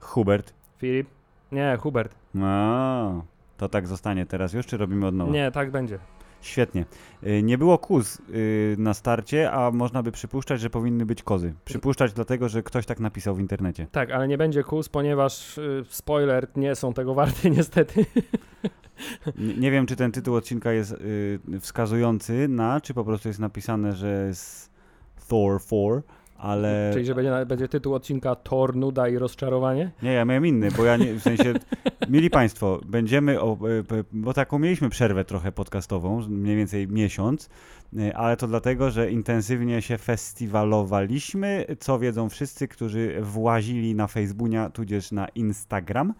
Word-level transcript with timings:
Hubert. 0.00 0.52
Filip? 0.78 1.06
Nie, 1.52 1.76
Hubert. 1.80 2.14
A, 2.42 3.10
to 3.56 3.68
tak 3.68 3.86
zostanie 3.86 4.26
teraz 4.26 4.52
już, 4.52 4.66
czy 4.66 4.76
robimy 4.76 5.06
od 5.06 5.14
nowa? 5.14 5.32
Nie, 5.32 5.50
tak 5.50 5.70
będzie. 5.70 5.98
Świetnie. 6.42 6.84
Y, 7.26 7.42
Nie 7.42 7.58
było 7.58 7.78
kóz 7.78 8.18
y, 8.30 8.76
na 8.78 8.94
starcie, 8.94 9.52
a 9.52 9.70
można 9.70 10.02
by 10.02 10.12
przypuszczać, 10.12 10.60
że 10.60 10.70
powinny 10.70 11.06
być 11.06 11.22
kozy. 11.22 11.54
Przypuszczać 11.64 12.12
dlatego, 12.12 12.48
że 12.48 12.62
ktoś 12.62 12.86
tak 12.86 13.00
napisał 13.00 13.34
w 13.34 13.40
internecie. 13.40 13.86
Tak, 13.92 14.10
ale 14.10 14.28
nie 14.28 14.38
będzie 14.38 14.62
kus, 14.62 14.88
ponieważ 14.88 15.58
y, 15.58 15.84
spoiler 15.88 16.48
nie 16.56 16.74
są 16.74 16.92
tego 16.92 17.14
warte 17.14 17.50
niestety. 17.56 18.06
Nie, 19.38 19.54
nie 19.54 19.70
wiem, 19.70 19.86
czy 19.86 19.96
ten 19.96 20.12
tytuł 20.12 20.34
odcinka 20.34 20.72
jest 20.72 20.94
wskazujący 21.60 22.48
na, 22.48 22.80
czy 22.80 22.94
po 22.94 23.04
prostu 23.04 23.28
jest 23.28 23.40
napisane, 23.40 23.92
że 23.92 24.26
jest 24.26 24.70
Thor 25.28 25.60
4, 25.60 26.02
ale... 26.42 26.90
Czyli, 26.92 27.04
że 27.04 27.14
będzie, 27.14 27.46
będzie 27.46 27.68
tytuł 27.68 27.94
odcinka 27.94 28.34
Thor, 28.34 28.76
nuda 28.76 29.08
i 29.08 29.18
rozczarowanie. 29.18 29.90
Nie, 30.02 30.12
ja 30.12 30.24
miałem 30.24 30.46
inny, 30.46 30.68
bo 30.76 30.84
ja 30.84 30.96
nie, 30.96 31.14
w 31.14 31.22
sensie, 31.22 31.54
mili 32.08 32.30
Państwo, 32.30 32.80
będziemy, 32.86 33.40
o, 33.40 33.58
e, 33.98 34.04
bo 34.12 34.34
taką 34.34 34.58
mieliśmy 34.58 34.90
przerwę 34.90 35.24
trochę 35.24 35.52
podcastową, 35.52 36.28
mniej 36.28 36.56
więcej 36.56 36.88
miesiąc, 36.88 37.50
e, 37.98 38.16
ale 38.16 38.36
to 38.36 38.46
dlatego, 38.46 38.90
że 38.90 39.10
intensywnie 39.10 39.82
się 39.82 39.98
festiwalowaliśmy, 39.98 41.66
co 41.80 41.98
wiedzą 41.98 42.28
wszyscy, 42.28 42.68
którzy 42.68 43.18
włazili 43.20 43.94
na 43.94 44.06
Facebooka, 44.06 44.70
tudzież 44.70 45.12
na 45.12 45.28
Instagram. 45.28 46.14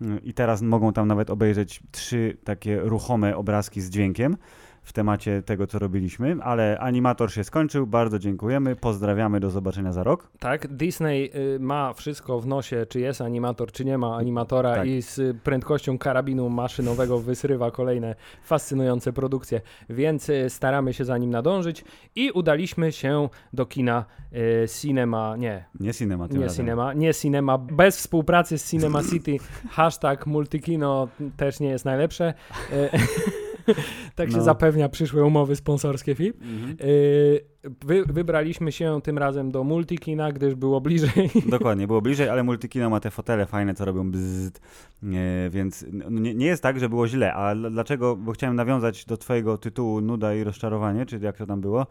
Mm, 0.00 0.24
i 0.24 0.34
teraz 0.34 0.62
mogą 0.62 0.92
tam 0.92 1.08
nawet 1.08 1.30
obejrzeć 1.30 1.82
trzy 1.90 2.36
takie 2.44 2.80
ruchome 2.80 3.36
obrazki 3.36 3.80
z 3.80 3.90
dźwiękiem 3.90 4.36
w 4.82 4.92
temacie 4.92 5.42
tego, 5.42 5.66
co 5.66 5.78
robiliśmy, 5.78 6.36
ale 6.42 6.78
animator 6.78 7.32
się 7.32 7.44
skończył, 7.44 7.86
bardzo 7.86 8.18
dziękujemy, 8.18 8.76
pozdrawiamy, 8.76 9.40
do 9.40 9.50
zobaczenia 9.50 9.92
za 9.92 10.02
rok. 10.02 10.30
Tak, 10.38 10.68
Disney 10.76 11.30
y, 11.54 11.58
ma 11.60 11.92
wszystko 11.92 12.40
w 12.40 12.46
nosie, 12.46 12.86
czy 12.88 13.00
jest 13.00 13.20
animator, 13.20 13.72
czy 13.72 13.84
nie 13.84 13.98
ma 13.98 14.16
animatora 14.16 14.74
Tak. 14.74 14.86
i 14.86 15.02
z 15.02 15.36
prędkością 15.36 15.98
karabinu 15.98 16.48
maszynowego 16.48 17.18
wysrywa 17.18 17.70
kolejne 17.70 18.14
fascynujące 18.42 19.12
produkcje, 19.12 19.60
więc 19.90 20.28
y, 20.28 20.50
staramy 20.50 20.94
się 20.94 21.04
za 21.04 21.18
nim 21.18 21.30
nadążyć 21.30 21.84
i 22.16 22.30
udaliśmy 22.30 22.92
się 22.92 23.28
do 23.52 23.66
kina 23.66 24.04
y, 24.32 24.68
Cinema, 24.80 25.36
nie, 25.36 25.64
Nie 25.80 25.94
cinema 25.94 26.28
tym 26.28 26.38
nie 26.38 26.44
razem. 26.44 26.56
Cinema, 26.56 26.92
nie 26.92 27.14
Cinema, 27.14 27.58
bez 27.58 27.96
współpracy 27.96 28.58
z 28.58 28.70
Cinema 28.70 29.02
City, 29.10 29.36
hashtag 29.70 30.26
multikino 30.26 31.08
też 31.36 31.60
nie 31.60 31.68
jest 31.68 31.84
najlepsze. 31.84 32.34
Y, 33.68 33.74
tak 34.14 34.30
się 34.30 34.36
No. 34.36 34.42
zapewnia 34.42 34.88
przyszłe 34.88 35.24
umowy 35.24 35.56
sponsorskie 35.56 36.14
FIP. 36.14 36.36
Mhm. 36.42 36.76
Yy, 36.80 37.44
wy, 37.84 38.04
wybraliśmy 38.04 38.72
się 38.72 39.00
tym 39.02 39.18
razem 39.18 39.50
do 39.50 39.64
Multikina, 39.64 40.32
gdyż 40.32 40.54
było 40.54 40.80
bliżej. 40.80 41.30
Dokładnie, 41.46 41.86
było 41.86 42.02
bliżej, 42.02 42.28
ale 42.28 42.42
Multikino 42.42 42.90
ma 42.90 43.00
te 43.00 43.10
fotele 43.10 43.46
fajne, 43.46 43.74
co 43.74 43.84
robią 43.84 44.10
bzzzt, 44.10 44.60
nie, 45.02 45.48
więc 45.52 45.86
no, 45.92 46.10
nie, 46.10 46.34
nie 46.34 46.46
jest 46.46 46.62
tak, 46.62 46.80
że 46.80 46.88
było 46.88 47.08
źle, 47.08 47.34
a 47.34 47.54
dlaczego, 47.54 48.16
bo 48.16 48.32
chciałem 48.32 48.56
nawiązać 48.56 49.04
do 49.04 49.16
twojego 49.16 49.58
tytułu 49.58 50.00
Nuda 50.00 50.34
i 50.34 50.44
rozczarowanie, 50.44 51.06
czy 51.06 51.18
jak 51.18 51.36
to 51.36 51.46
tam 51.46 51.60
było, 51.60 51.86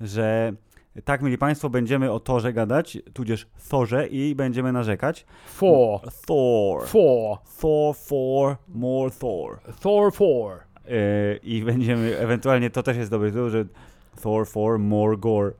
że 0.00 0.52
tak, 1.04 1.22
mieli 1.22 1.38
państwo, 1.38 1.70
będziemy 1.70 2.10
o 2.12 2.20
Torze 2.20 2.52
gadać, 2.52 2.98
tudzież 3.12 3.46
Thorze 3.68 4.06
i 4.06 4.34
będziemy 4.34 4.72
narzekać. 4.72 5.26
Thor. 5.60 6.00
Four. 6.12 6.86
Thor, 6.86 7.38
for, 7.96 8.56
more 8.68 9.10
Thor. 9.10 9.60
Thor 9.80 10.12
four. 10.12 10.71
Yy, 10.84 10.94
I 11.42 11.62
będziemy, 11.62 12.18
ewentualnie 12.18 12.70
to 12.70 12.82
też 12.82 12.96
jest 12.96 13.10
dobry 13.10 13.30
tytuł, 13.30 13.50
że 13.50 13.64
Thor 14.20 14.48
4 14.48 14.78
More 14.78 15.16
Gore. 15.16 15.52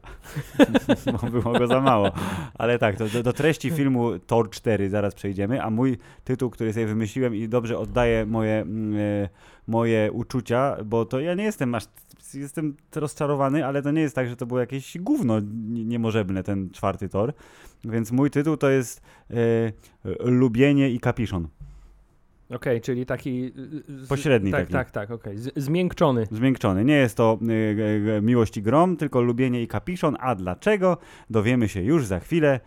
Było 1.42 1.58
go 1.58 1.66
za 1.66 1.80
mało. 1.80 2.10
Ale 2.54 2.78
tak, 2.78 2.96
do, 2.96 3.22
do 3.22 3.32
treści 3.32 3.70
filmu 3.70 4.18
Thor 4.18 4.50
4 4.50 4.90
zaraz 4.90 5.14
przejdziemy, 5.14 5.62
a 5.62 5.70
mój 5.70 5.98
tytuł, 6.24 6.50
który 6.50 6.72
sobie 6.72 6.86
wymyśliłem 6.86 7.34
i 7.34 7.48
dobrze 7.48 7.78
oddaje 7.78 8.26
moje, 8.26 8.60
mm, 8.60 8.96
e, 9.24 9.28
moje 9.66 10.12
uczucia, 10.12 10.76
bo 10.84 11.04
to 11.04 11.20
ja 11.20 11.34
nie 11.34 11.44
jestem 11.44 11.74
aż 11.74 11.84
jestem 12.34 12.76
rozczarowany, 12.94 13.66
ale 13.66 13.82
to 13.82 13.90
nie 13.90 14.00
jest 14.00 14.14
tak, 14.14 14.28
że 14.28 14.36
to 14.36 14.46
było 14.46 14.60
jakieś 14.60 14.98
gówno 14.98 15.40
nie- 15.40 15.84
niemożebne, 15.84 16.42
ten 16.42 16.70
czwarty 16.70 17.08
Thor. 17.08 17.32
Więc 17.84 18.12
mój 18.12 18.30
tytuł 18.30 18.56
to 18.56 18.70
jest 18.70 19.02
e, 19.30 19.34
Lubienie 20.20 20.90
i 20.90 21.00
Kapiszon. 21.00 21.48
Okej, 22.54 22.80
czyli 22.80 23.06
taki... 23.06 23.52
y, 23.90 24.04
z- 24.04 24.08
Pośredni 24.08 24.50
tak, 24.50 24.60
taki. 24.60 24.72
Tak, 24.72 24.90
tak, 24.90 25.10
okej. 25.10 25.38
Z- 25.38 25.52
Zmiękczony. 25.56 26.26
Zmiękczony. 26.30 26.84
Nie 26.84 26.94
jest 26.96 27.16
to 27.16 27.38
y, 27.42 27.52
y, 27.52 28.12
y, 28.18 28.22
miłość 28.22 28.56
i 28.56 28.62
grom, 28.62 28.96
tylko 28.96 29.22
lubienie 29.22 29.62
i 29.62 29.68
kapiszon. 29.68 30.16
A 30.20 30.34
dlaczego? 30.34 30.96
Dowiemy 31.30 31.68
się 31.68 31.82
już 31.82 32.06
za 32.06 32.20
chwilę. 32.20 32.60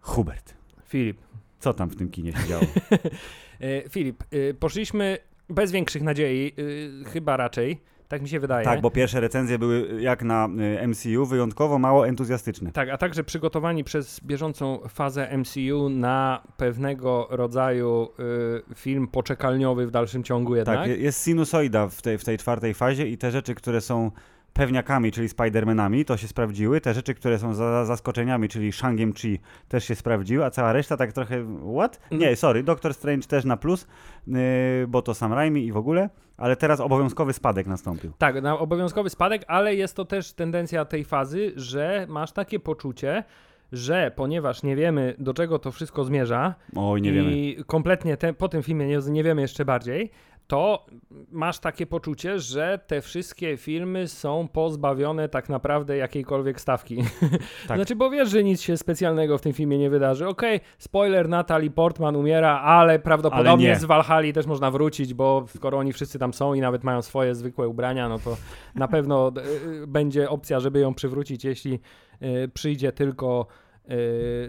Hubert, 0.00 0.54
Filip. 0.84 1.18
co 1.58 1.74
tam 1.74 1.90
w 1.90 1.96
tym 1.96 2.08
kinie 2.10 2.32
się 2.32 2.48
działo? 2.48 2.62
E, 3.60 3.88
Filip, 3.88 4.22
e, 4.30 4.54
poszliśmy 4.54 5.18
bez 5.48 5.72
większych 5.72 6.02
nadziei, 6.02 6.52
e, 7.02 7.04
chyba 7.10 7.36
raczej, 7.36 7.80
tak 8.08 8.22
mi 8.22 8.28
się 8.28 8.40
wydaje. 8.40 8.64
tak, 8.64 8.80
bo 8.80 8.90
pierwsze 8.90 9.20
recenzje 9.20 9.58
były 9.58 10.02
jak 10.02 10.22
na 10.22 10.48
y, 10.82 10.88
MCU 10.88 11.26
wyjątkowo 11.26 11.78
mało 11.78 12.08
entuzjastyczne. 12.08 12.72
Tak, 12.72 12.88
a 12.88 12.98
także 12.98 13.24
przygotowani 13.24 13.84
przez 13.84 14.20
bieżącą 14.20 14.78
fazę 14.88 15.38
MCU 15.38 15.88
na 15.88 16.42
pewnego 16.56 17.26
rodzaju 17.30 18.08
y, 18.70 18.74
film 18.74 19.06
poczekalniowy 19.08 19.86
w 19.86 19.90
dalszym 19.90 20.22
ciągu 20.24 20.56
jednak. 20.56 20.78
Tak, 20.78 20.88
je- 20.88 20.96
jest 20.96 21.24
sinusoida 21.24 21.88
w 21.88 22.02
tej, 22.02 22.18
w 22.18 22.24
tej 22.24 22.38
czwartej 22.38 22.74
fazie 22.74 23.06
i 23.08 23.18
te 23.18 23.30
rzeczy, 23.30 23.54
które 23.54 23.80
są 23.80 24.10
pewniakami, 24.56 25.12
czyli 25.12 25.28
Spidermanami, 25.28 26.04
to 26.04 26.16
się 26.16 26.28
sprawdziły. 26.28 26.80
Te 26.80 26.94
rzeczy, 26.94 27.14
które 27.14 27.38
są 27.38 27.54
za, 27.54 27.70
za 27.70 27.84
zaskoczeniami, 27.84 28.48
czyli 28.48 28.72
Shangiem 28.72 29.12
Chi, 29.12 29.38
też 29.68 29.84
się 29.84 29.94
sprawdziły, 29.94 30.44
a 30.44 30.50
cała 30.50 30.72
reszta 30.72 30.96
tak 30.96 31.12
trochę 31.12 31.46
what? 31.76 32.00
Nie, 32.10 32.36
sorry, 32.36 32.62
Doctor 32.62 32.94
Strange 32.94 33.26
też 33.26 33.44
na 33.44 33.56
plus, 33.56 33.86
yy, 34.26 34.36
bo 34.88 35.02
to 35.02 35.14
Sam 35.14 35.32
Raimi 35.32 35.66
i 35.66 35.72
w 35.72 35.76
ogóle, 35.76 36.10
ale 36.36 36.56
teraz 36.56 36.80
obowiązkowy 36.80 37.32
spadek 37.32 37.66
nastąpił. 37.66 38.12
Tak, 38.18 38.42
na 38.42 38.58
obowiązkowy 38.58 39.10
spadek, 39.10 39.44
ale 39.46 39.74
jest 39.74 39.96
to 39.96 40.04
też 40.04 40.32
tendencja 40.32 40.84
tej 40.84 41.04
fazy, 41.04 41.52
że 41.56 42.06
masz 42.08 42.32
takie 42.32 42.60
poczucie, 42.60 43.24
że 43.72 44.12
ponieważ 44.16 44.62
nie 44.62 44.76
wiemy, 44.76 45.14
do 45.18 45.34
czego 45.34 45.58
to 45.58 45.72
wszystko 45.72 46.04
zmierza 46.04 46.54
Oj, 46.76 47.02
nie 47.02 47.10
i 47.10 47.14
wiemy. 47.14 47.64
kompletnie 47.64 48.16
te, 48.16 48.34
po 48.34 48.48
tym 48.48 48.62
filmie 48.62 48.86
nie, 48.86 48.98
nie 49.10 49.24
wiemy 49.24 49.42
jeszcze 49.42 49.64
bardziej, 49.64 50.10
to 50.46 50.86
masz 51.30 51.58
takie 51.58 51.86
poczucie, 51.86 52.38
że 52.38 52.80
te 52.86 53.00
wszystkie 53.00 53.56
filmy 53.56 54.08
są 54.08 54.48
pozbawione 54.48 55.28
tak 55.28 55.48
naprawdę 55.48 55.96
jakiejkolwiek 55.96 56.60
stawki. 56.60 56.96
Tak. 57.68 57.76
Znaczy, 57.78 57.96
bo 57.96 58.10
wiesz, 58.10 58.30
że 58.30 58.44
nic 58.44 58.62
się 58.62 58.76
specjalnego 58.76 59.38
w 59.38 59.40
tym 59.40 59.52
filmie 59.52 59.78
nie 59.78 59.90
wydarzy. 59.90 60.28
Okej, 60.28 60.60
spoiler, 60.78 61.28
Natalie 61.28 61.70
Portman 61.70 62.16
umiera, 62.16 62.60
ale 62.60 62.98
prawdopodobnie 62.98 63.70
Ale 63.70 63.80
z 63.80 63.84
Valhalla 63.84 64.32
też 64.32 64.46
można 64.46 64.70
wrócić, 64.70 65.14
bo 65.14 65.44
skoro 65.54 65.78
oni 65.78 65.92
wszyscy 65.92 66.18
tam 66.18 66.34
są 66.34 66.54
i 66.54 66.60
nawet 66.60 66.84
mają 66.84 67.02
swoje 67.02 67.34
zwykłe 67.34 67.68
ubrania, 67.68 68.08
no 68.08 68.18
to 68.18 68.36
na 68.74 68.88
pewno 68.88 69.32
y, 69.82 69.86
będzie 69.86 70.30
opcja, 70.30 70.60
żeby 70.60 70.80
ją 70.80 70.94
przywrócić, 70.94 71.44
jeśli 71.44 71.80
y, 72.22 72.50
przyjdzie 72.54 72.92
tylko 72.92 73.46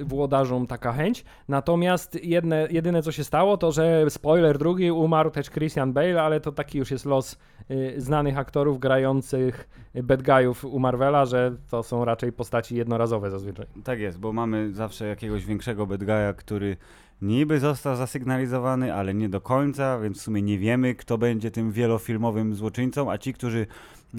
włodarzom 0.04 0.68
taka 0.68 0.94
chęć. 0.94 1.26
Natomiast 1.48 2.24
jedne, 2.24 2.68
jedyne 2.72 3.04
co 3.04 3.12
się 3.12 3.24
stało, 3.24 3.58
to 3.58 3.72
że 3.72 4.10
spoiler 4.10 4.58
drugi, 4.58 4.92
umarł 4.92 5.32
też 5.32 5.50
Christian 5.50 5.94
Bale, 5.94 6.24
ale 6.24 6.40
to 6.40 6.52
taki 6.52 6.78
już 6.78 6.92
jest 6.92 7.06
los 7.06 7.38
y, 7.72 7.94
znanych 7.98 8.38
aktorów 8.38 8.80
grających 8.80 9.70
bad 10.04 10.24
guyów 10.24 10.66
u 10.66 10.80
Marvela, 10.80 11.26
że 11.26 11.56
to 11.70 11.84
są 11.84 12.06
raczej 12.06 12.32
postaci 12.32 12.76
jednorazowe 12.76 13.32
zazwyczaj. 13.32 13.66
Tak 13.84 14.00
jest, 14.00 14.20
bo 14.20 14.34
mamy 14.34 14.74
zawsze 14.74 15.08
jakiegoś 15.08 15.46
większego 15.46 15.86
bad 15.86 16.02
guy'a, 16.02 16.34
który 16.34 16.78
niby 17.22 17.60
został 17.60 17.96
zasygnalizowany, 17.96 18.94
ale 18.94 19.14
nie 19.14 19.30
do 19.30 19.42
końca, 19.42 20.00
więc 20.00 20.18
w 20.18 20.22
sumie 20.22 20.42
nie 20.42 20.58
wiemy, 20.58 20.96
kto 20.96 21.18
będzie 21.18 21.52
tym 21.52 21.72
wielofilmowym 21.72 22.56
złoczyńcą, 22.56 23.12
a 23.12 23.18
ci, 23.18 23.34
którzy 23.34 23.68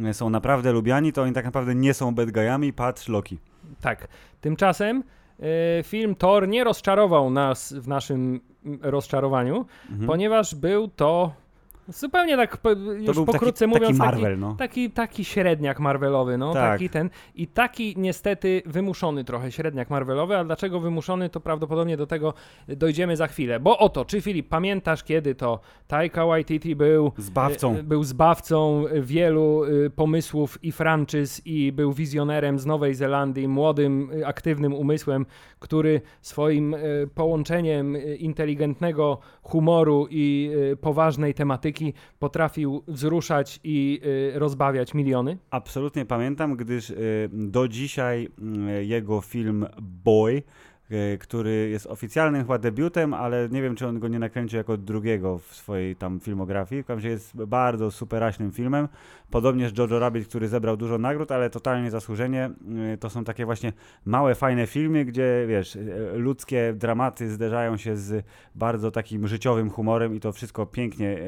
e, 0.04 0.14
są 0.14 0.30
naprawdę 0.30 0.72
lubiani, 0.72 1.12
to 1.12 1.22
oni 1.22 1.32
tak 1.32 1.44
naprawdę 1.44 1.74
nie 1.74 1.94
są 1.94 2.14
bad 2.14 2.28
guy'ami, 2.28 2.72
patrz 2.72 3.08
Loki. 3.08 3.38
Tak. 3.80 4.08
Tymczasem 4.40 5.02
y, 5.40 5.44
film 5.82 6.14
Thor 6.14 6.48
nie 6.48 6.64
rozczarował 6.64 7.30
nas 7.30 7.72
w 7.72 7.88
naszym 7.88 8.40
rozczarowaniu, 8.82 9.66
Mhm. 9.90 10.06
ponieważ 10.06 10.54
był 10.54 10.88
to 10.88 11.32
zupełnie 11.88 12.36
tak 12.36 12.56
po- 12.56 12.70
już 12.70 13.06
to 13.06 13.12
był 13.12 13.24
pokrótce 13.26 13.64
taki, 13.64 13.78
mówiąc 13.78 13.98
taki 13.98 14.10
taki, 14.10 14.22
Marvel, 14.22 14.38
no. 14.38 14.54
Taki, 14.58 14.90
taki 14.90 15.24
średniak 15.24 15.80
Marvelowy, 15.80 16.38
no 16.38 16.52
Tak. 16.54 16.72
taki 16.72 16.90
ten. 16.90 17.10
I 17.34 17.46
taki 17.46 17.94
niestety 17.96 18.62
wymuszony 18.66 19.24
trochę 19.24 19.52
średniak 19.52 19.90
Marvelowy, 19.90 20.36
a 20.36 20.44
dlaczego 20.44 20.80
wymuszony, 20.80 21.28
to 21.30 21.40
prawdopodobnie 21.40 21.96
do 21.96 22.06
tego 22.06 22.34
dojdziemy 22.68 23.16
za 23.16 23.26
chwilę. 23.26 23.60
Bo 23.60 23.78
oto, 23.78 24.04
czy 24.04 24.20
Filip, 24.20 24.48
pamiętasz 24.48 25.04
kiedy 25.04 25.34
to 25.34 25.60
Taika 25.86 26.26
Waititi 26.26 26.76
był 26.76 27.12
Zbawcą. 27.18 27.76
e, 27.76 27.82
był 27.82 28.04
zbawcą 28.04 28.84
wielu 29.00 29.64
e, 29.64 29.90
pomysłów 29.90 30.58
i 30.64 30.72
franczyz 30.72 31.42
i 31.46 31.72
był 31.72 31.92
wizjonerem 31.92 32.58
z 32.58 32.66
Nowej 32.66 32.94
Zelandii, 32.94 33.48
młodym, 33.48 34.10
e, 34.20 34.26
aktywnym 34.26 34.74
umysłem, 34.74 35.26
który 35.58 36.00
swoim 36.20 36.74
e, 36.74 36.78
połączeniem 37.14 37.96
inteligentnego 38.18 39.18
humoru 39.42 40.06
i 40.10 40.50
poważnej 40.80 41.34
tematyki 41.34 41.77
muzyki 41.84 41.98
potrafił 42.18 42.82
wzruszać 42.88 43.60
i 43.64 44.00
y, 44.34 44.38
rozbawiać 44.38 44.94
miliony? 44.94 45.38
Absolutnie 45.50 46.04
pamiętam, 46.06 46.56
gdyż 46.56 46.90
y, 46.90 47.30
do 47.32 47.68
dzisiaj 47.68 48.28
y, 48.78 48.84
jego 48.84 49.20
film 49.20 49.66
Boy 49.82 50.42
który 51.20 51.68
jest 51.70 51.86
oficjalnym 51.86 52.42
chyba 52.42 52.58
debiutem, 52.58 53.14
ale 53.14 53.48
nie 53.48 53.62
wiem, 53.62 53.76
czy 53.76 53.86
on 53.86 53.98
go 53.98 54.08
nie 54.08 54.18
nakręcił 54.18 54.56
jako 54.56 54.76
drugiego 54.76 55.38
w 55.38 55.54
swojej 55.54 55.96
tam 55.96 56.20
filmografii. 56.20 56.82
W 56.82 56.86
każdym 56.86 56.96
razie 56.96 57.08
jest 57.08 57.44
bardzo 57.44 57.90
superaśnym 57.90 58.52
filmem. 58.52 58.88
Podobnież 59.30 59.78
Jojo 59.78 59.98
Rabbit, 59.98 60.28
który 60.28 60.48
zebrał 60.48 60.76
dużo 60.76 60.98
nagród, 60.98 61.32
ale 61.32 61.50
totalnie 61.50 61.90
zasłużenie. 61.90 62.50
E, 62.92 62.96
to 62.96 63.10
są 63.10 63.24
takie 63.24 63.44
właśnie 63.44 63.72
małe, 64.04 64.34
fajne 64.34 64.66
filmy, 64.66 65.04
gdzie 65.04 65.44
wiesz, 65.48 65.76
e, 65.76 65.80
ludzkie 66.16 66.74
dramaty 66.76 67.30
zderzają 67.30 67.76
się 67.76 67.96
z 67.96 68.24
bardzo 68.54 68.90
takim 68.90 69.28
życiowym 69.28 69.70
humorem 69.70 70.14
i 70.14 70.20
to 70.20 70.32
wszystko 70.32 70.66
pięknie 70.66 71.18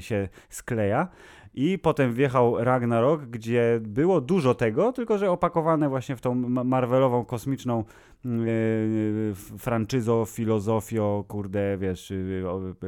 się 0.00 0.28
skleja. 0.48 1.08
I 1.54 1.78
potem 1.78 2.12
wjechał 2.12 2.64
Ragnarok, 2.64 3.22
gdzie 3.22 3.80
było 3.82 4.20
dużo 4.20 4.54
tego, 4.54 4.92
tylko 4.92 5.18
że 5.18 5.30
opakowane 5.30 5.88
właśnie 5.88 6.16
w 6.16 6.20
tą 6.20 6.34
Marvelową 6.64 7.24
kosmiczną 7.24 7.84
yy, 8.24 9.34
franczyzo, 9.58 10.24
filozofio, 10.24 11.24
kurde, 11.28 11.78
wiesz, 11.78 12.10
yy, 12.10 12.44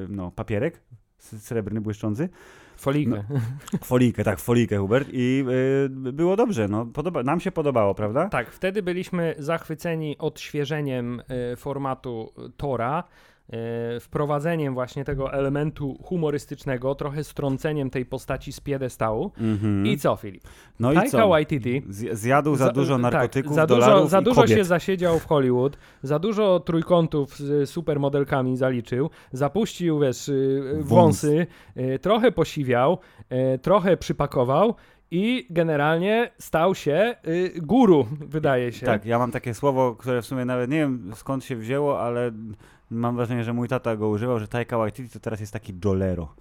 no, 0.09 0.31
papierek 0.31 0.81
srebrny, 1.19 1.81
błyszczący. 1.81 2.29
Folikę. 2.77 3.11
No, 3.11 3.39
folikę, 3.85 4.25
tak, 4.25 4.39
folikę, 4.39 4.79
Hubert. 4.79 5.09
I 5.13 5.45
było 5.91 6.37
dobrze, 6.37 6.69
no, 6.69 6.87
podoba, 6.87 7.23
nam 7.23 7.41
się 7.41 7.53
podobało, 7.53 7.95
prawda? 7.95 8.29
Tak, 8.29 8.51
wtedy 8.51 8.83
byliśmy 8.83 9.35
zachwyceni 9.39 10.19
odświeżeniem 10.19 11.23
y, 11.53 11.57
formatu 11.57 12.33
Tora. 12.57 13.05
E, 13.53 14.01
wprowadzeniem 14.01 14.75
właśnie 14.75 15.05
tego 15.05 15.33
elementu 15.33 15.99
humorystycznego, 16.03 16.95
trochę 16.95 17.25
strąceniem 17.25 17.91
tej 17.91 18.07
postaci 18.07 18.53
z 18.53 18.61
piedestału. 18.61 19.33
Mm-hmm. 19.39 19.87
I 19.87 19.99
co, 19.99 20.17
Filip? 20.17 20.43
No 20.81 20.89
Taika 20.89 21.07
i 21.07 21.11
co? 21.11 21.29
Waititi 21.29 21.83
zjadł 22.13 22.57
za, 22.57 22.73
dużo 22.73 22.95
tak, 22.95 23.03
narkotyków, 23.03 23.57
tak, 23.57 23.57
za 23.57 23.67
dużo, 23.67 24.09
za 24.09 24.23
dużo 24.23 24.47
się 24.47 24.65
zasiedział 24.65 25.19
w 25.19 25.27
Hollywood, 25.27 25.77
za 26.03 26.19
dużo 26.19 26.61
trójkątów 26.61 27.37
z 27.37 27.71
supermodelkami 27.71 28.57
zaliczył, 28.57 29.11
zapuścił, 29.33 29.99
wiesz, 29.99 30.29
y, 30.29 30.79
wąsy, 30.81 31.47
Wąs. 31.77 32.01
trochę 32.01 32.33
posiwiał, 32.33 32.99
y, 33.55 33.59
trochę 33.59 33.97
przypakował 33.97 34.75
i 35.11 35.47
generalnie 35.51 36.31
stał 36.39 36.75
się 36.75 37.15
y, 37.27 37.53
guru, 37.63 38.07
wydaje 38.21 38.73
się. 38.73 38.87
Tak, 38.87 39.07
ja 39.07 39.19
mam 39.19 39.31
takie 39.31 39.55
słowo, 39.55 39.97
które 39.97 40.23
w 40.23 40.27
sumie 40.27 40.45
nawet 40.45 40.71
nie 40.71 40.79
wiem 40.79 41.11
skąd 41.15 41.45
się 41.45 41.57
wzięło, 41.57 42.01
ale 42.01 42.33
mam 42.93 43.17
wrażenie, 43.17 43.45
że 43.45 43.53
mój 43.53 43.69
tata 43.69 43.97
go 43.97 44.09
używał, 44.09 44.39
że 44.39 44.49
Taika 44.49 44.79
Waititi 44.79 45.11
to 45.11 45.21
teraz 45.21 45.41
jest 45.41 45.53
taki 45.53 45.73
jolero. 45.85 46.35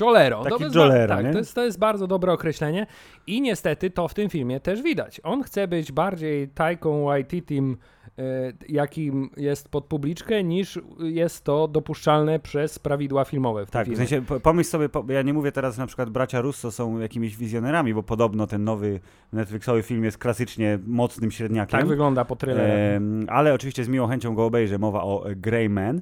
Jolero. 0.00 0.44
Taki 0.44 0.64
to 0.64 0.78
jolero, 0.78 1.16
tak, 1.16 1.32
to 1.32 1.38
jest, 1.38 1.54
to 1.54 1.64
jest 1.64 1.78
bardzo 1.78 2.06
dobre 2.06 2.32
określenie 2.32 2.86
i 3.26 3.40
niestety 3.40 3.90
to 3.90 4.08
w 4.08 4.14
tym 4.14 4.30
filmie 4.30 4.60
też 4.60 4.82
widać. 4.82 5.20
On 5.24 5.42
chce 5.42 5.68
być 5.68 5.92
bardziej 5.92 6.48
Taiką 6.48 7.04
Waititim 7.04 7.76
jakim 8.68 9.30
jest 9.36 9.68
pod 9.68 9.84
publiczkę, 9.84 10.44
niż 10.44 10.80
jest 10.98 11.44
to 11.44 11.68
dopuszczalne 11.68 12.38
przez 12.38 12.78
prawidła 12.78 13.24
filmowe. 13.24 13.66
W 13.66 13.70
tak, 13.70 13.88
w 13.88 13.96
sensie 13.96 14.22
pomyśl 14.42 14.70
sobie, 14.70 14.88
ja 15.08 15.22
nie 15.22 15.32
mówię 15.32 15.52
teraz 15.52 15.78
na 15.78 15.86
przykład 15.86 16.10
bracia 16.10 16.40
Russo 16.40 16.70
są 16.70 16.98
jakimiś 16.98 17.36
wizjonerami, 17.36 17.94
bo 17.94 18.02
podobno 18.02 18.46
ten 18.46 18.64
nowy 18.64 19.00
Netflixowy 19.32 19.82
film 19.82 20.04
jest 20.04 20.18
klasycznie 20.18 20.78
mocnym 20.86 21.30
średniakiem. 21.30 21.80
Tak 21.80 21.88
wygląda 21.88 22.24
po 22.24 22.36
trailerze. 22.36 23.00
ale 23.28 23.54
oczywiście 23.54 23.84
z 23.84 23.88
miłą 23.88 24.08
chęcią 24.08 24.34
go 24.34 24.44
obejrzę. 24.44 24.78
Mowa 24.78 25.02
o 25.02 25.24
Grey 25.36 25.68
Man, 25.68 26.00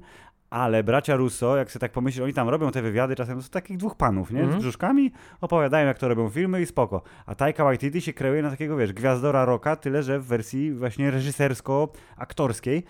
ale 0.51 0.85
bracia 0.85 1.17
Russo, 1.17 1.57
jak 1.57 1.71
sobie 1.71 1.81
tak 1.81 1.93
pomyślisz, 1.93 2.25
oni 2.25 2.33
tam 2.33 2.49
robią 2.49 2.71
te 2.71 2.83
wywiady 2.83 3.17
czasem 3.17 3.43
z 3.43 3.51
takich 3.51 3.77
dwóch 3.77 3.97
panów, 3.97 4.31
nie? 4.31 4.53
Z 4.53 4.57
brzuszkami, 4.57 5.13
opowiadają 5.41 5.87
jak 5.87 5.99
to 5.99 6.09
robią 6.09 6.31
filmy 6.31 6.63
i 6.63 6.67
spoko. 6.67 7.03
A 7.27 7.35
Taika 7.35 7.65
Waititi 7.65 8.01
się 8.01 8.13
kreuje 8.13 8.43
na 8.43 8.51
takiego, 8.51 8.77
wiesz, 8.77 8.93
gwiazdora 8.93 9.45
rocka, 9.45 9.77
tyle 9.77 10.03
że 10.03 10.21
w 10.21 10.27
wersji 10.27 10.73
właśnie 10.73 11.11
reżysersko-aktorskiej. 11.11 12.83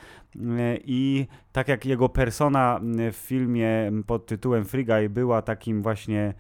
I 0.85 1.27
tak 1.53 1.69
jak 1.69 1.87
jego 1.87 2.09
persona 2.09 2.81
w 3.13 3.17
filmie 3.17 3.93
pod 4.07 4.27
tytułem 4.27 4.65
Free 4.65 4.85
Guy 4.85 5.09
była 5.09 5.43
takim 5.43 5.83
właśnie 5.83 6.35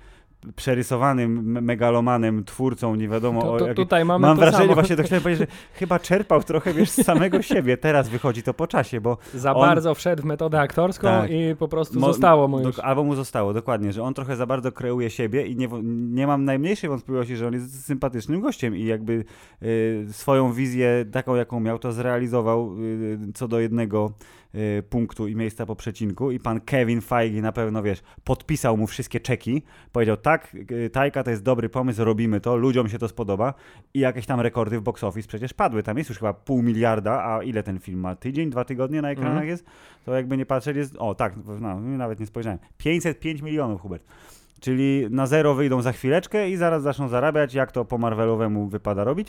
przerysowanym 0.56 1.62
megalomanem, 1.62 2.44
twórcą, 2.44 2.94
nie 2.94 3.08
wiadomo 3.08 3.42
to, 3.42 3.58
to, 3.58 3.70
o 3.70 3.74
Tutaj 3.74 4.04
mamy 4.04 4.26
Mam 4.26 4.36
wrażenie, 4.36 4.64
samo. 4.64 4.74
właśnie 4.74 4.96
to 4.96 5.02
chciałem 5.02 5.22
powiedzieć, 5.22 5.48
że 5.48 5.56
chyba 5.74 5.98
czerpał 5.98 6.42
trochę, 6.42 6.74
wiesz, 6.74 6.90
z 6.90 7.04
samego 7.04 7.42
siebie. 7.52 7.76
Teraz 7.76 8.08
wychodzi 8.08 8.42
to 8.42 8.54
po 8.54 8.66
czasie, 8.66 9.00
bo 9.00 9.18
Za 9.34 9.54
on... 9.54 9.60
bardzo 9.60 9.94
wszedł 9.94 10.22
w 10.22 10.24
metodę 10.24 10.60
aktorską 10.60 11.08
tak. 11.08 11.30
i 11.30 11.56
po 11.58 11.68
prostu 11.68 12.00
Mo... 12.00 12.06
zostało 12.06 12.48
mu 12.48 12.60
już. 12.60 12.78
Albo 12.78 13.04
mu 13.04 13.14
zostało, 13.14 13.52
dokładnie, 13.52 13.92
że 13.92 14.02
on 14.02 14.14
trochę 14.14 14.36
za 14.36 14.46
bardzo 14.46 14.72
kreuje 14.72 15.10
siebie 15.10 15.46
i 15.46 15.56
nie, 15.56 15.68
nie 15.92 16.26
mam 16.26 16.44
najmniejszej 16.44 16.90
wątpliwości, 16.90 17.36
że 17.36 17.46
on 17.46 17.54
jest 17.54 17.84
sympatycznym 17.84 18.40
gościem 18.40 18.76
i 18.76 18.84
jakby 18.84 19.24
y, 19.62 20.06
swoją 20.10 20.52
wizję 20.52 21.04
taką, 21.12 21.34
jaką 21.34 21.60
miał, 21.60 21.78
to 21.78 21.92
zrealizował 21.92 22.74
y, 22.80 23.18
co 23.34 23.48
do 23.48 23.60
jednego 23.60 24.12
Y, 24.54 24.82
punktu 24.82 25.28
i 25.28 25.36
miejsca 25.36 25.66
po 25.66 25.76
przecinku 25.76 26.30
i 26.30 26.40
pan 26.40 26.60
Kevin 26.60 27.00
Feige 27.00 27.42
na 27.42 27.52
pewno, 27.52 27.82
wiesz, 27.82 28.02
podpisał 28.24 28.76
mu 28.76 28.86
wszystkie 28.86 29.20
czeki, 29.20 29.62
powiedział 29.92 30.16
tak, 30.16 30.33
y, 30.70 30.90
Tajka 30.90 31.22
to 31.22 31.30
jest 31.30 31.42
dobry 31.42 31.68
pomysł, 31.68 32.04
robimy 32.04 32.40
to, 32.40 32.56
ludziom 32.56 32.88
się 32.88 32.98
to 32.98 33.08
spodoba 33.08 33.54
i 33.94 34.00
jakieś 34.00 34.26
tam 34.26 34.40
rekordy 34.40 34.78
w 34.78 34.82
box 34.82 35.04
office 35.04 35.28
przecież 35.28 35.54
padły, 35.54 35.82
tam 35.82 35.98
jest 35.98 36.10
już 36.10 36.18
chyba 36.18 36.34
pół 36.34 36.62
miliarda, 36.62 37.24
a 37.24 37.42
ile 37.42 37.62
ten 37.62 37.78
film 37.78 38.00
ma? 38.00 38.16
Tydzień, 38.16 38.50
dwa 38.50 38.64
tygodnie 38.64 39.02
na 39.02 39.10
ekranach 39.10 39.36
mm. 39.36 39.48
jest? 39.48 39.64
To 40.04 40.14
jakby 40.14 40.36
nie 40.36 40.46
patrzeć 40.46 40.76
jest, 40.76 40.96
o 40.96 41.14
tak, 41.14 41.34
no, 41.60 41.80
nawet 41.80 42.20
nie 42.20 42.26
spojrzałem, 42.26 42.58
505 42.78 43.42
milionów, 43.42 43.80
Hubert. 43.80 44.04
Czyli 44.64 45.06
na 45.10 45.26
zero 45.26 45.54
wyjdą 45.54 45.82
za 45.82 45.92
chwileczkę 45.92 46.50
i 46.50 46.56
zaraz 46.56 46.82
zaczną 46.82 47.08
zarabiać, 47.08 47.54
jak 47.54 47.72
to 47.72 47.84
po 47.84 47.98
Marvelowemu 47.98 48.68
wypada 48.68 49.04
robić. 49.04 49.28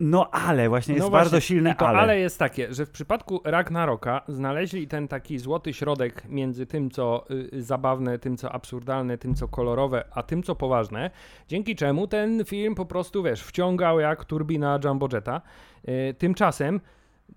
No 0.00 0.30
ale 0.30 0.68
właśnie 0.68 0.94
jest 0.94 1.06
no 1.06 1.10
właśnie, 1.10 1.24
bardzo 1.24 1.40
silne 1.40 1.74
to 1.74 1.88
ale. 1.88 1.98
ale 1.98 2.18
jest 2.18 2.38
takie, 2.38 2.74
że 2.74 2.86
w 2.86 2.90
przypadku 2.90 3.40
Ragnaroka 3.44 4.22
znaleźli 4.28 4.88
ten 4.88 5.08
taki 5.08 5.38
złoty 5.38 5.74
środek 5.74 6.22
między 6.28 6.66
tym, 6.66 6.90
co 6.90 7.24
y, 7.30 7.62
zabawne, 7.62 8.18
tym, 8.18 8.36
co 8.36 8.52
absurdalne, 8.52 9.18
tym, 9.18 9.34
co 9.34 9.48
kolorowe, 9.48 10.04
a 10.10 10.22
tym, 10.22 10.42
co 10.42 10.54
poważne, 10.54 11.10
dzięki 11.48 11.76
czemu 11.76 12.06
ten 12.06 12.44
film 12.44 12.74
po 12.74 12.86
prostu, 12.86 13.22
wiesz, 13.22 13.42
wciągał 13.42 14.00
jak 14.00 14.24
turbina 14.24 14.78
Jumbo 14.84 15.08
Jetta. 15.12 15.40
Y, 15.88 16.14
tymczasem 16.18 16.80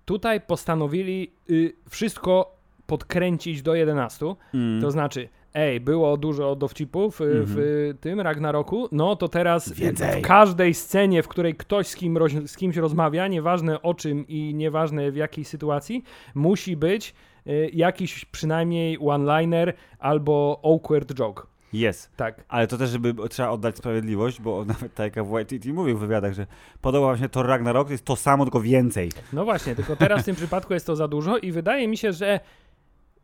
tutaj 0.04 0.40
postanowili 0.40 1.32
y, 1.50 1.72
wszystko 1.90 2.56
podkręcić 2.86 3.62
do 3.62 3.74
11, 3.74 4.34
mm. 4.54 4.82
to 4.82 4.90
znaczy 4.90 5.28
ej, 5.54 5.80
było 5.80 6.16
dużo 6.16 6.56
dowcipów 6.56 7.20
mm 7.20 7.32
-hmm. 7.32 7.44
w 7.46 7.50
mhm. 7.50 7.98
tym 7.98 8.20
Ragnaroku, 8.20 8.88
no 8.92 9.16
to 9.16 9.28
teraz 9.28 9.72
Więcej. 9.72 10.22
w 10.22 10.26
każdej 10.26 10.74
scenie, 10.74 11.22
w 11.22 11.28
której 11.28 11.54
ktoś 11.54 11.86
z, 11.86 11.96
kim, 11.96 12.18
z 12.46 12.56
kimś 12.56 12.76
rozmawia, 12.76 13.28
nieważne 13.28 13.82
o 13.82 13.94
czym 13.94 14.28
i 14.28 14.54
nieważne 14.54 15.10
w 15.10 15.16
jakiej 15.16 15.44
sytuacji, 15.44 16.04
musi 16.34 16.76
być 16.76 17.14
y, 17.46 17.70
jakiś 17.72 18.24
przynajmniej 18.24 18.98
one-liner 19.00 19.72
albo 19.98 20.60
awkward 20.64 21.14
joke. 21.14 21.52
Jest. 21.72 22.16
Tak. 22.16 22.44
Ale 22.48 22.66
to 22.66 22.78
też, 22.78 22.90
żeby 22.90 23.14
trzeba 23.28 23.50
oddać 23.50 23.76
sprawiedliwość, 23.76 24.40
bo 24.40 24.64
nawet 24.64 24.94
Taika 24.94 25.24
Waititi 25.24 25.72
mówił 25.72 25.96
w 25.96 26.00
wywiadach, 26.00 26.32
że 26.32 26.46
podoba 26.80 27.12
mi 27.12 27.18
się 27.18 27.28
to 27.28 27.42
Ragnarok, 27.42 27.86
to 27.86 27.92
jest 27.92 28.04
to 28.04 28.16
samo, 28.16 28.44
tylko 28.44 28.60
więcej. 28.60 29.10
No 29.32 29.44
właśnie, 29.44 29.74
tylko 29.74 29.96
teraz 29.96 30.22
w 30.22 30.24
tym 30.24 30.36
przypadku 30.36 30.74
jest 30.74 30.86
to 30.86 30.96
za 30.96 31.08
dużo 31.08 31.38
i 31.38 31.52
wydaje 31.52 31.88
mi 31.88 31.96
się, 31.96 32.12
że 32.12 32.40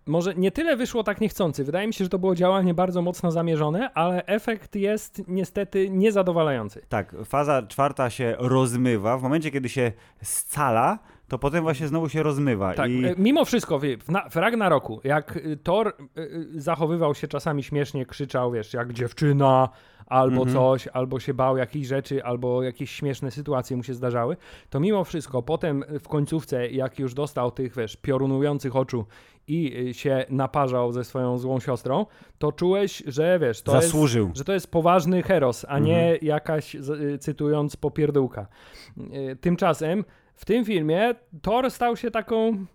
może 0.09 0.35
nie 0.35 0.50
tyle 0.50 0.77
wyszło 0.77 1.05
tak 1.05 1.21
niechcący. 1.21 1.65
Wydaje 1.65 1.87
mi 1.87 1.95
się, 1.95 2.05
że 2.05 2.11
to 2.11 2.19
było 2.19 2.35
działanie 2.35 2.75
bardzo 2.75 3.03
mocno 3.03 3.31
zamierzone, 3.31 3.91
ale 3.95 4.27
efekt 4.27 4.77
jest 4.77 5.23
niestety 5.29 5.91
niezadowalający. 5.91 6.83
Tak, 6.88 7.15
faza 7.25 7.62
czwarta 7.62 8.11
się 8.11 8.37
rozmywa. 8.38 9.19
W 9.19 9.23
momencie, 9.23 9.50
kiedy 9.50 9.69
się 9.69 9.93
scala, 10.23 10.99
to 11.28 11.38
potem 11.38 11.62
właśnie 11.62 11.88
znowu 11.88 12.08
się 12.08 12.23
rozmywa. 12.23 12.75
Tak, 12.75 12.90
i... 12.90 13.04
E, 13.04 13.14
mimo 13.18 13.44
wszystko, 13.44 13.78
w, 13.78 13.82
w 14.30 14.37
Ragnaroku, 14.37 15.00
jak 15.04 15.37
y, 15.37 15.56
Thor 15.62 15.92
y, 16.18 16.61
zachowywał 16.61 17.14
się 17.14 17.28
czasami 17.28 17.62
śmiesznie, 17.62 18.06
krzyczał, 18.06 18.52
wiesz, 18.52 18.75
jak 18.75 18.92
dziewczyna, 18.92 19.68
albo 20.06 20.42
mhm. 20.42 20.56
coś, 20.56 20.88
albo 20.88 21.20
się 21.20 21.35
bał 21.35 21.56
jakichś 21.56 21.87
rzeczy, 21.87 22.25
albo 22.25 22.62
jakieś 22.62 22.90
śmieszne 22.90 23.30
sytuacje 23.30 23.76
mu 23.76 23.82
się 23.82 23.94
zdarzały, 23.94 24.37
to 24.70 24.80
mimo 24.80 25.04
wszystko 25.04 25.42
potem 25.42 25.85
w 26.00 26.08
końcówce, 26.08 26.68
jak 26.68 26.99
już 26.99 27.14
dostał 27.14 27.50
tych, 27.50 27.76
wiesz, 27.76 27.97
piorunujących 27.97 28.76
oczu 28.76 29.06
i 29.49 29.88
się 29.94 30.25
naparzał 30.30 30.92
ze 30.92 31.04
swoją 31.04 31.38
złą 31.38 31.61
siostrą, 31.61 32.06
to 32.38 32.52
czułeś, 32.52 33.02
że 33.06 33.38
wiesz, 33.38 33.62
to 33.62 33.73
Zasłużył. 33.73 34.26
Jest, 34.26 34.38
że 34.38 34.44
to 34.44 34.52
jest 34.52 34.70
poważny 34.70 35.23
heros, 35.23 35.66
a 35.68 35.78
nie 35.78 36.00
mhm. 36.00 36.18
jakaś, 36.23 36.76
cytując, 37.20 37.76
popierdółka. 37.76 38.47
Tymczasem 39.40 40.04
w 40.38 40.45
tym 40.45 40.64
filmie 40.64 41.14
Thor 41.42 41.71
stał 41.71 41.97
się 41.97 42.11
taką 42.11 42.66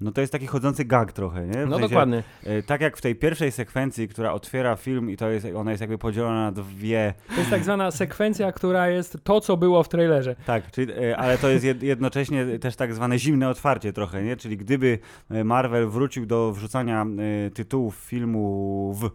no 0.00 0.12
to 0.12 0.20
jest 0.20 0.32
taki 0.32 0.46
chodzący 0.46 0.84
gag 0.84 1.12
trochę, 1.12 1.46
nie? 1.46 1.52
W 1.52 1.68
no 1.68 1.76
sensie, 1.76 1.88
dokładnie. 1.88 2.22
E, 2.44 2.62
tak 2.62 2.80
jak 2.80 2.96
w 2.96 3.00
tej 3.00 3.14
pierwszej 3.16 3.52
sekwencji, 3.52 4.08
która 4.08 4.32
otwiera 4.32 4.76
film 4.76 5.10
i 5.10 5.16
to 5.16 5.30
jest, 5.30 5.46
ona 5.56 5.70
jest 5.70 5.80
jakby 5.80 5.98
podzielona 5.98 6.42
na 6.44 6.52
dwie... 6.52 7.14
To 7.28 7.40
jest 7.40 7.50
tak 7.50 7.64
zwana 7.64 7.90
sekwencja, 7.90 8.52
która 8.52 8.88
jest 8.88 9.18
to, 9.24 9.40
co 9.40 9.56
było 9.56 9.82
w 9.82 9.88
trailerze. 9.88 10.36
Tak, 10.46 10.70
czyli, 10.70 10.92
e, 10.92 11.16
ale 11.16 11.38
to 11.38 11.48
jest 11.48 11.64
jednocześnie 11.82 12.58
też 12.58 12.76
tak 12.76 12.94
zwane 12.94 13.18
zimne 13.18 13.48
otwarcie 13.48 13.92
trochę, 13.92 14.22
nie? 14.22 14.36
Czyli 14.36 14.56
gdyby 14.56 14.98
e, 15.30 15.44
Marvel 15.44 15.88
wrócił 15.88 16.26
do 16.26 16.52
wrzucania 16.52 17.06
tytułów 17.54 17.96
filmu 17.96 18.94
w 18.94 19.10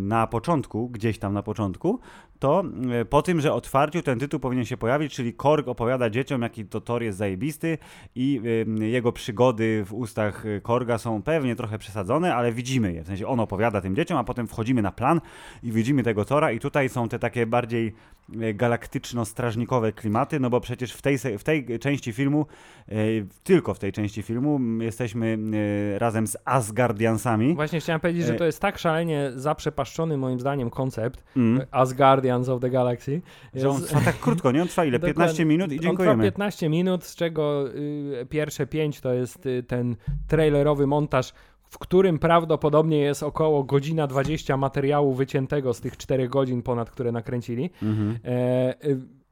na 0.00 0.26
początku, 0.26 0.88
gdzieś 0.88 1.18
tam 1.18 1.34
na 1.34 1.42
początku, 1.42 2.00
to 2.42 2.64
e, 3.00 3.04
po 3.04 3.22
tym, 3.22 3.40
że 3.40 3.52
otwarciu 3.52 4.02
ten 4.02 4.18
tytuł 4.18 4.40
powinien 4.40 4.64
się 4.64 4.76
pojawić, 4.76 5.14
czyli 5.14 5.34
Korg 5.34 5.68
opowiada 5.68 6.10
dzieciom, 6.10 6.42
jaki 6.42 6.64
to 6.64 6.80
Thor 6.80 7.02
jest 7.02 7.18
zajebisty 7.18 7.78
i 8.14 8.40
jego 8.80 9.12
przygody 9.12 9.84
w 9.84 9.94
ustach 9.94 10.44
Korga 10.62 10.98
są 10.98 11.22
pewnie 11.22 11.56
trochę 11.56 11.78
przesadzone, 11.78 12.34
ale 12.34 12.52
widzimy 12.52 12.92
je. 12.92 13.02
W 13.02 13.06
sensie 13.06 13.26
on 13.26 13.40
opowiada 13.40 13.80
tym 13.80 13.96
dzieciom, 13.96 14.18
a 14.18 14.24
potem 14.24 14.48
wchodzimy 14.48 14.82
na 14.82 14.92
plan 14.92 15.20
i 15.62 15.72
widzimy 15.72 16.02
tego 16.02 16.24
Tora 16.24 16.52
i 16.52 16.58
tutaj 16.58 16.88
są 16.88 17.08
te 17.08 17.18
takie 17.18 17.46
bardziej 17.46 17.94
galaktyczno-strażnikowe 18.54 19.92
klimaty, 19.92 20.40
no 20.40 20.50
bo 20.50 20.60
przecież 20.60 20.92
w 20.92 21.02
tej, 21.02 21.18
w 21.18 21.44
tej 21.44 21.78
części 21.78 22.12
filmu, 22.12 22.46
e, 22.88 22.94
tylko 23.44 23.74
w 23.74 23.78
tej 23.78 23.92
części 23.92 24.22
filmu 24.22 24.60
jesteśmy 24.80 25.38
e, 25.94 25.98
razem 25.98 26.26
z 26.26 26.36
Asgardiansami. 26.44 27.54
Właśnie 27.54 27.80
chciałem 27.80 28.00
powiedzieć, 28.00 28.26
że 28.26 28.34
to 28.34 28.44
jest 28.44 28.60
tak 28.60 28.78
szalenie 28.78 29.30
zaprzepaszczony 29.34 30.16
moim 30.16 30.40
zdaniem 30.40 30.70
koncept 30.70 31.24
mm. 31.36 31.66
Asgardians 31.70 32.48
of 32.48 32.60
the 32.60 32.70
Galaxy. 32.70 33.22
Że 33.54 33.68
on 33.68 33.82
trwa 33.82 34.00
tak 34.00 34.18
krótko, 34.20 34.52
nie? 34.52 34.62
On 34.62 34.68
trwa 34.68 34.84
ile? 34.84 34.98
15 35.12 35.44
minut 35.44 35.72
i 35.72 35.80
dziękujemy. 35.80 36.12
On 36.12 36.18
trwa 36.18 36.24
15 36.24 36.68
minut, 36.68 37.04
z 37.04 37.16
czego 37.16 37.68
y, 37.74 38.26
pierwsze 38.30 38.66
5 38.66 39.00
to 39.00 39.12
jest 39.12 39.46
y, 39.46 39.62
ten 39.62 39.96
trailerowy 40.28 40.86
montaż 40.86 41.32
w 41.72 41.78
którym 41.78 42.18
prawdopodobnie 42.18 42.98
jest 42.98 43.22
około 43.22 43.64
godzina 43.64 44.06
20 44.06 44.56
materiału 44.56 45.12
wyciętego 45.14 45.74
z 45.74 45.80
tych 45.80 45.96
4 45.96 46.28
godzin 46.28 46.62
ponad, 46.62 46.90
które 46.90 47.12
nakręcili. 47.12 47.70
Mhm. 47.82 48.18
E, 48.24 48.74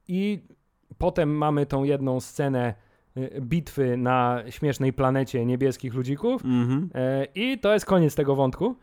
I 0.08 0.40
potem 0.98 1.36
mamy 1.36 1.66
tą 1.66 1.84
jedną 1.84 2.20
scenę 2.20 2.74
e, 3.16 3.40
bitwy 3.40 3.96
na 3.96 4.42
śmiesznej 4.50 4.92
planecie 4.92 5.46
niebieskich 5.46 5.94
ludzików 5.94 6.44
mhm. 6.44 6.90
e, 6.94 7.26
i 7.34 7.58
to 7.58 7.72
jest 7.72 7.86
koniec 7.86 8.14
tego 8.14 8.34
wątku. 8.34 8.76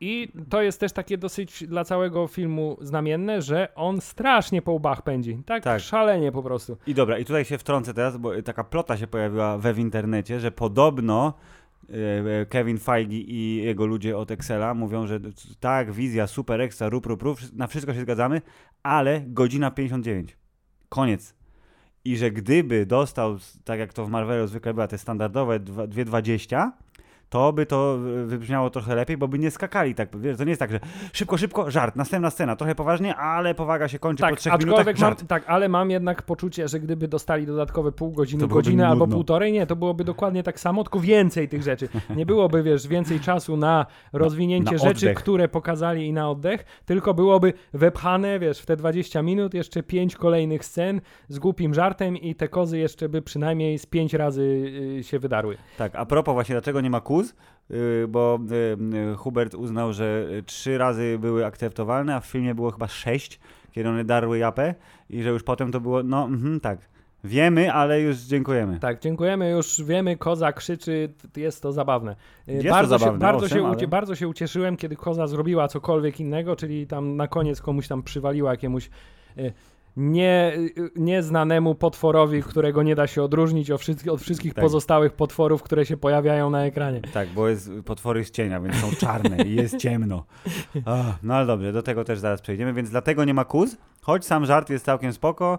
I 0.00 0.32
to 0.48 0.62
jest 0.62 0.80
też 0.80 0.92
takie 0.92 1.18
dosyć 1.18 1.66
dla 1.66 1.84
całego 1.84 2.26
filmu 2.26 2.76
znamienne, 2.80 3.42
że 3.42 3.68
on 3.74 4.00
strasznie 4.00 4.62
po 4.62 4.72
łbach 4.72 5.02
pędzi. 5.02 5.42
Tak, 5.46 5.62
tak, 5.62 5.80
szalenie 5.80 6.32
po 6.32 6.42
prostu. 6.42 6.76
I 6.86 6.94
dobra, 6.94 7.18
i 7.18 7.24
tutaj 7.24 7.44
się 7.44 7.58
wtrącę 7.58 7.94
teraz, 7.94 8.16
bo 8.16 8.42
taka 8.42 8.64
plota 8.64 8.96
się 8.96 9.06
pojawiła 9.06 9.58
we 9.58 9.74
w 9.74 9.78
internecie, 9.78 10.40
że 10.40 10.50
podobno 10.50 11.34
Kevin 12.48 12.78
Feige 12.78 13.16
i 13.16 13.56
jego 13.56 13.86
ludzie 13.86 14.18
od 14.18 14.30
Excela 14.30 14.74
mówią, 14.74 15.06
że 15.06 15.20
tak, 15.60 15.92
wizja, 15.92 16.26
super 16.26 16.60
ekstra, 16.60 16.88
rup, 16.88 17.06
rup, 17.06 17.22
rup, 17.22 17.38
na 17.52 17.66
wszystko 17.66 17.94
się 17.94 18.00
zgadzamy, 18.00 18.42
ale 18.82 19.22
godzina 19.26 19.70
59. 19.70 20.36
Koniec. 20.88 21.34
I 22.04 22.16
że 22.16 22.30
gdyby 22.30 22.86
dostał, 22.86 23.38
tak 23.64 23.78
jak 23.78 23.92
to 23.92 24.06
w 24.06 24.10
Marvelu 24.10 24.46
zwykle 24.46 24.74
była, 24.74 24.88
te 24.88 24.98
standardowe 24.98 25.60
2.20, 25.60 26.70
to 27.32 27.52
by 27.52 27.66
to 27.66 27.98
wybrzmiało 28.24 28.70
trochę 28.70 28.94
lepiej, 28.94 29.16
bo 29.16 29.28
by 29.28 29.38
nie 29.38 29.50
skakali 29.50 29.94
tak. 29.94 30.20
Wiesz, 30.20 30.36
to 30.36 30.44
nie 30.44 30.50
jest 30.50 30.58
tak, 30.58 30.70
że 30.70 30.80
szybko, 31.12 31.38
szybko, 31.38 31.70
żart, 31.70 31.96
następna 31.96 32.30
scena, 32.30 32.56
trochę 32.56 32.74
poważnie, 32.74 33.16
ale 33.16 33.54
powaga 33.54 33.88
się 33.88 33.98
kończy 33.98 34.20
tak, 34.20 34.30
po 34.30 34.36
trzech 34.36 34.58
minutach, 34.58 34.86
mam, 34.86 34.96
żart. 34.96 35.24
Tak, 35.28 35.44
ale 35.46 35.68
mam 35.68 35.90
jednak 35.90 36.22
poczucie, 36.22 36.68
że 36.68 36.80
gdyby 36.80 37.08
dostali 37.08 37.46
dodatkowe 37.46 37.92
pół 37.92 38.12
godziny, 38.12 38.48
godzinę 38.48 38.88
albo 38.88 39.06
półtorej, 39.06 39.52
nie, 39.52 39.66
to 39.66 39.76
byłoby 39.76 40.04
dokładnie 40.04 40.42
tak 40.42 40.60
samo, 40.60 40.82
tylko 40.84 41.00
więcej 41.00 41.48
tych 41.48 41.62
rzeczy. 41.62 41.88
Nie 42.16 42.26
byłoby, 42.26 42.62
wiesz, 42.62 42.88
więcej 42.88 43.20
czasu 43.20 43.56
na 43.56 43.86
rozwinięcie 44.12 44.76
na, 44.76 44.82
na 44.82 44.88
rzeczy, 44.88 45.14
które 45.14 45.48
pokazali 45.48 46.06
i 46.06 46.12
na 46.12 46.30
oddech, 46.30 46.64
tylko 46.86 47.14
byłoby 47.14 47.52
wepchane, 47.72 48.38
wiesz, 48.38 48.60
w 48.60 48.66
te 48.66 48.76
20 48.76 49.22
minut 49.22 49.54
jeszcze 49.54 49.82
pięć 49.82 50.16
kolejnych 50.16 50.64
scen 50.64 51.00
z 51.28 51.38
głupim 51.38 51.74
żartem 51.74 52.16
i 52.16 52.34
te 52.34 52.48
kozy 52.48 52.78
jeszcze 52.78 53.08
by 53.08 53.22
przynajmniej 53.22 53.78
z 53.78 53.86
pięć 53.86 54.14
razy 54.14 54.42
y, 54.98 55.04
się 55.04 55.18
wydarły. 55.18 55.56
Tak, 55.78 55.92
a 55.94 56.06
propos 56.06 56.34
właśnie, 56.34 56.54
dlaczego 56.54 56.80
nie 56.80 56.90
ma 56.90 57.00
kóz, 57.00 57.21
Y, 57.70 58.08
bo 58.08 58.38
y, 58.50 59.12
y, 59.12 59.16
Hubert 59.16 59.54
uznał, 59.54 59.92
że 59.92 60.26
trzy 60.46 60.78
razy 60.78 61.18
były 61.20 61.46
akceptowalne, 61.46 62.14
a 62.14 62.20
w 62.20 62.26
filmie 62.26 62.54
było 62.54 62.70
chyba 62.70 62.88
sześć, 62.88 63.40
kiedy 63.72 63.88
one 63.88 64.04
darły 64.04 64.38
japę 64.38 64.74
i 65.10 65.22
że 65.22 65.30
już 65.30 65.42
potem 65.42 65.72
to 65.72 65.80
było, 65.80 66.02
no 66.02 66.24
mhm, 66.24 66.60
tak, 66.60 66.78
Wiemy, 67.24 67.72
ale 67.72 68.00
już 68.00 68.16
dziękujemy. 68.16 68.78
Tak, 68.78 69.00
dziękujemy, 69.00 69.50
już 69.50 69.82
wiemy, 69.84 70.16
koza 70.16 70.52
krzyczy, 70.52 71.12
jest 71.36 71.62
to 71.62 71.72
zabawne. 71.72 72.16
Jest 72.46 72.68
bardzo 72.68 72.94
to 72.94 72.98
zabawne, 72.98 73.18
się, 73.18 73.20
bardzo, 73.20 73.44
owszem, 73.44 73.58
się, 73.58 73.66
ale... 73.66 73.88
bardzo 73.88 74.14
się 74.14 74.28
ucieszyłem, 74.28 74.76
kiedy 74.76 74.96
koza 74.96 75.26
zrobiła 75.26 75.68
cokolwiek 75.68 76.20
innego, 76.20 76.56
czyli 76.56 76.86
tam 76.86 77.16
na 77.16 77.28
koniec 77.28 77.60
komuś 77.60 77.88
tam 77.88 78.02
przywaliła 78.02 78.50
jakiemuś 78.50 78.90
nie, 79.96 80.58
nieznanemu 80.96 81.74
potworowi, 81.74 82.42
którego 82.42 82.82
nie 82.82 82.94
da 82.94 83.06
się 83.06 83.22
odróżnić 83.22 83.70
od 83.70 83.80
wszystkich, 83.80 84.12
od 84.12 84.20
wszystkich 84.20 84.54
tak. 84.54 84.64
pozostałych 84.64 85.12
potworów, 85.12 85.62
które 85.62 85.86
się 85.86 85.96
pojawiają 85.96 86.50
na 86.50 86.64
ekranie. 86.64 87.00
Tak, 87.12 87.28
bo 87.28 87.48
jest 87.48 87.70
potwory 87.84 88.24
z 88.24 88.30
cienia, 88.30 88.60
więc 88.60 88.76
są 88.76 88.90
czarne 88.90 89.42
i 89.42 89.54
jest 89.54 89.76
ciemno. 89.76 90.24
Oh, 90.84 91.18
no 91.22 91.34
ale 91.34 91.46
dobrze, 91.46 91.72
do 91.72 91.82
tego 91.82 92.04
też 92.04 92.18
zaraz 92.18 92.40
przejdziemy, 92.40 92.72
więc 92.72 92.90
dlatego 92.90 93.24
nie 93.24 93.34
ma 93.34 93.44
kuz, 93.44 93.76
choć 94.00 94.26
sam 94.26 94.46
żart 94.46 94.70
jest 94.70 94.84
całkiem 94.84 95.12
spoko. 95.12 95.58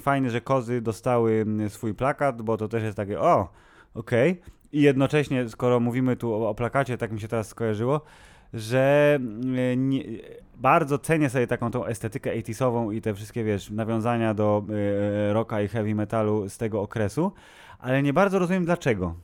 Fajnie, 0.00 0.30
że 0.30 0.40
kozy 0.40 0.80
dostały 0.80 1.46
swój 1.68 1.94
plakat, 1.94 2.42
bo 2.42 2.56
to 2.56 2.68
też 2.68 2.82
jest 2.82 2.96
takie, 2.96 3.20
o, 3.20 3.48
okej. 3.94 4.32
Okay. 4.32 4.54
I 4.72 4.82
jednocześnie, 4.82 5.48
skoro 5.48 5.80
mówimy 5.80 6.16
tu 6.16 6.34
o, 6.34 6.48
o 6.48 6.54
plakacie, 6.54 6.98
tak 6.98 7.12
mi 7.12 7.20
się 7.20 7.28
teraz 7.28 7.48
skojarzyło, 7.48 8.00
że 8.54 9.18
nie, 9.76 10.02
bardzo 10.56 10.98
cenię 10.98 11.30
sobie 11.30 11.46
taką 11.46 11.70
tą 11.70 11.86
estetykę 11.86 12.30
80 12.30 12.92
i 12.92 13.00
te 13.00 13.14
wszystkie, 13.14 13.44
wiesz, 13.44 13.70
nawiązania 13.70 14.34
do 14.34 14.64
y, 15.30 15.32
rocka 15.32 15.62
i 15.62 15.68
heavy 15.68 15.94
metalu 15.94 16.48
z 16.48 16.58
tego 16.58 16.82
okresu, 16.82 17.32
ale 17.78 18.02
nie 18.02 18.12
bardzo 18.12 18.38
rozumiem 18.38 18.64
dlaczego. 18.64 19.14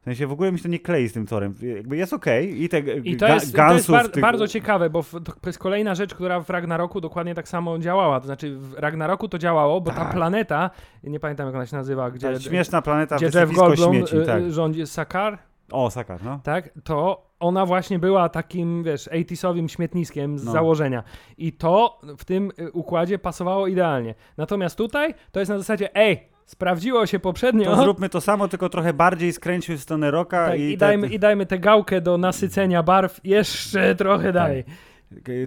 W 0.00 0.04
sensie 0.04 0.26
w 0.26 0.32
ogóle 0.32 0.52
mi 0.52 0.58
się 0.58 0.62
to 0.62 0.68
nie 0.68 0.78
klei 0.78 1.08
z 1.08 1.12
tym 1.12 1.26
torem. 1.26 1.54
Jakby 1.76 1.96
jest 1.96 2.12
okej 2.12 2.48
okay. 2.48 2.58
i 2.58 2.68
te 2.68 2.80
I 2.80 3.16
to 3.16 3.28
jest, 3.28 3.56
to 3.56 3.74
jest 3.74 3.90
bar 3.90 4.08
tych... 4.08 4.22
bardzo 4.22 4.48
ciekawe, 4.48 4.90
bo 4.90 5.02
w, 5.02 5.10
to 5.24 5.32
jest 5.46 5.58
kolejna 5.58 5.94
rzecz, 5.94 6.14
która 6.14 6.40
w 6.40 6.50
Ragnaroku 6.50 7.00
dokładnie 7.00 7.34
tak 7.34 7.48
samo 7.48 7.78
działała. 7.78 8.20
To 8.20 8.26
znaczy 8.26 8.56
w 8.56 8.74
Ragnaroku 8.74 9.28
to 9.28 9.38
działało, 9.38 9.80
bo 9.80 9.90
tak. 9.90 9.98
ta 9.98 10.12
planeta, 10.12 10.70
nie 11.04 11.20
pamiętam 11.20 11.46
jak 11.46 11.54
ona 11.54 11.66
się 11.66 11.76
nazywa, 11.76 12.10
gdzie... 12.10 12.32
Ta 12.32 12.40
śmieszna 12.40 12.82
planeta 12.82 13.16
gdzie 13.16 13.38
Jeff 13.38 13.52
Goldblum 13.52 13.94
śmieci, 13.94 14.16
tak. 14.26 14.52
rządzi 14.52 14.86
Sakar? 14.86 15.38
O, 15.72 15.90
Sakar, 15.90 16.24
no. 16.24 16.40
Tak, 16.44 16.70
to 16.84 17.26
ona 17.40 17.66
właśnie 17.66 17.98
była 17.98 18.28
takim, 18.28 18.82
wiesz, 18.84 19.08
80 19.08 19.72
śmietniskiem 19.72 20.38
z 20.38 20.44
no. 20.44 20.52
założenia. 20.52 21.02
I 21.38 21.52
to 21.52 22.00
w 22.18 22.24
tym 22.24 22.52
y, 22.58 22.72
układzie 22.72 23.18
pasowało 23.18 23.66
idealnie. 23.66 24.14
Natomiast 24.36 24.78
tutaj 24.78 25.14
to 25.32 25.40
jest 25.40 25.50
na 25.50 25.58
zasadzie, 25.58 25.96
ej, 25.96 26.28
sprawdziło 26.46 27.06
się 27.06 27.18
poprzednio. 27.18 27.76
To 27.76 27.82
zróbmy 27.82 28.08
to 28.08 28.20
samo, 28.20 28.48
tylko 28.48 28.68
trochę 28.68 28.92
bardziej 28.92 29.32
skręćmy 29.32 29.76
w 29.76 29.80
stronę 29.80 30.10
roka. 30.10 30.46
Tak, 30.46 30.60
i, 30.60 30.62
i, 30.62 30.78
dajmy, 30.78 31.08
te... 31.08 31.14
I 31.14 31.18
dajmy 31.18 31.46
tę 31.46 31.58
gałkę 31.58 32.00
do 32.00 32.18
nasycenia 32.18 32.82
barw 32.82 33.20
jeszcze 33.24 33.94
trochę 33.94 34.24
tak. 34.24 34.34
dalej. 34.34 34.64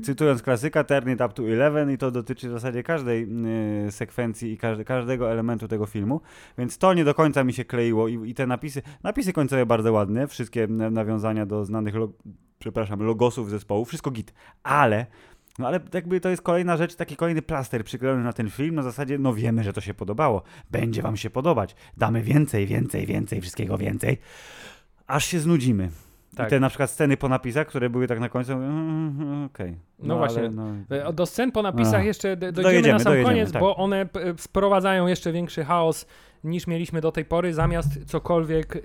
Cytując 0.03 0.43
klasyka, 0.43 0.83
turn 0.83 1.09
it 1.09 1.21
up 1.21 1.29
to 1.29 1.43
11 1.43 1.93
i 1.93 1.97
to 1.97 2.11
dotyczy 2.11 2.49
w 2.49 2.51
zasadzie 2.51 2.83
każdej 2.83 3.27
y, 3.87 3.91
sekwencji 3.91 4.51
i 4.51 4.57
każde, 4.57 4.85
każdego 4.85 5.31
elementu 5.31 5.67
tego 5.67 5.85
filmu, 5.85 6.21
więc 6.57 6.77
to 6.77 6.93
nie 6.93 7.05
do 7.05 7.13
końca 7.13 7.43
mi 7.43 7.53
się 7.53 7.65
kleiło 7.65 8.07
i, 8.07 8.29
i 8.29 8.33
te 8.33 8.47
napisy, 8.47 8.81
napisy 9.03 9.33
końcowe 9.33 9.65
bardzo 9.65 9.91
ładne, 9.93 10.27
wszystkie 10.27 10.67
nawiązania 10.67 11.45
do 11.45 11.65
znanych, 11.65 11.95
przepraszam, 12.59 13.03
logosów 13.03 13.49
zespołu, 13.49 13.85
wszystko 13.85 14.11
git, 14.11 14.33
ale 14.63 15.05
no 15.59 15.67
ale 15.67 15.79
jakby 15.93 16.19
to 16.19 16.29
jest 16.29 16.41
kolejna 16.41 16.77
rzecz, 16.77 16.95
taki 16.95 17.15
kolejny 17.15 17.41
plaster 17.41 17.83
przyklejony 17.83 18.23
na 18.23 18.33
ten 18.33 18.49
film, 18.49 18.75
na 18.75 18.83
zasadzie, 18.83 19.17
no 19.17 19.33
wiemy, 19.33 19.63
że 19.63 19.73
to 19.73 19.81
się 19.81 19.93
podobało, 19.93 20.43
będzie 20.71 21.01
wam 21.01 21.17
się 21.17 21.29
podobać, 21.29 21.75
damy 21.97 22.21
więcej, 22.21 22.67
więcej, 22.67 23.05
więcej, 23.05 23.41
wszystkiego 23.41 23.77
więcej, 23.77 24.17
aż 25.07 25.25
się 25.25 25.39
znudzimy. 25.39 25.89
Tak. 26.35 26.47
I 26.47 26.49
te 26.49 26.59
na 26.59 26.69
przykład 26.69 26.89
sceny 26.89 27.17
po 27.17 27.29
napisach, 27.29 27.67
które 27.67 27.89
były 27.89 28.07
tak 28.07 28.19
na 28.19 28.29
końcu, 28.29 28.53
mm, 28.53 29.21
mm, 29.21 29.45
okej. 29.45 29.69
Okay. 29.69 29.79
No, 29.99 30.07
no, 30.07 30.17
właśnie. 30.17 30.49
No... 30.49 30.63
E, 30.89 31.13
do 31.13 31.25
scen 31.25 31.51
po 31.51 31.61
napisach 31.61 32.05
jeszcze 32.05 32.37
dojdziemy, 32.37 32.63
dojedziemy, 32.63 32.93
na 32.93 32.99
sam 32.99 33.13
dojedziemy, 33.13 33.35
koniec, 33.35 33.51
tak. 33.51 33.61
bo 33.61 33.75
one 33.75 34.05
sprowadzają 34.37 35.07
jeszcze 35.07 35.31
większy 35.31 35.65
chaos 35.65 36.05
niż 36.45 36.67
mieliśmy 36.67 37.01
do 37.01 37.11
tej 37.11 37.25
pory, 37.25 37.53
zamiast 37.53 38.05
cokolwiek, 38.05 38.75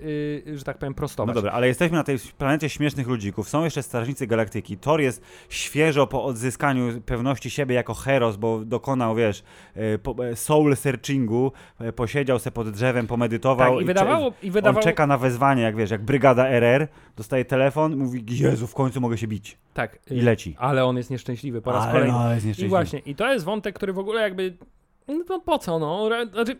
yy, 0.45 0.57
że 0.57 0.63
tak 0.63 0.77
powiem, 0.77 0.93
prostować. 0.93 1.35
No 1.35 1.41
dobra, 1.41 1.51
ale 1.51 1.67
jesteśmy 1.67 1.97
na 1.97 2.03
tej 2.03 2.17
planecie 2.37 2.69
śmiesznych 2.69 3.07
ludzików. 3.07 3.49
Są 3.49 3.63
jeszcze 3.63 3.83
Strażnicy 3.83 4.27
Galaktyki. 4.27 4.77
Thor 4.77 5.01
jest 5.01 5.21
świeżo 5.49 6.07
po 6.07 6.23
odzyskaniu 6.23 7.01
pewności 7.01 7.49
siebie 7.49 7.75
jako 7.75 7.93
heros, 7.93 8.35
bo 8.35 8.65
dokonał, 8.65 9.15
wiesz, 9.15 9.43
yy, 9.75 10.35
soul 10.35 10.75
searchingu, 10.75 11.51
yy, 11.79 11.93
posiedział 11.93 12.39
se 12.39 12.51
pod 12.51 12.69
drzewem, 12.69 13.07
pomedytował. 13.07 13.73
Tak, 13.73 13.83
i, 13.83 13.85
wydawało, 13.85 14.33
i 14.43 14.51
wydawało... 14.51 14.79
On 14.79 14.83
czeka 14.83 15.07
na 15.07 15.17
wezwanie, 15.17 15.61
jak 15.61 15.75
wiesz, 15.75 15.91
jak 15.91 16.01
brygada 16.01 16.47
RR, 16.47 16.87
dostaje 17.17 17.45
telefon, 17.45 17.97
mówi, 17.97 18.25
Jezu, 18.29 18.67
w 18.67 18.73
końcu 18.73 19.01
mogę 19.01 19.17
się 19.17 19.27
bić. 19.27 19.57
Tak. 19.73 19.99
I 20.11 20.21
leci. 20.21 20.55
Ale 20.59 20.85
on 20.85 20.97
jest 20.97 21.09
nieszczęśliwy 21.09 21.61
po 21.61 21.71
raz 21.71 21.83
ale 21.83 21.91
kolejny. 21.91 22.13
No, 22.13 22.33
jest 22.33 22.45
nieszczęśliwy. 22.45 22.67
I 22.67 22.69
właśnie, 22.69 22.99
i 22.99 23.15
to 23.15 23.33
jest 23.33 23.45
wątek, 23.45 23.75
który 23.75 23.93
w 23.93 23.99
ogóle 23.99 24.21
jakby, 24.21 24.57
no 25.07 25.39
po 25.39 25.59
co, 25.59 25.79
no, 25.79 26.09
znaczy 26.33 26.55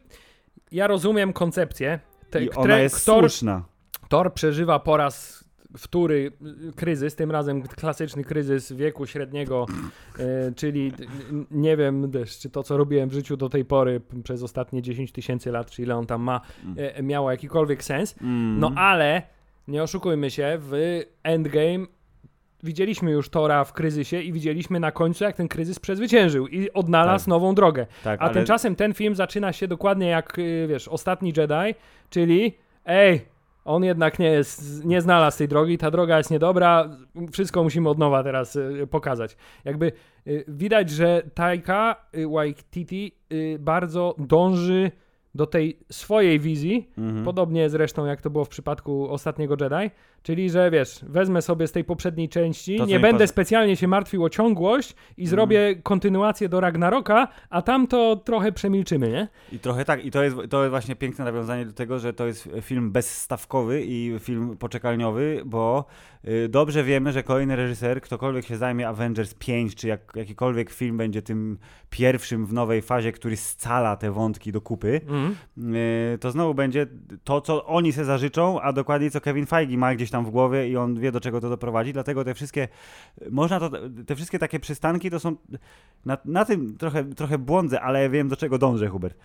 ja 0.71 0.87
rozumiem 0.87 1.33
koncepcję. 1.33 1.99
Te, 2.29 2.43
I 2.43 2.51
ona 2.51 2.79
jest 2.79 3.05
Thor, 3.05 3.29
słuszna. 3.29 3.63
Thor 4.09 4.33
przeżywa 4.33 4.79
po 4.79 4.97
raz 4.97 5.43
wtóry 5.77 6.31
kryzys, 6.75 7.15
tym 7.15 7.31
razem 7.31 7.61
klasyczny 7.61 8.23
kryzys 8.23 8.73
wieku 8.73 9.05
średniego, 9.05 9.65
e, 10.19 10.51
czyli 10.55 10.91
nie 11.51 11.77
wiem 11.77 12.11
też, 12.11 12.39
czy 12.39 12.49
to, 12.49 12.63
co 12.63 12.77
robiłem 12.77 13.09
w 13.09 13.13
życiu 13.13 13.37
do 13.37 13.49
tej 13.49 13.65
pory 13.65 14.01
przez 14.23 14.43
ostatnie 14.43 14.81
10 14.81 15.11
tysięcy 15.11 15.51
lat, 15.51 15.71
czy 15.71 15.81
ile 15.81 15.95
on 15.95 16.05
tam 16.05 16.21
ma, 16.21 16.41
e, 16.77 17.03
miało 17.03 17.31
jakikolwiek 17.31 17.83
sens. 17.83 18.15
No 18.59 18.71
ale 18.75 19.21
nie 19.67 19.83
oszukujmy 19.83 20.31
się, 20.31 20.57
w 20.59 21.01
Endgame 21.23 21.85
widzieliśmy 22.63 23.11
już 23.11 23.29
Tora 23.29 23.63
w 23.63 23.73
kryzysie 23.73 24.21
i 24.21 24.33
widzieliśmy 24.33 24.79
na 24.79 24.91
końcu, 24.91 25.23
jak 25.23 25.35
ten 25.35 25.47
kryzys 25.47 25.79
przezwyciężył 25.79 26.47
i 26.47 26.71
odnalazł 26.73 27.25
Tak. 27.25 27.29
nową 27.29 27.55
drogę. 27.55 27.85
Tak, 28.03 28.21
A 28.21 28.23
ale 28.23 28.33
tymczasem 28.33 28.75
ten 28.75 28.93
film 28.93 29.15
zaczyna 29.15 29.53
się 29.53 29.67
dokładnie 29.67 30.07
jak, 30.07 30.39
y, 30.39 30.65
wiesz, 30.69 30.87
Ostatni 30.87 31.33
Jedi, 31.37 31.75
czyli 32.09 32.57
ej, 32.85 33.21
on 33.65 33.83
jednak 33.83 34.19
nie 34.19 34.31
jest, 34.31 34.85
nie 34.85 35.01
znalazł 35.01 35.37
tej 35.37 35.47
drogi, 35.47 35.77
ta 35.77 35.91
droga 35.91 36.17
jest 36.17 36.31
niedobra, 36.31 36.89
wszystko 37.31 37.63
musimy 37.63 37.89
od 37.89 37.97
nowa 37.97 38.23
teraz 38.23 38.55
y, 38.55 38.87
pokazać. 38.91 39.37
Jakby 39.65 39.91
y, 40.27 40.45
widać, 40.47 40.89
że 40.89 41.21
Taika 41.33 41.95
Waititi 42.31 43.15
bardzo 43.59 44.15
dąży 44.17 44.91
do 45.35 45.45
tej 45.45 45.79
swojej 45.91 46.39
wizji, 46.39 46.89
Mhm. 46.97 47.25
Podobnie 47.25 47.69
zresztą 47.69 48.05
jak 48.05 48.21
to 48.21 48.29
było 48.29 48.45
w 48.45 48.49
przypadku 48.49 49.09
ostatniego 49.09 49.55
Jedi, 49.61 49.91
czyli 50.23 50.49
że 50.49 50.71
wiesz, 50.71 50.99
wezmę 51.07 51.41
sobie 51.41 51.67
z 51.67 51.71
tej 51.71 51.83
poprzedniej 51.83 52.29
części, 52.29 52.77
To, 52.77 52.85
nie 52.85 52.99
będę 52.99 53.27
specjalnie 53.27 53.75
się 53.75 53.87
martwił 53.87 54.23
o 54.23 54.29
ciągłość 54.29 54.95
i 55.17 55.27
zrobię 55.27 55.75
kontynuację 55.83 56.49
do 56.49 56.59
Ragnaroka, 56.59 57.27
a 57.49 57.61
tam 57.61 57.87
to 57.87 58.15
trochę 58.15 58.51
przemilczymy, 58.51 59.09
nie? 59.09 59.27
I 59.51 59.59
trochę 59.59 59.85
tak, 59.85 60.05
i 60.05 60.11
to 60.11 60.23
jest, 60.23 60.35
to 60.49 60.61
jest 60.61 60.69
właśnie 60.69 60.95
piękne 60.95 61.25
nawiązanie 61.25 61.65
do 61.65 61.73
tego, 61.73 61.99
że 61.99 62.13
to 62.13 62.27
jest 62.27 62.49
film 62.61 62.91
bezstawkowy 62.91 63.81
i 63.85 64.13
film 64.19 64.57
poczekalniowy, 64.57 65.41
bo 65.45 65.85
dobrze 66.49 66.83
wiemy, 66.83 67.11
że 67.11 67.23
kolejny 67.23 67.55
reżyser, 67.55 68.01
ktokolwiek 68.01 68.45
się 68.45 68.57
zajmie 68.57 68.87
Avengers 68.87 69.33
5, 69.33 69.75
czy 69.75 69.87
jak, 69.87 70.11
jakikolwiek 70.15 70.69
film 70.69 70.97
będzie 70.97 71.21
tym 71.21 71.57
pierwszym 71.89 72.45
w 72.45 72.53
nowej 72.53 72.81
fazie, 72.81 73.11
który 73.11 73.37
scala 73.37 73.95
te 73.95 74.11
wątki 74.11 74.51
do 74.51 74.61
kupy, 74.61 75.01
y, 75.57 76.17
to 76.17 76.31
znowu 76.31 76.53
będzie 76.53 76.87
to, 77.23 77.41
co 77.41 77.65
oni 77.65 77.93
se 77.93 78.05
zażyczą, 78.05 78.61
a 78.61 78.73
dokładnie 78.73 79.11
co 79.11 79.21
Kevin 79.21 79.45
Feige 79.45 79.77
ma 79.77 79.95
gdzieś 79.95 80.11
tam 80.11 80.25
w 80.25 80.29
głowie 80.29 80.69
i 80.69 80.77
on 80.77 80.99
wie, 80.99 81.11
do 81.11 81.19
czego 81.19 81.41
to 81.41 81.49
doprowadzi, 81.49 81.93
dlatego 81.93 82.25
te 82.25 82.33
wszystkie, 82.33 82.67
można 83.31 83.59
to, 83.59 83.69
te 84.07 84.15
wszystkie 84.15 84.39
takie 84.39 84.59
przystanki 84.59 85.09
to 85.09 85.19
są, 85.19 85.35
na, 86.05 86.17
na 86.25 86.45
tym 86.45 86.77
trochę, 86.77 87.03
trochę 87.03 87.37
błądzę, 87.37 87.81
ale 87.81 88.09
wiem, 88.09 88.27
do 88.27 88.35
czego 88.35 88.57
dążę, 88.57 88.87
Hubert. 88.87 89.17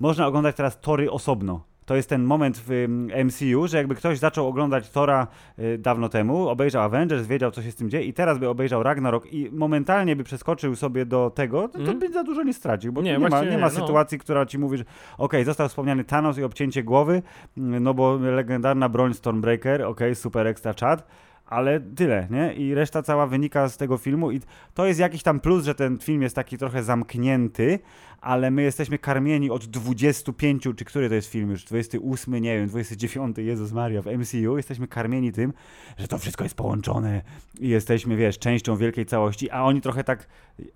Można 0.00 0.26
oglądać 0.26 0.56
teraz 0.56 0.80
tory 0.80 1.10
osobno. 1.10 1.71
To 1.84 1.96
jest 1.96 2.08
ten 2.08 2.22
moment 2.24 2.62
w 2.66 2.86
MCU, 3.24 3.66
że 3.68 3.76
jakby 3.76 3.94
ktoś 3.94 4.18
zaczął 4.18 4.48
oglądać 4.48 4.90
Tora 4.90 5.26
y, 5.58 5.78
dawno 5.78 6.08
temu, 6.08 6.48
obejrzał 6.48 6.82
Avengers, 6.82 7.26
wiedział 7.26 7.50
co 7.50 7.62
się 7.62 7.70
z 7.70 7.74
tym 7.76 7.90
dzieje 7.90 8.04
i 8.04 8.12
teraz 8.12 8.38
by 8.38 8.48
obejrzał 8.48 8.82
Ragnarok 8.82 9.32
i 9.32 9.50
momentalnie 9.52 10.16
by 10.16 10.24
przeskoczył 10.24 10.76
sobie 10.76 11.06
do 11.06 11.30
tego, 11.34 11.68
to, 11.68 11.78
Mhm. 11.78 11.98
by 11.98 12.08
za 12.12 12.24
dużo 12.24 12.42
nie 12.42 12.54
stracił, 12.54 12.92
bo 12.92 13.02
Nie, 13.02 13.12
nie, 13.12 13.18
ma, 13.18 13.28
nie 13.28 13.50
ma 13.50 13.52
nie, 13.52 13.58
no. 13.58 13.70
sytuacji, 13.70 14.18
która 14.18 14.46
ci 14.46 14.58
mówi, 14.58 14.78
że 14.78 14.84
okej, 15.18 15.44
został 15.44 15.68
wspomniany 15.68 16.04
Thanos 16.04 16.38
i 16.38 16.44
obcięcie 16.44 16.82
głowy, 16.82 17.22
mm, 17.58 17.82
no 17.82 17.94
bo 17.94 18.16
legendarna 18.16 18.88
broń 18.88 19.14
Stormbreaker, 19.14 19.82
okej, 19.82 20.14
super 20.14 20.46
ekstra 20.46 20.74
czad, 20.74 21.06
ale 21.46 21.80
tyle, 21.80 22.26
nie? 22.30 22.54
I 22.54 22.74
reszta 22.74 23.02
cała 23.02 23.26
wynika 23.26 23.68
z 23.68 23.76
tego 23.76 23.98
filmu 23.98 24.30
i 24.30 24.40
to 24.74 24.86
jest 24.86 25.00
jakiś 25.00 25.22
tam 25.22 25.40
plus, 25.40 25.64
że 25.64 25.74
ten 25.74 25.98
film 25.98 26.22
jest 26.22 26.36
taki 26.36 26.58
trochę 26.58 26.82
zamknięty, 26.82 27.78
ale 28.20 28.50
my 28.50 28.62
jesteśmy 28.62 28.98
karmieni 28.98 29.50
od 29.50 29.64
25, 29.64 30.62
czy 30.76 30.84
który 30.84 31.08
to 31.08 31.14
jest 31.14 31.28
film 31.28 31.50
już, 31.50 31.64
28, 31.64 32.34
nie 32.34 32.58
wiem, 32.58 32.68
29, 32.68 33.38
Jezus 33.38 33.72
Maria, 33.72 34.02
w 34.02 34.06
MCU, 34.06 34.56
jesteśmy 34.56 34.88
karmieni 34.88 35.32
tym, 35.32 35.52
że 35.98 36.08
to 36.08 36.18
wszystko 36.18 36.44
jest 36.44 36.56
połączone 36.56 37.22
i 37.60 37.68
jesteśmy, 37.68 38.16
wiesz, 38.16 38.38
częścią 38.38 38.76
wielkiej 38.76 39.06
całości, 39.06 39.50
a 39.50 39.62
oni 39.62 39.80
trochę 39.80 40.04
tak 40.04 40.26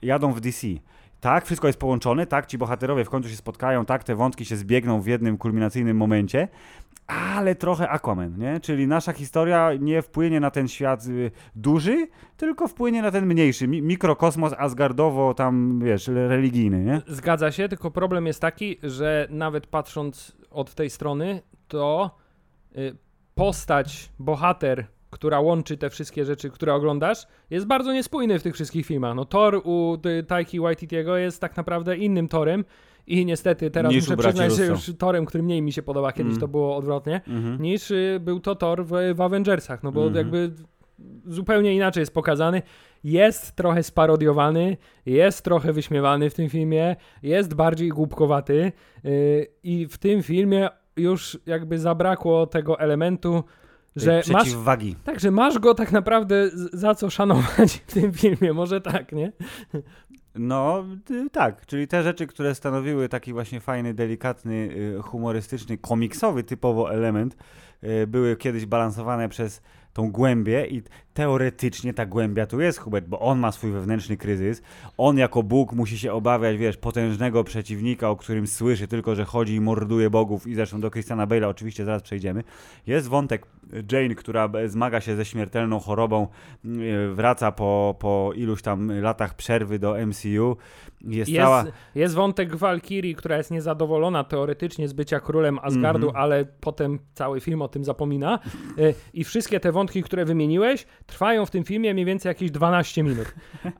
jadą 0.03 0.33
w 0.33 0.41
DC. 0.41 0.67
Tak, 1.21 1.45
wszystko 1.47 1.67
jest 1.67 1.79
połączone, 1.79 2.27
tak, 2.27 2.47
ci 2.47 2.59
bohaterowie 2.59 3.05
w 3.05 3.11
końcu 3.11 3.29
się 3.29 3.37
spotkają, 3.37 3.85
tak, 3.85 4.05
te 4.05 4.15
wątki 4.15 4.45
się 4.45 4.57
zbiegną 4.57 5.01
w 5.01 5.07
jednym 5.07 5.39
kulminacyjnym 5.39 5.97
momencie, 5.97 6.49
ale 7.07 7.55
trochę 7.55 7.89
Aquaman, 7.89 8.39
nie? 8.39 8.61
Czyli 8.61 8.87
nasza 8.87 9.13
historia 9.13 9.71
nie 9.81 10.03
wpłynie 10.03 10.41
na 10.41 10.51
ten 10.51 10.69
świat 10.69 11.07
y, 11.07 11.31
duży, 11.57 12.09
tylko 12.37 12.69
wpłynie 12.69 13.03
na 13.03 13.11
ten 13.11 13.27
mniejszy, 13.27 13.69
mi 13.69 13.83
mikrokosmos 13.83 14.53
asgardowo 14.59 15.35
tam, 15.35 15.81
wiesz, 15.85 16.09
religijny, 16.09 16.85
nie? 16.85 17.03
Zgadza 17.07 17.53
się, 17.53 17.69
tylko 17.69 17.91
problem 17.91 18.27
jest 18.27 18.41
taki, 18.41 18.79
że 18.83 19.29
nawet 19.31 19.67
patrząc 19.67 20.37
od 20.51 20.75
tej 20.75 20.91
strony, 20.91 21.43
to 21.69 22.17
y, 22.77 22.97
postać, 23.35 24.13
bohater, 24.19 24.87
która 25.11 25.41
łączy 25.41 25.77
te 25.77 25.91
wszystkie 25.91 26.25
rzeczy, 26.25 26.51
które 26.51 26.75
oglądasz, 26.75 27.27
jest 27.51 27.67
bardzo 27.67 27.93
niespójny 27.93 28.39
w 28.39 28.43
tych 28.43 28.55
wszystkich 28.55 28.87
filmach. 28.87 29.15
No 29.15 29.25
Thor 29.25 29.61
u 29.65 29.99
y, 30.07 30.23
Taiki 30.23 30.61
Waititiego 30.61 31.17
jest 31.17 31.41
tak 31.41 31.57
naprawdę 31.57 31.97
innym 31.97 32.29
Torem 32.29 32.65
i 33.07 33.27
niestety 33.27 33.71
teraz 33.71 33.93
Niż 33.93 34.05
muszę 34.09 34.17
przyznać, 34.17 34.53
że 34.53 34.67
już 34.67 34.93
Torem, 34.99 35.27
który 35.27 35.43
mniej 35.43 35.63
mi 35.63 35.73
się 35.73 35.83
podoba, 35.83 36.13
kiedyś 36.13 36.31
Mm. 36.31 36.41
to 36.41 36.49
było 36.49 36.77
odwrotnie, 36.77 37.21
Mhm. 37.29 37.63
niż 37.63 37.91
y, 37.91 38.19
był 38.21 38.41
to 38.41 38.55
Thor 38.55 38.85
w, 38.87 38.91
w 39.15 39.21
Avengersach, 39.21 39.83
no 39.83 39.93
bo 39.93 40.07
Mhm. 40.07 40.17
jakby 40.17 40.51
zupełnie 41.27 41.75
inaczej 41.75 42.01
jest 42.01 42.15
pokazany. 42.15 42.63
Jest 43.05 43.53
trochę 43.57 43.83
sparodiowany, 43.83 44.77
jest 45.07 45.43
trochę 45.45 45.73
wyśmiewany 45.73 46.31
w 46.31 46.35
tym 46.35 46.49
filmie, 46.49 46.97
jest 47.23 47.55
bardziej 47.55 47.89
głupkowaty 47.89 48.73
yy, 49.05 49.47
i 49.63 49.87
w 49.87 49.99
tym 49.99 50.23
filmie 50.23 50.69
już 50.97 51.39
jakby 51.47 51.79
zabrakło 51.79 52.47
tego 52.47 52.81
elementu, 52.81 53.45
że 53.97 54.23
masz, 54.33 54.49
tak, 55.05 55.21
że 55.21 55.31
masz 55.31 55.59
go 55.59 55.75
tak 55.75 55.93
naprawdę 55.93 56.51
za 56.73 56.95
co 56.95 57.11
szanować 57.11 57.83
w 57.87 57.93
tym 57.95 58.13
filmie, 58.13 58.53
może 58.53 58.81
tak, 58.81 59.13
nie? 59.13 59.33
No, 60.39 60.85
y, 61.11 61.31
tak, 61.31 61.67
czyli 61.67 61.89
te 61.89 62.03
rzeczy, 62.03 62.27
które 62.27 62.55
stanowiły 62.55 63.09
taki 63.09 63.33
właśnie 63.33 63.61
fajny, 63.61 63.95
delikatny, 63.95 64.55
y, 64.55 65.03
humorystyczny, 65.03 65.79
komiksowy 65.79 66.45
typowo 66.45 66.93
element, 66.93 67.37
y, 67.85 68.07
były 68.07 68.37
kiedyś 68.37 68.67
balansowane 68.67 69.29
przez 69.29 69.63
tą 69.93 70.13
głębię 70.13 70.67
i 70.67 70.83
teoretycznie 71.17 71.95
ta 71.95 72.07
głębia 72.07 72.47
tu 72.47 72.61
jest, 72.61 72.79
Hubert, 72.79 73.07
bo 73.07 73.21
on 73.21 73.39
ma 73.39 73.53
swój 73.53 73.71
wewnętrzny 73.71 74.17
kryzys, 74.17 74.63
on 74.99 75.19
jako 75.19 75.43
Bóg 75.43 75.73
musi 75.73 75.99
się 75.99 76.13
obawiać, 76.13 76.57
wiesz, 76.57 76.77
potężnego 76.77 77.45
przeciwnika, 77.45 78.11
o 78.11 78.17
którym 78.17 78.47
słyszy 78.47 78.89
tylko, 78.89 79.15
że 79.15 79.25
chodzi 79.25 79.55
i 79.55 79.61
morduje 79.61 80.11
bogów 80.11 80.47
i 80.47 80.55
zresztą 80.55 80.81
do 80.81 80.91
Christiana 80.91 81.27
Bale'a 81.27 81.45
oczywiście 81.49 81.85
zaraz 81.85 82.03
przejdziemy. 82.03 82.45
Jest 82.87 83.09
wątek 83.09 83.47
Jane, 83.93 84.15
która 84.15 84.49
zmaga 84.67 85.01
się 85.01 85.17
ze 85.17 85.25
śmiertelną 85.25 85.79
chorobą, 85.81 86.29
y, 86.65 87.15
wraca 87.15 87.53
po, 87.53 87.97
po 87.99 88.33
iluś 88.35 88.63
tam 88.63 89.01
latach 89.01 89.35
przerwy 89.35 89.79
do 89.79 90.07
MCU, 90.07 90.57
jest, 91.01 91.31
Jest, 91.31 91.43
cała... 91.45 91.65
jest 91.95 92.15
wątek 92.15 92.57
Walkirii, 92.57 93.15
która 93.15 93.37
jest 93.37 93.51
niezadowolona 93.51 94.25
teoretycznie 94.25 94.89
z 94.89 94.93
bycia 94.93 95.21
królem 95.21 95.59
Asgardu, 95.63 96.07
Mhm. 96.07 96.23
ale 96.25 96.45
potem 96.61 96.99
cały 97.15 97.41
film 97.41 97.63
o 97.63 97.69
tym 97.69 97.85
zapomina. 97.85 98.39
Y, 98.79 98.95
I 99.15 99.25
wszystkie 99.25 99.61
te 99.61 99.73
wątki, 99.73 100.03
które 100.03 100.25
wymieniłeś, 100.25 100.87
trwają 101.07 101.47
w 101.47 101.51
tym 101.51 101.65
filmie 101.65 101.95
mniej 101.95 102.05
więcej 102.07 102.31
jakieś 102.31 102.51
12 102.51 103.03
minut. 103.03 103.35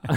A, 0.09 0.15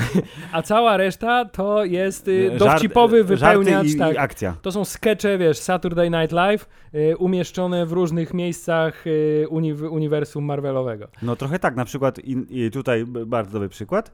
a 0.58 0.62
cała 0.62 0.98
reszta 0.98 1.46
to 1.46 1.86
jest 1.86 2.28
y, 2.28 2.50
Żart- 2.52 2.58
dowcipowy 2.58 3.24
wypełniacz. 3.24 3.70
żarty 3.70 3.90
i, 3.90 3.98
tak. 3.98 4.14
i 4.14 4.18
akcja. 4.18 4.56
To 4.62 4.72
są 4.72 4.86
skecze, 4.86 5.38
wiesz, 5.38 5.58
Saturday 5.58 6.10
Night 6.10 6.32
Live, 6.32 6.70
y, 6.96 7.18
umieszczone 7.18 7.86
w 7.86 7.92
różnych 7.92 8.34
miejscach 8.34 9.08
y, 9.08 9.46
uni 9.50 9.74
uniwersum 9.74 10.46
Marvelowego. 10.46 11.08
No 11.22 11.36
trochę 11.36 11.60
tak, 11.60 11.76
na 11.76 11.86
przykład 11.86 12.20
i, 12.20 12.46
i 12.50 12.72
tutaj 12.72 13.06
bardzo 13.06 13.52
dobry 13.52 13.70
przykład 13.70 14.12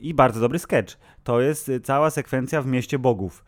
i 0.00 0.14
bardzo 0.14 0.40
dobry 0.40 0.58
sketch. 0.58 0.96
To 1.24 1.40
jest 1.40 1.70
cała 1.82 2.10
sekwencja 2.10 2.62
w 2.62 2.66
Mieście 2.66 2.98
Bogów, 2.98 3.44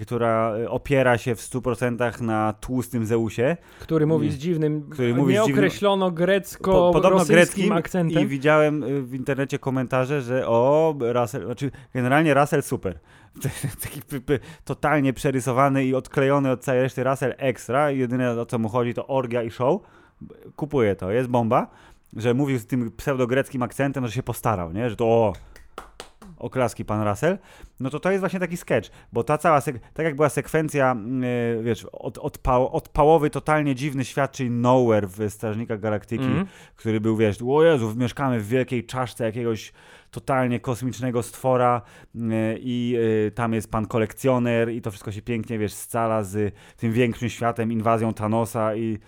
która 0.00 0.52
e, 0.56 0.70
opiera 0.70 1.18
się 1.18 1.34
w 1.34 1.40
100% 1.40 2.20
na 2.20 2.52
tłustym 2.52 3.06
Zeusie, 3.06 3.56
Który 3.80 4.06
mówi 4.06 4.30
z 4.30 4.36
dziwnym, 4.38 4.82
Który 4.90 5.14
mówi 5.14 5.34
z 5.34 5.38
nie 5.38 5.44
dziwnym- 5.44 5.58
określono 5.58 6.06
po, 6.06 6.12
grecko 6.12 6.90
podobno 6.92 7.24
greckim 7.24 7.72
akcentem. 7.72 8.22
i 8.22 8.26
widziałem 8.26 8.82
e, 8.84 8.86
w 9.02 9.14
internecie 9.14 9.58
komentarze, 9.58 10.22
że 10.22 10.48
o, 10.48 10.94
Russell, 11.00 11.44
znaczy 11.44 11.70
generalnie 11.94 12.34
Russell 12.34 12.62
super. 12.62 12.98
Taki 13.82 14.00
totalnie 14.64 15.12
przerysowany 15.12 15.84
i 15.84 15.94
odklejony 15.94 16.50
od 16.50 16.60
całej 16.60 16.82
reszty 16.82 17.04
Russell 17.04 17.34
ekstra. 17.38 17.90
Jedyne 17.90 18.40
o 18.40 18.46
co 18.46 18.58
mu 18.58 18.68
chodzi 18.68 18.94
to 18.94 19.06
orgia 19.06 19.42
i 19.42 19.50
show. 19.50 19.80
Kupuję 20.56 20.96
to, 20.96 21.10
jest 21.10 21.28
bomba, 21.28 21.70
że 22.16 22.34
mówił 22.34 22.58
z 22.58 22.66
tym 22.66 22.90
pseudogreckim 22.96 23.62
akcentem, 23.62 24.06
że 24.06 24.12
się 24.12 24.22
postarał, 24.22 24.72
nie? 24.72 24.90
Że 24.90 24.96
to 24.96 25.04
o, 25.06 25.32
oklaski 26.40 26.84
pan 26.84 27.08
Russell. 27.08 27.38
No 27.80 27.90
to 27.90 28.00
to 28.00 28.10
jest 28.10 28.20
właśnie 28.20 28.40
taki 28.40 28.56
sketch, 28.56 28.90
bo 29.12 29.24
ta 29.24 29.38
cała, 29.38 29.60
tak 29.94 30.04
jak 30.04 30.16
była 30.16 30.28
sekwencja, 30.28 30.96
yy, 31.56 31.62
wiesz, 31.62 31.84
od, 31.92 32.18
odpał, 32.18 32.76
odpałowy, 32.76 33.30
totalnie 33.30 33.74
dziwny 33.74 34.04
świat, 34.04 34.32
czyli 34.32 34.50
Nowhere 34.50 35.06
w 35.06 35.30
Strażnikach 35.30 35.80
Galaktyki, 35.80 36.24
Mhm. 36.24 36.46
który 36.76 37.00
był, 37.00 37.16
wiesz, 37.16 37.38
o 37.48 37.64
Jezu, 37.64 37.94
mieszkamy 37.96 38.40
w 38.40 38.48
wielkiej 38.48 38.86
czaszce 38.86 39.24
jakiegoś 39.24 39.72
totalnie 40.10 40.60
kosmicznego 40.60 41.22
stwora 41.22 41.82
yy, 42.14 42.58
i 42.60 42.90
yy, 42.90 43.30
tam 43.34 43.54
jest 43.54 43.70
pan 43.70 43.86
kolekcjoner 43.86 44.70
i 44.72 44.82
to 44.82 44.90
wszystko 44.90 45.12
się 45.12 45.22
pięknie, 45.22 45.58
wiesz, 45.58 45.72
scala 45.74 46.22
z 46.24 46.54
tym 46.76 46.92
większym 46.92 47.28
światem, 47.28 47.72
inwazją 47.72 48.14
Thanosa 48.14 48.74
i 48.76 48.98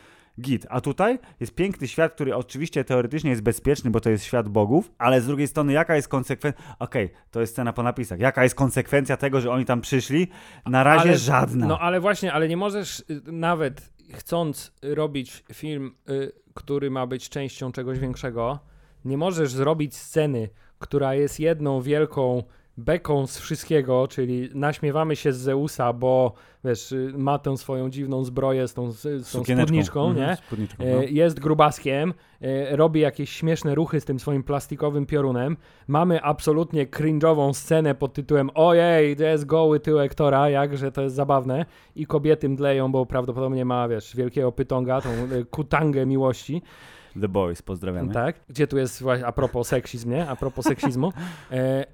git. 0.40 0.66
A 0.71 0.81
tutaj 0.81 1.18
jest 1.40 1.55
piękny 1.55 1.88
świat, 1.88 2.14
który 2.14 2.37
oczywiście 2.37 2.85
teoretycznie 2.85 3.31
jest 3.31 3.42
bezpieczny, 3.42 3.90
bo 3.90 4.01
to 4.01 4.11
jest 4.11 4.25
świat 4.25 4.49
bogów, 4.49 4.90
ale 4.99 5.21
z 5.21 5.27
drugiej 5.27 5.49
strony 5.49 5.73
jaka 5.73 5.97
jest 5.97 6.09
konsekwencja... 6.09 6.62
Okej, 6.79 7.11
to 7.31 7.40
jest 7.40 7.53
scena 7.53 7.73
po 7.73 7.83
napisach. 7.83 8.21
Jaka 8.21 8.42
jest 8.42 8.55
konsekwencja 8.55 9.16
tego, 9.16 9.40
że 9.40 9.51
oni 9.51 9.64
tam 9.64 9.81
przyszli? 9.81 10.29
Na 10.66 10.83
razie 10.83 11.09
Ale- 11.09 11.18
żadna. 11.18 11.66
No 11.66 11.79
ale 11.79 12.01
właśnie, 12.01 12.33
ale 12.33 12.49
nie 12.49 12.57
możesz 12.57 13.01
y, 13.01 13.05
nawet 13.27 13.92
chcąc 14.12 14.73
robić 14.83 15.45
film, 15.53 15.95
y, 16.11 16.33
który 16.55 16.90
ma 16.90 17.07
być 17.07 17.29
częścią 17.29 17.73
czegoś 17.73 17.99
większego, 17.99 18.59
nie 19.05 19.18
możesz 19.18 19.53
zrobić 19.53 19.97
sceny, 19.97 20.49
która 20.79 21.14
jest 21.14 21.40
jedną 21.40 21.81
wielką 21.81 22.42
beką 22.77 23.27
z 23.27 23.39
wszystkiego, 23.39 24.09
czyli 24.09 24.49
naśmiewamy 24.55 25.17
się 25.17 25.33
z 25.33 25.37
Zeusa, 25.37 25.93
bo 25.93 26.33
wiesz, 26.65 26.93
y, 26.93 27.13
ma 27.17 27.39
tę 27.39 27.57
swoją 27.57 27.91
dziwną 27.91 28.25
zbroję 28.25 28.69
z 28.69 28.75
tą, 28.75 28.91
z 28.91 29.03
tą 29.33 29.45
spódniczką, 29.45 30.09
Mhm, 30.09 30.29
nie? 30.31 30.37
spódniczką, 30.37 30.85
E, 30.85 30.97
no. 30.97 31.03
Jest 31.03 31.41
grubaskiem, 31.41 32.15
e, 32.41 32.77
robi 32.77 33.01
jakieś 33.01 33.31
śmieszne 33.31 33.75
ruchy 33.75 34.01
z 34.01 34.05
tym 34.05 34.21
swoim 34.21 34.43
plastikowym 34.43 35.07
piorunem. 35.07 35.57
Mamy 35.89 36.23
absolutnie 36.23 36.87
cringe'ową 36.87 37.53
scenę 37.53 37.95
pod 37.95 38.13
tytułem 38.13 38.51
Ojej, 38.55 39.17
to 39.17 39.25
jest 39.25 39.47
goły 39.47 39.81
tyłek 39.81 40.15
Tora, 40.15 40.49
jakże 40.51 40.93
to 40.93 41.03
jest 41.03 41.15
zabawne. 41.17 41.65
I 41.97 42.07
kobiety 42.07 42.49
mdleją, 42.49 42.93
bo 42.93 43.07
prawdopodobnie 43.07 43.65
ma, 43.65 43.89
wiesz, 43.89 44.17
wielkiego 44.17 44.53
pytonga, 44.53 45.01
tą 45.01 45.09
e, 45.11 45.45
kutangę 45.51 46.07
miłości. 46.07 46.63
The 47.21 47.29
Boys, 47.29 47.63
pozdrawiamy. 47.63 48.13
Tak? 48.15 48.37
Gdzie 48.49 48.67
tu 48.67 48.79
jest 48.79 49.03
właśnie 49.03 49.27
a 49.27 49.33
propos 49.33 49.69
seksizm, 49.69 50.11
nie? 50.11 50.29
A 50.29 50.37
propos 50.37 50.65
seksizmu. 50.65 51.13
E, 51.51 51.85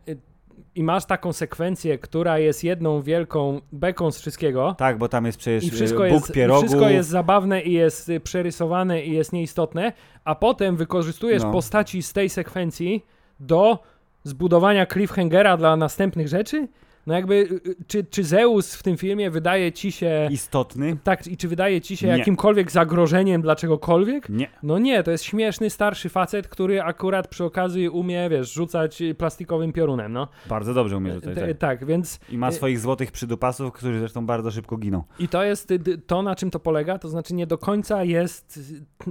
I 0.75 0.83
masz 0.83 1.05
taką 1.07 1.33
sekwencję, 1.33 1.99
która 1.99 2.39
jest 2.39 2.65
jedną 2.65 3.03
wielką 3.03 3.61
beką 3.73 4.11
z 4.11 4.21
wszystkiego. 4.21 4.75
Tak, 4.79 4.99
bo 4.99 5.09
tam 5.09 5.27
jest 5.27 5.39
przecież 5.39 5.65
I 5.65 5.71
wszystko, 5.71 6.03
Bóg 6.03 6.11
jest, 6.13 6.31
i 6.31 6.33
pierogów. 6.33 6.65
wszystko 6.65 6.89
jest 6.89 7.09
zabawne 7.09 7.63
i 7.63 7.73
jest 7.73 8.09
y, 8.09 8.21
przerysowane 8.21 9.03
i 9.03 9.13
jest 9.13 9.33
nieistotne, 9.33 9.93
a 10.25 10.35
potem 10.35 10.77
wykorzystujesz 10.77 11.43
No. 11.43 11.53
postaci 11.53 12.03
z 12.03 12.13
tej 12.13 12.29
sekwencji 12.29 13.05
do 13.41 13.79
zbudowania 14.25 14.87
cliffhangera 14.87 15.57
dla 15.57 15.77
następnych 15.77 16.29
rzeczy? 16.29 16.69
No 17.09 17.15
jakby, 17.15 17.35
y, 17.35 17.71
y, 17.71 17.77
czy, 17.87 18.05
czy 18.05 18.25
Zeus 18.25 18.75
w 18.75 18.83
tym 18.83 18.97
filmie 18.97 19.31
wydaje 19.31 19.73
ci 19.73 19.93
się... 19.93 20.29
Istotny? 20.31 20.97
Tak, 21.05 21.27
i 21.27 21.37
czy 21.37 21.49
wydaje 21.49 21.81
ci 21.81 21.97
się 21.97 22.07
Nie. 22.07 22.19
jakimkolwiek 22.19 22.71
zagrożeniem 22.71 23.43
dla 23.43 23.57
czegokolwiek? 23.57 24.29
Nie. 24.29 24.49
No 24.63 24.79
nie, 24.79 25.03
to 25.03 25.11
jest 25.11 25.25
śmieszny, 25.25 25.71
starszy 25.71 26.09
facet, 26.09 26.49
który 26.49 26.83
akurat 26.83 27.29
przy 27.29 27.45
okazji 27.45 27.89
umie, 27.89 28.29
wiesz, 28.31 28.53
rzucać 28.53 29.03
plastikowym 29.19 29.73
piorunem, 29.73 30.13
no. 30.13 30.29
Bardzo 30.49 30.75
dobrze 30.75 30.97
umie 30.97 31.15
rzucać. 31.15 31.35
Tak. 31.35 31.59
tak, 31.59 31.85
więc 31.85 32.21
I 32.31 32.39
ma 32.39 32.49
y, 32.49 32.53
swoich 32.53 32.81
złotych 32.81 33.13
przydupasów, 33.13 33.73
którzy 33.73 33.99
zresztą 33.99 34.27
bardzo 34.27 34.51
szybko 34.51 34.77
giną. 34.77 35.03
I 35.19 35.29
to 35.29 35.45
jest 35.45 35.73
to, 36.07 36.23
na 36.23 36.35
czym 36.35 36.51
to 36.51 36.61
polega, 36.61 36.99
to 36.99 37.09
znaczy 37.09 37.35
nie 37.35 37.47
do 37.47 37.59
końca 37.59 38.05
jest 38.05 38.61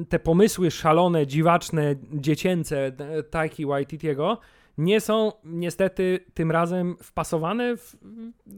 te 0.10 0.20
pomysły 0.20 0.72
szalone, 0.72 1.28
dziwaczne, 1.28 1.96
dziecięce 2.14 2.92
Taiki 3.30 3.66
Waititiego 3.66 4.38
nie 4.78 5.02
są 5.02 5.32
niestety 5.44 6.20
tym 6.34 6.52
razem 6.52 6.96
wpasowane 7.04 7.78
w 7.78 7.96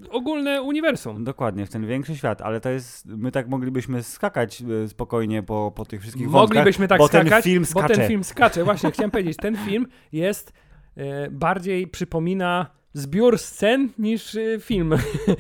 ogólne 0.10 0.62
uniwersum. 0.62 1.24
Dokładnie, 1.24 1.66
w 1.66 1.70
ten 1.70 1.88
większy 1.88 2.16
świat, 2.16 2.42
ale 2.42 2.62
to 2.62 2.70
jest, 2.70 3.06
my 3.06 3.32
tak 3.32 3.48
moglibyśmy 3.48 4.04
skakać 4.04 4.64
e, 4.84 4.88
spokojnie 4.88 5.44
po, 5.44 5.72
po 5.76 5.86
tych 5.86 6.02
wszystkich 6.02 6.30
wątkach, 6.30 6.58
Moglibyśmy 6.58 6.88
tak 6.88 6.98
bo 7.00 7.08
skakać, 7.08 7.30
ten 7.30 7.44
film 7.44 7.64
bo 7.74 7.80
skacze. 7.80 7.96
ten 7.96 8.08
film 8.08 8.24
skacze. 8.24 8.64
Właśnie, 8.64 8.92
chciałem 8.92 9.12
powiedzieć, 9.12 9.38
ten 9.38 9.58
film 9.58 9.88
jest 10.12 10.54
e, 10.96 11.32
bardziej 11.32 11.88
przypomina 11.88 12.68
zbiór 12.94 13.38
scen 13.38 13.90
niż 13.98 14.36
e, 14.36 14.60
film. 14.60 14.94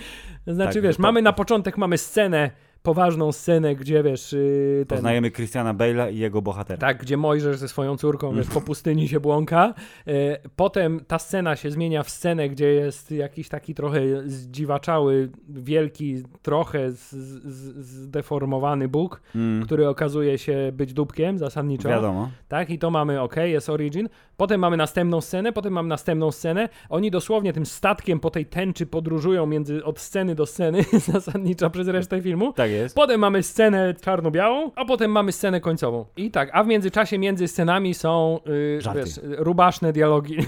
znaczy, 0.48 0.74
Tak, 0.74 0.84
wiesz, 0.84 1.00
mamy 1.00 1.22
na 1.22 1.34
początek 1.34 1.78
mamy 1.78 1.98
scenę, 1.98 2.52
poważną 2.84 3.32
scenę, 3.32 3.76
gdzie 3.76 4.04
wiesz, 4.04 4.34
y, 4.34 4.86
ten, 4.88 4.98
Poznajemy 4.98 5.32
Christiana 5.32 5.74
Bale'a 5.74 6.14
i 6.14 6.18
jego 6.18 6.42
bohatera. 6.42 6.78
Tak, 6.80 6.98
gdzie 7.02 7.18
Mojżesz 7.18 7.58
ze 7.58 7.68
swoją 7.68 7.98
córką 7.98 8.36
wiesz, 8.36 8.48
po 8.48 8.62
pustyni 8.62 9.08
się 9.08 9.20
błąka. 9.20 9.74
E, 10.08 10.40
Potem 10.56 11.02
ta 11.08 11.20
scena 11.20 11.56
się 11.56 11.72
zmienia 11.72 12.04
w 12.04 12.10
scenę, 12.10 12.50
gdzie 12.50 12.74
jest 12.74 13.12
jakiś 13.12 13.50
taki 13.50 13.74
trochę 13.74 14.02
zdziwaczały, 14.26 15.30
wielki, 15.50 16.24
trochę 16.42 16.92
z- 16.92 17.10
z- 17.46 17.86
zdeformowany 17.86 18.88
Bóg, 18.88 19.22
Mm, 19.36 19.64
który 19.66 19.88
okazuje 19.88 20.38
się 20.38 20.72
być 20.74 20.94
dupkiem 20.94 21.38
zasadniczo. 21.38 21.90
wiadomo. 21.90 22.30
Tak, 22.48 22.70
i 22.70 22.80
to 22.80 22.92
mamy, 22.92 23.22
ok, 23.22 23.36
jest 23.36 23.70
origin. 23.70 24.10
Potem 24.38 24.60
mamy 24.62 24.78
następną 24.78 25.22
scenę, 25.22 25.54
potem 25.54 25.74
mamy 25.74 25.90
następną 25.90 26.32
scenę. 26.32 26.70
Oni 26.90 27.12
dosłownie 27.12 27.54
tym 27.54 27.66
statkiem 27.66 28.20
po 28.20 28.30
tej 28.30 28.46
tęczy 28.46 28.86
podróżują 28.86 29.46
między, 29.46 29.84
od 29.84 30.00
sceny 30.00 30.36
do 30.36 30.46
sceny 30.46 30.84
zasadniczo 31.14 31.70
przez 31.70 31.88
resztę 31.88 32.22
filmu. 32.22 32.54
Tak 32.54 32.69
jest. 32.70 32.96
Potem 32.96 33.20
mamy 33.20 33.44
scenę 33.44 33.94
czarno-białą, 34.02 34.72
a 34.76 34.86
potem 34.86 35.12
mamy 35.12 35.32
scenę 35.32 35.62
końcową. 35.62 36.06
I 36.18 36.32
tak, 36.32 36.50
a 36.54 36.64
w 36.64 36.68
międzyczasie 36.68 37.18
między 37.18 37.48
scenami 37.48 37.94
są 37.94 38.40
yy, 38.46 38.82
Żarty. 38.82 39.00
wiesz, 39.00 39.20
rubaszne 39.24 39.94
dialogi. 39.94 40.38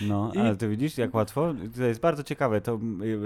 No, 0.00 0.32
I- 0.34 0.38
ale 0.38 0.56
ty 0.56 0.68
widzisz, 0.68 0.98
jak 0.98 1.14
łatwo? 1.14 1.54
To 1.76 1.84
jest 1.84 2.00
bardzo 2.00 2.22
ciekawe. 2.22 2.60
To 2.60 2.78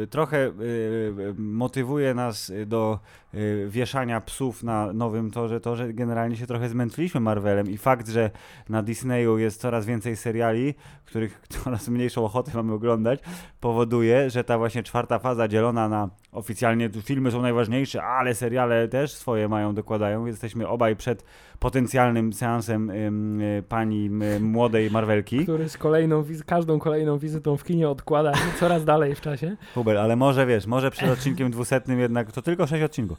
y, 0.03 0.07
trochę 0.07 0.47
y, 0.47 0.51
y, 0.61 1.35
motywuje 1.39 2.15
nas 2.15 2.53
do 2.67 2.99
y, 3.35 3.67
wieszania 3.69 4.21
psów 4.21 4.63
na 4.63 4.93
nowym 4.93 5.31
torze, 5.31 5.61
to, 5.61 5.77
że 5.77 5.93
generalnie 5.93 6.37
się 6.37 6.47
trochę 6.47 6.69
zmęczyliśmy 6.69 7.21
Marvelem 7.21 7.71
i 7.71 7.77
fakt, 7.77 8.09
że 8.09 8.31
na 8.69 8.83
Disneyu 8.83 9.39
jest 9.39 9.61
coraz 9.61 9.87
więcej 9.87 10.17
seriali, 10.17 10.75
których 11.05 11.41
coraz 11.65 11.89
mniejszą 11.89 12.25
ochotę 12.25 12.51
mamy 12.55 12.73
oglądać, 12.73 13.21
powoduje, 13.61 14.31
że 14.31 14.45
ta 14.45 14.59
właśnie 14.59 14.83
czwarta 14.83 15.19
faza 15.19 15.49
dzielona 15.49 15.89
na 15.89 16.09
oficjalnie 16.33 16.91
tu 16.91 17.03
są 17.31 17.43
najważniejsze, 17.43 18.03
ale 18.03 18.35
seriale 18.35 18.89
też 18.89 19.13
swoje 19.13 19.49
mają, 19.49 19.75
dokładają, 19.75 20.27
jesteśmy 20.27 20.69
obaj 20.69 20.97
przed 20.97 21.25
potencjalnym 21.61 22.33
seansem 22.33 22.91
y, 22.91 23.63
pani 23.69 24.11
y, 24.37 24.41
młodej 24.41 24.91
Marvelki. 24.91 25.43
który 25.43 25.69
z 25.69 25.77
kolejną, 25.79 26.25
każdą 26.47 26.79
kolejną 26.79 27.19
wizytą 27.19 27.57
w 27.57 27.65
kinie 27.65 27.89
odkłada 27.89 28.33
coraz 28.61 28.85
dalej 28.85 29.15
w 29.15 29.21
czasie. 29.21 29.57
Hubert, 29.75 29.99
ale 29.99 30.17
może 30.17 30.47
wiesz, 30.47 30.67
może 30.67 30.91
przed 30.91 31.11
odcinkiem 31.11 31.51
dwusetnym 31.51 32.01
jednak, 32.01 32.33
to 32.33 32.43
tylko 32.43 32.67
sześć 32.67 32.83
odcinków. 32.85 33.19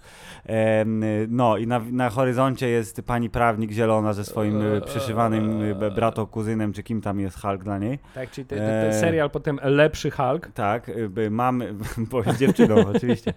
No 1.27 1.57
i 1.57 1.67
na, 1.67 1.79
na 1.91 2.09
horyzoncie 2.09 2.69
jest 2.69 3.01
pani 3.01 3.29
prawnik 3.29 3.71
zielona 3.71 4.13
ze 4.13 4.25
swoim 4.25 4.61
y, 4.61 4.81
przyszywanym 4.81 5.59
b- 5.79 5.91
brato, 5.91 6.27
kuzynem, 6.27 6.73
czy 6.73 6.83
kim 6.83 7.01
tam 7.01 7.19
jest 7.19 7.41
Hulk 7.41 7.63
dla 7.63 7.77
niej. 7.77 7.99
Tak, 8.15 8.31
czyli 8.31 8.47
te, 8.47 8.55
te, 8.55 8.61
ten 8.61 8.91
Eee. 8.93 8.99
serial 8.99 9.29
potem 9.29 9.59
Lepszy 9.63 10.11
Hulk. 10.11 10.47
Tak, 10.53 10.91
mamy, 11.31 11.73
bo 12.11 12.23
jest 12.23 12.39
dziewczyną 12.39 12.75
oczywiście, 12.95 13.33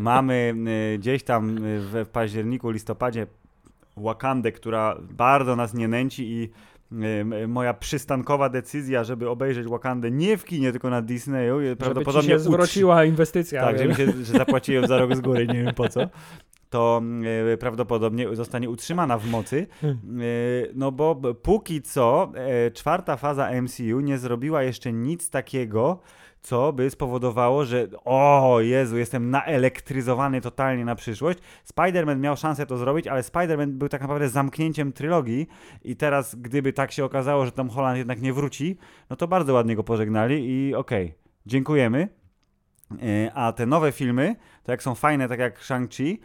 mamy 0.00 0.54
gdzieś 0.98 1.22
tam 1.24 1.56
w 1.60 2.06
październiku, 2.12 2.70
listopadzie 2.70 3.26
Wakandę, 4.02 4.52
która 4.52 4.96
bardzo 5.10 5.56
nas 5.56 5.74
nie 5.74 5.88
nęci 5.88 6.32
i 6.32 6.50
moja 7.48 7.74
przystankowa 7.74 8.48
decyzja, 8.48 9.04
żeby 9.04 9.28
obejrzeć 9.28 9.66
Wakandę 9.66 10.10
nie 10.10 10.36
w 10.36 10.44
kinie, 10.44 10.72
tylko 10.72 10.90
na 10.90 11.02
Disneyu, 11.02 11.60
Żeby 11.60 11.76
prawdopodobnie 11.76 12.28
się 12.28 12.38
zwróciła 12.38 13.04
inwestycja. 13.04 13.62
Tak, 13.62 13.78
wiesz. 13.78 13.82
że, 13.82 13.88
mi 13.88 13.94
się, 13.94 14.24
że 14.24 14.32
zapłaciłem 14.38 14.86
za 14.86 14.98
rok 14.98 15.16
z 15.16 15.20
góry, 15.20 15.46
nie 15.46 15.64
wiem 15.64 15.74
po 15.74 15.88
co. 15.88 16.00
To 16.70 17.02
prawdopodobnie 17.60 18.36
zostanie 18.36 18.70
utrzymana 18.70 19.18
w 19.18 19.26
mocy. 19.26 19.66
E, 19.82 19.88
no 20.74 20.92
bo 20.92 21.34
póki 21.42 21.82
co 21.82 22.32
e, 22.34 22.70
czwarta 22.70 23.16
faza 23.16 23.50
MCU 23.62 24.00
nie 24.00 24.18
zrobiła 24.18 24.62
jeszcze 24.62 24.92
nic 24.92 25.30
takiego, 25.30 26.00
co 26.48 26.72
by 26.72 26.90
spowodowało, 26.90 27.64
że 27.64 27.86
o 28.04 28.58
Jezu, 28.60 28.98
jestem 28.98 29.30
naelektryzowany 29.30 30.40
totalnie 30.40 30.84
na 30.84 30.94
przyszłość. 30.94 31.38
Spider-Man 31.74 32.18
miał 32.18 32.36
szansę 32.36 32.66
to 32.66 32.78
zrobić, 32.78 33.06
ale 33.06 33.22
Spider-Man 33.22 33.66
był 33.66 33.88
tak 33.88 34.00
naprawdę 34.00 34.28
zamknięciem 34.28 34.92
trylogii 34.92 35.48
i 35.84 35.96
teraz 35.96 36.34
gdyby 36.34 36.72
tak 36.72 36.92
się 36.92 37.04
okazało, 37.04 37.44
że 37.44 37.52
Tom 37.52 37.70
Holland 37.70 37.98
jednak 37.98 38.20
nie 38.20 38.32
wróci, 38.32 38.76
no 39.10 39.16
to 39.16 39.28
bardzo 39.28 39.52
ładnie 39.52 39.76
go 39.76 39.84
pożegnali 39.84 40.50
i 40.50 40.74
okej, 40.74 41.14
dziękujemy. 41.46 42.08
E, 43.02 43.32
A 43.34 43.52
te 43.52 43.66
nowe 43.66 43.92
filmy, 43.92 44.36
to 44.62 44.72
jak 44.72 44.82
są 44.82 44.94
fajne, 44.94 45.28
tak 45.28 45.38
jak 45.38 45.60
Shang-Chi 45.60 46.18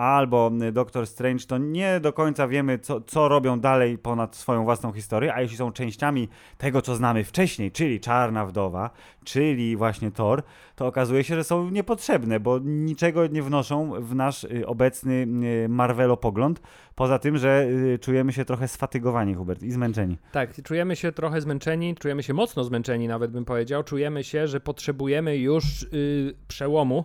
albo 0.00 0.50
y, 0.62 0.72
Doctor 0.72 1.06
Strange, 1.06 1.44
to 1.46 1.58
nie 1.58 2.00
do 2.00 2.12
końca 2.12 2.48
wiemy, 2.48 2.78
co, 2.78 3.00
co 3.00 3.28
robią 3.28 3.60
dalej 3.60 3.98
ponad 3.98 4.36
swoją 4.36 4.64
własną 4.64 4.92
historię, 4.92 5.34
a 5.34 5.42
jeśli 5.42 5.56
są 5.56 5.72
częściami 5.72 6.28
tego, 6.58 6.82
co 6.82 6.96
znamy 6.96 7.24
wcześniej, 7.24 7.72
czyli 7.72 8.00
Czarna 8.00 8.46
Wdowa, 8.46 8.90
czyli 9.24 9.76
właśnie 9.76 10.10
Thor, 10.10 10.42
to 10.76 10.86
okazuje 10.86 11.24
się, 11.24 11.34
że 11.34 11.44
są 11.44 11.70
niepotrzebne, 11.70 12.40
bo 12.40 12.58
niczego 12.64 13.26
nie 13.26 13.42
wnoszą 13.42 13.92
w 14.00 14.14
nasz 14.14 14.44
y, 14.44 14.66
obecny 14.66 15.26
y, 15.64 15.68
Marvelopogląd, 15.68 16.60
poza 16.94 17.18
tym, 17.18 17.38
że 17.38 17.66
czujemy 18.00 18.32
się 18.32 18.44
trochę 18.44 18.68
sfatygowani, 18.68 19.34
Hubert, 19.34 19.62
i 19.62 19.70
zmęczeni. 19.70 20.18
Tak, 20.32 20.62
czujemy 20.62 20.96
się 20.96 21.12
trochę 21.12 21.40
zmęczeni, 21.40 21.94
czujemy 21.94 22.22
się 22.22 22.34
mocno 22.34 22.64
zmęczeni, 22.64 23.08
nawet 23.08 23.30
bym 23.30 23.44
powiedział. 23.44 23.82
Czujemy 23.82 24.24
się, 24.24 24.48
że 24.48 24.60
potrzebujemy 24.60 25.36
już 25.36 25.82
y, 25.82 26.34
przełomu. 26.48 27.04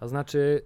To 0.00 0.08
znaczy, 0.08 0.62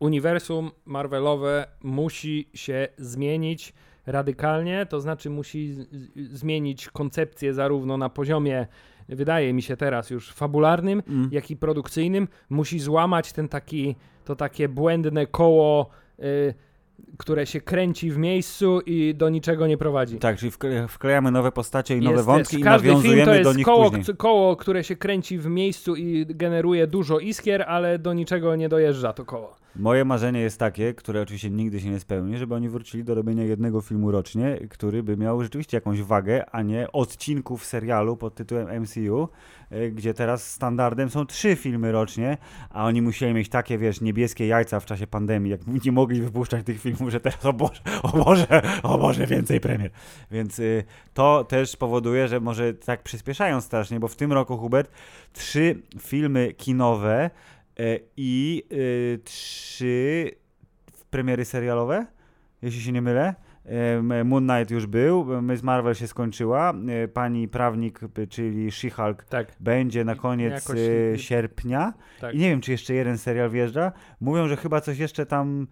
uniwersum 0.00 0.70
Marvelowe 0.84 1.66
musi 1.82 2.48
się 2.54 2.88
zmienić 2.98 3.72
radykalnie, 4.06 4.86
to 4.86 5.00
znaczy 5.00 5.30
musi 5.30 5.72
z- 5.72 5.78
z- 5.78 6.32
zmienić 6.38 6.88
koncepcję 6.88 7.54
zarówno 7.54 7.96
na 7.96 8.08
poziomie, 8.08 8.66
wydaje 9.08 9.52
mi 9.52 9.62
się 9.62 9.76
teraz 9.76 10.10
już 10.10 10.32
fabularnym, 10.32 11.02
Mm. 11.08 11.28
jak 11.32 11.50
i 11.50 11.56
produkcyjnym. 11.56 12.28
Musi 12.50 12.78
złamać 12.80 13.32
ten 13.32 13.48
taki, 13.48 13.96
to 14.24 14.36
takie 14.36 14.68
błędne 14.68 15.26
koło, 15.26 15.90
y, 16.20 16.54
które 17.18 17.46
się 17.46 17.60
kręci 17.60 18.10
w 18.10 18.18
miejscu 18.18 18.80
i 18.80 19.14
do 19.14 19.28
niczego 19.28 19.66
nie 19.66 19.78
prowadzi. 19.78 20.18
Tak, 20.18 20.38
czyli 20.38 20.52
wkle- 20.52 20.88
wklejamy 20.88 21.30
nowe 21.30 21.52
postacie 21.52 21.96
i 21.96 22.00
nowe 22.00 22.14
Jest- 22.16 22.26
wątki 22.26 22.56
i 22.60 22.62
każdy 22.62 22.88
film 22.88 22.94
nawiązujemy 22.98 23.24
to 23.24 23.34
jest 23.34 23.50
do 23.50 23.56
nich 23.56 23.64
koło, 23.66 23.90
później. 23.90 24.16
koło, 24.16 24.56
które 24.56 24.84
się 24.84 24.96
kręci 24.96 25.38
w 25.38 25.46
miejscu 25.46 25.96
i 25.96 26.26
generuje 26.28 26.86
dużo 26.86 27.18
iskier, 27.18 27.62
ale 27.68 27.98
do 27.98 28.12
niczego 28.14 28.56
nie 28.56 28.68
dojeżdża 28.68 29.12
to 29.12 29.24
koło. 29.24 29.56
Moje 29.78 30.04
marzenie 30.04 30.40
jest 30.40 30.58
takie, 30.58 30.94
które 30.94 31.20
oczywiście 31.20 31.50
nigdy 31.50 31.80
się 31.80 31.90
nie 31.90 32.00
spełni, 32.00 32.38
żeby 32.38 32.54
oni 32.54 32.68
wrócili 32.68 33.04
do 33.04 33.14
robienia 33.14 33.44
jednego 33.44 33.80
filmu 33.80 34.10
rocznie, 34.10 34.58
który 34.70 35.02
by 35.02 35.16
miał 35.16 35.42
rzeczywiście 35.42 35.76
jakąś 35.76 36.02
wagę, 36.02 36.50
a 36.50 36.62
nie 36.62 36.92
odcinków 36.92 37.64
serialu 37.64 38.16
pod 38.16 38.34
tytułem 38.34 38.82
MCU, 38.82 39.28
y, 39.72 39.90
gdzie 39.90 40.14
teraz 40.14 40.50
standardem 40.52 41.10
są 41.10 41.26
trzy 41.26 41.56
filmy 41.56 41.92
rocznie, 41.92 42.36
a 42.70 42.84
oni 42.84 43.02
musieli 43.02 43.34
mieć 43.34 43.48
takie, 43.48 43.78
wiesz, 43.78 44.00
niebieskie 44.00 44.46
jajca 44.46 44.80
w 44.80 44.86
czasie 44.86 45.06
pandemii, 45.06 45.50
jak 45.50 45.84
nie 45.84 45.92
mogli 45.92 46.20
wypuszczać 46.20 46.66
tych 46.66 46.80
filmów, 46.80 47.10
że 47.10 47.20
teraz, 47.20 47.46
o 47.46 47.52
Boże, 47.52 47.80
o 48.02 48.08
Boże, 48.08 48.62
o 48.82 48.98
Boże, 48.98 49.26
więcej 49.26 49.60
premier. 49.60 49.90
Więc 50.30 50.58
y, 50.58 50.84
to 51.14 51.44
też 51.44 51.76
powoduje, 51.76 52.28
że 52.28 52.40
może 52.40 52.74
tak 52.74 53.02
przyspieszają 53.02 53.60
strasznie, 53.60 54.00
bo 54.00 54.08
w 54.08 54.16
tym 54.16 54.32
roku, 54.32 54.58
Hubert, 54.58 54.90
trzy 55.32 55.82
filmy 56.00 56.52
kinowe 56.52 57.30
i 58.16 58.62
y, 58.72 59.18
trzy 59.24 60.30
premiery 61.10 61.44
serialowe, 61.44 62.06
jeśli 62.62 62.80
się 62.82 62.92
nie 62.92 63.02
mylę. 63.02 63.34
Moon 64.24 64.46
Knight 64.48 64.70
już 64.70 64.86
był, 64.86 65.42
Miss 65.42 65.62
Marvel 65.62 65.94
się 65.94 66.06
skończyła, 66.06 66.74
y, 67.04 67.08
pani 67.08 67.48
prawnik, 67.48 68.00
czyli 68.28 68.70
She-Hulk 68.70 69.14
Tak, 69.28 69.52
będzie 69.60 70.04
na 70.04 70.14
koniec 70.14 70.52
Jakoś- 70.52 71.20
sierpnia 71.22 71.92
tak. 72.20 72.34
i 72.34 72.38
nie 72.38 72.50
wiem, 72.50 72.60
czy 72.60 72.72
jeszcze 72.72 72.94
jeden 72.94 73.18
serial 73.18 73.50
wjeżdża. 73.50 73.92
Mówią, 74.20 74.48
że 74.48 74.56
chyba 74.56 74.80
coś 74.80 74.98
jeszcze 74.98 75.26
tam, 75.26 75.66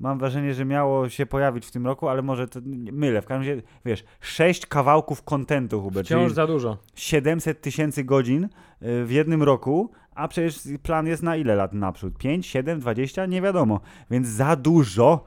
mam 0.00 0.18
wrażenie, 0.18 0.54
że 0.54 0.64
miało 0.64 1.08
się 1.08 1.26
pojawić 1.26 1.66
w 1.66 1.70
tym 1.70 1.86
roku, 1.86 2.08
ale 2.08 2.22
może 2.22 2.48
to 2.48 2.60
mylę. 2.92 3.22
W 3.22 3.26
każdym 3.26 3.48
razie, 3.48 3.62
wiesz, 3.84 4.04
sześć 4.20 4.66
kawałków 4.66 5.22
kontentu, 5.22 5.82
Hubert, 5.82 6.06
Wciąż 6.06 6.32
za 6.32 6.46
dużo. 6.46 6.78
700 6.94 7.60
tysięcy 7.60 8.04
godzin 8.04 8.48
w 8.80 9.08
jednym 9.10 9.42
roku, 9.42 9.90
a 10.16 10.28
przecież 10.28 10.60
plan 10.82 11.06
jest 11.06 11.22
na 11.22 11.36
ile 11.36 11.54
lat 11.54 11.72
naprzód? 11.72 12.18
5, 12.18 12.46
7, 12.46 12.80
20? 12.80 13.26
Nie 13.26 13.42
wiadomo. 13.42 13.80
Więc 14.10 14.28
za 14.28 14.56
dużo. 14.56 15.24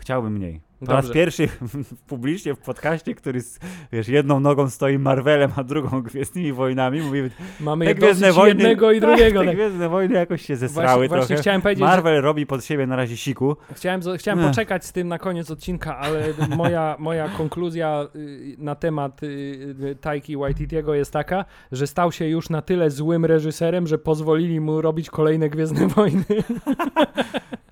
Chciałbym 0.00 0.32
mniej. 0.32 0.71
Po 0.86 0.92
raz 0.92 1.10
pierwszy 1.10 1.48
publicznie 2.08 2.54
w 2.54 2.58
podcaście, 2.58 3.14
który 3.14 3.40
z, 3.40 3.58
wiesz, 3.92 4.08
jedną 4.08 4.40
nogą 4.40 4.70
stoi 4.70 4.98
Marvelem, 4.98 5.50
a 5.56 5.64
drugą 5.64 6.02
Gwiezdnymi 6.02 6.52
Wojnami, 6.52 7.02
mówi, 7.02 7.20
Mamy 7.60 7.86
te 7.86 7.94
Gwiezdne 7.94 8.32
Wojny, 8.32 8.48
jednego 8.48 8.92
i 8.92 9.00
drugiego. 9.06 9.40
te 9.40 9.46
tak. 9.46 9.54
Gwiezdne 9.54 9.88
Wojny 9.88 10.14
jakoś 10.14 10.42
się 10.42 10.56
Właśnie, 10.56 10.68
zesrały 10.68 11.08
właśnie 11.08 11.26
trochę. 11.26 11.42
chciałem 11.42 11.62
powiedzieć, 11.62 11.84
że 11.84 11.90
Marvel 11.90 12.22
robi 12.22 12.46
pod 12.46 12.64
siebie 12.64 12.86
na 12.86 12.96
razie 12.96 13.16
siku. 13.16 13.56
Chciałem, 13.74 14.00
chciałem 14.18 14.48
poczekać 14.48 14.84
z 14.84 14.92
tym 14.92 15.08
na 15.08 15.18
koniec 15.18 15.50
odcinka, 15.50 15.98
ale 15.98 16.22
moja, 16.56 16.96
moja 16.98 17.28
konkluzja 17.28 18.06
y, 18.16 18.54
na 18.58 18.74
temat 18.74 19.22
y, 19.22 19.26
y, 19.26 19.96
Taiki 20.00 20.36
Waititiego 20.36 20.94
jest 20.94 21.12
taka, 21.12 21.44
że 21.72 21.86
stał 21.86 22.12
się 22.12 22.28
już 22.28 22.50
na 22.50 22.62
tyle 22.62 22.90
złym 22.90 23.24
reżyserem, 23.24 23.86
że 23.86 23.98
pozwolili 23.98 24.60
mu 24.60 24.80
robić 24.80 25.10
kolejne 25.10 25.50
Gwiezdne 25.50 25.88
Wojny. 25.88 26.24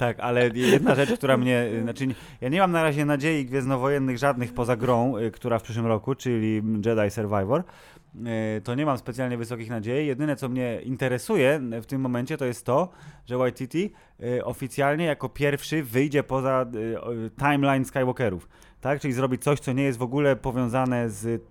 Tak, 0.00 0.20
ale 0.20 0.50
jedna 0.54 0.94
rzecz, 0.94 1.12
która 1.12 1.36
mnie, 1.36 1.68
y, 1.72 1.82
znaczy 1.82 2.06
ja 2.40 2.48
nie 2.48 2.60
mam 2.60 2.72
na 2.72 2.82
razie 2.82 3.04
nadziei 3.04 3.46
gwiezdnowojennych 3.46 4.18
żadnych 4.18 4.54
poza 4.54 4.76
grą, 4.76 5.16
y, 5.16 5.30
która 5.30 5.58
w 5.58 5.62
przyszłym 5.62 5.86
roku, 5.86 6.14
czyli 6.14 6.62
Jedi 6.86 7.10
Survivor. 7.10 7.62
Y, 8.58 8.60
To 8.60 8.74
nie 8.74 8.86
mam 8.86 8.98
specjalnie 8.98 9.36
wysokich 9.38 9.70
nadziei. 9.70 10.06
Jedyne, 10.06 10.36
co 10.36 10.48
mnie 10.48 10.80
interesuje 10.82 11.60
w 11.82 11.86
tym 11.86 12.00
momencie, 12.00 12.36
to 12.36 12.44
jest 12.44 12.66
to, 12.66 12.88
że 13.26 13.38
Waititi 13.38 13.92
oficjalnie 14.44 15.04
jako 15.04 15.28
pierwszy 15.28 15.82
wyjdzie 15.82 16.22
poza 16.22 16.66
timeline 17.38 17.84
Skywalkerów. 17.84 18.48
Tak? 18.80 19.00
Czyli 19.00 19.14
zrobić 19.14 19.42
coś, 19.42 19.60
co 19.60 19.72
nie 19.72 19.82
jest 19.82 19.98
w 19.98 20.02
ogóle 20.02 20.36
powiązane 20.36 21.10
z 21.10 21.42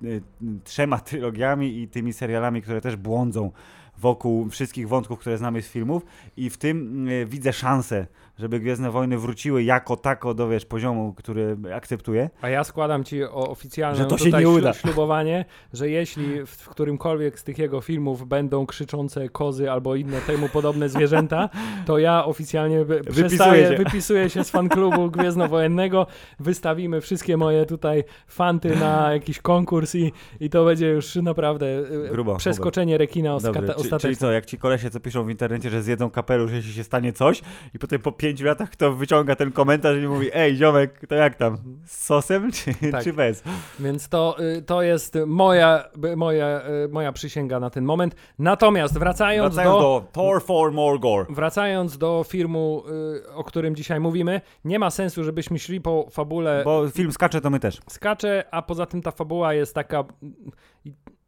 trzema 0.63 0.97
trylogiami 0.99 1.81
i 1.81 1.87
tymi 1.87 2.13
serialami, 2.13 2.61
które 2.61 2.81
też 2.81 2.95
błądzą 2.95 3.51
wokół 3.97 4.49
wszystkich 4.49 4.87
wątków, 4.87 5.19
które 5.19 5.37
znamy 5.37 5.61
z 5.61 5.67
filmów 5.67 6.05
i 6.37 6.49
w 6.49 6.57
tym 6.57 7.07
widzę 7.25 7.53
szansę, 7.53 8.07
żeby 8.39 8.59
Gwiezdne 8.59 8.91
Wojny 8.91 9.17
wróciły 9.17 9.63
jako 9.63 9.95
tako 9.97 10.33
do 10.33 10.49
wiesz, 10.49 10.65
poziomu, 10.65 11.13
który 11.13 11.57
akceptuję. 11.75 12.29
A 12.41 12.49
ja 12.49 12.63
składam 12.63 13.03
ci 13.03 13.23
o 13.23 13.49
oficjalne 13.49 13.97
Że 13.97 14.05
to 14.05 14.17
się 14.17 14.31
nie 14.31 14.49
uda. 14.49 14.73
ślubowanie, 14.73 15.45
że 15.73 15.89
jeśli 15.89 16.45
w, 16.45 16.49
w 16.49 16.69
którymkolwiek 16.69 17.39
z 17.39 17.43
tych 17.43 17.57
jego 17.57 17.81
filmów 17.81 18.27
będą 18.27 18.65
krzyczące 18.65 19.29
kozy 19.29 19.71
albo 19.71 19.95
inne 19.95 20.21
temu 20.21 20.49
podobne 20.49 20.89
zwierzęta, 20.89 21.49
to 21.85 21.97
ja 21.97 22.25
oficjalnie 22.25 22.85
wy- 22.85 23.01
przestaję, 23.01 23.67
się. 23.67 23.75
wypisuję 23.83 24.29
się 24.29 24.43
z 24.43 24.49
fanklubu 24.49 25.11
Gwiezdnowojennego, 25.11 26.07
wystawimy 26.39 27.01
wszystkie 27.01 27.37
moje 27.37 27.65
tutaj 27.65 28.03
fanty 28.27 28.75
na 28.75 29.13
jakiś 29.13 29.39
konkurs 29.39 29.95
i, 29.95 30.11
i 30.39 30.49
to 30.49 30.65
będzie 30.65 30.87
już 30.89 31.15
naprawdę 31.15 31.65
e, 32.07 32.09
Grubo, 32.11 32.35
przeskoczenie 32.35 32.97
rekina 32.97 33.37
czy, 33.39 33.51
czyli 33.53 33.69
ostateczne. 33.75 34.15
co, 34.15 34.31
jak 34.31 34.45
ci 34.45 34.57
kolesie, 34.57 34.89
co 34.89 34.99
piszą 34.99 35.23
w 35.23 35.29
internecie, 35.29 35.69
że 35.69 35.81
zjedzą 35.83 36.09
kapelusz, 36.09 36.51
jeśli 36.51 36.73
się 36.73 36.83
stanie 36.83 37.13
coś 37.13 37.41
i 37.75 37.79
potem 37.79 38.01
po 38.01 38.11
pięciu 38.29 38.45
latach 38.45 38.69
kto 38.69 38.93
wyciąga 38.93 39.35
ten 39.35 39.51
komentarz 39.51 39.97
i 39.97 40.07
mówi, 40.07 40.29
ej 40.33 40.55
ziomek, 40.55 41.07
to 41.07 41.15
jak 41.15 41.35
tam, 41.35 41.57
z 41.85 42.05
sosem 42.05 42.51
czy, 42.51 42.73
Tak. 42.91 43.03
czy 43.03 43.13
bez? 43.13 43.43
Więc 43.79 44.09
to, 44.09 44.35
y, 44.57 44.61
to 44.61 44.81
jest 44.81 45.17
moja, 45.27 45.83
moja, 46.15 46.61
y, 46.85 46.89
moja 46.89 47.11
przysięga 47.11 47.59
na 47.59 47.69
ten 47.69 47.85
moment. 47.85 48.15
Natomiast 48.39 48.99
wracając, 48.99 49.55
Wracając 49.55 49.81
do, 49.81 49.81
do 50.01 50.07
Thor 50.11 50.43
for 50.43 50.71
Morgor. 50.71 51.25
wracając 51.29 51.97
do 51.97 52.25
filmu, 52.27 52.83
y, 53.27 53.33
o 53.33 53.43
którym 53.43 53.75
dzisiaj 53.75 53.99
mówimy, 53.99 54.41
nie 54.65 54.79
ma 54.79 54.89
sensu, 54.89 55.23
żebyśmy 55.23 55.59
szli 55.59 55.81
po 55.81 56.07
fabule 56.11 56.61
Bo 56.65 56.89
film 56.89 57.11
skacze, 57.11 57.41
to 57.41 57.49
my 57.49 57.59
też. 57.59 57.79
skacze, 57.89 58.43
a 58.51 58.61
poza 58.61 58.85
tym 58.85 59.01
ta 59.01 59.11
fabuła 59.11 59.53
jest 59.53 59.75
taka, 59.75 60.03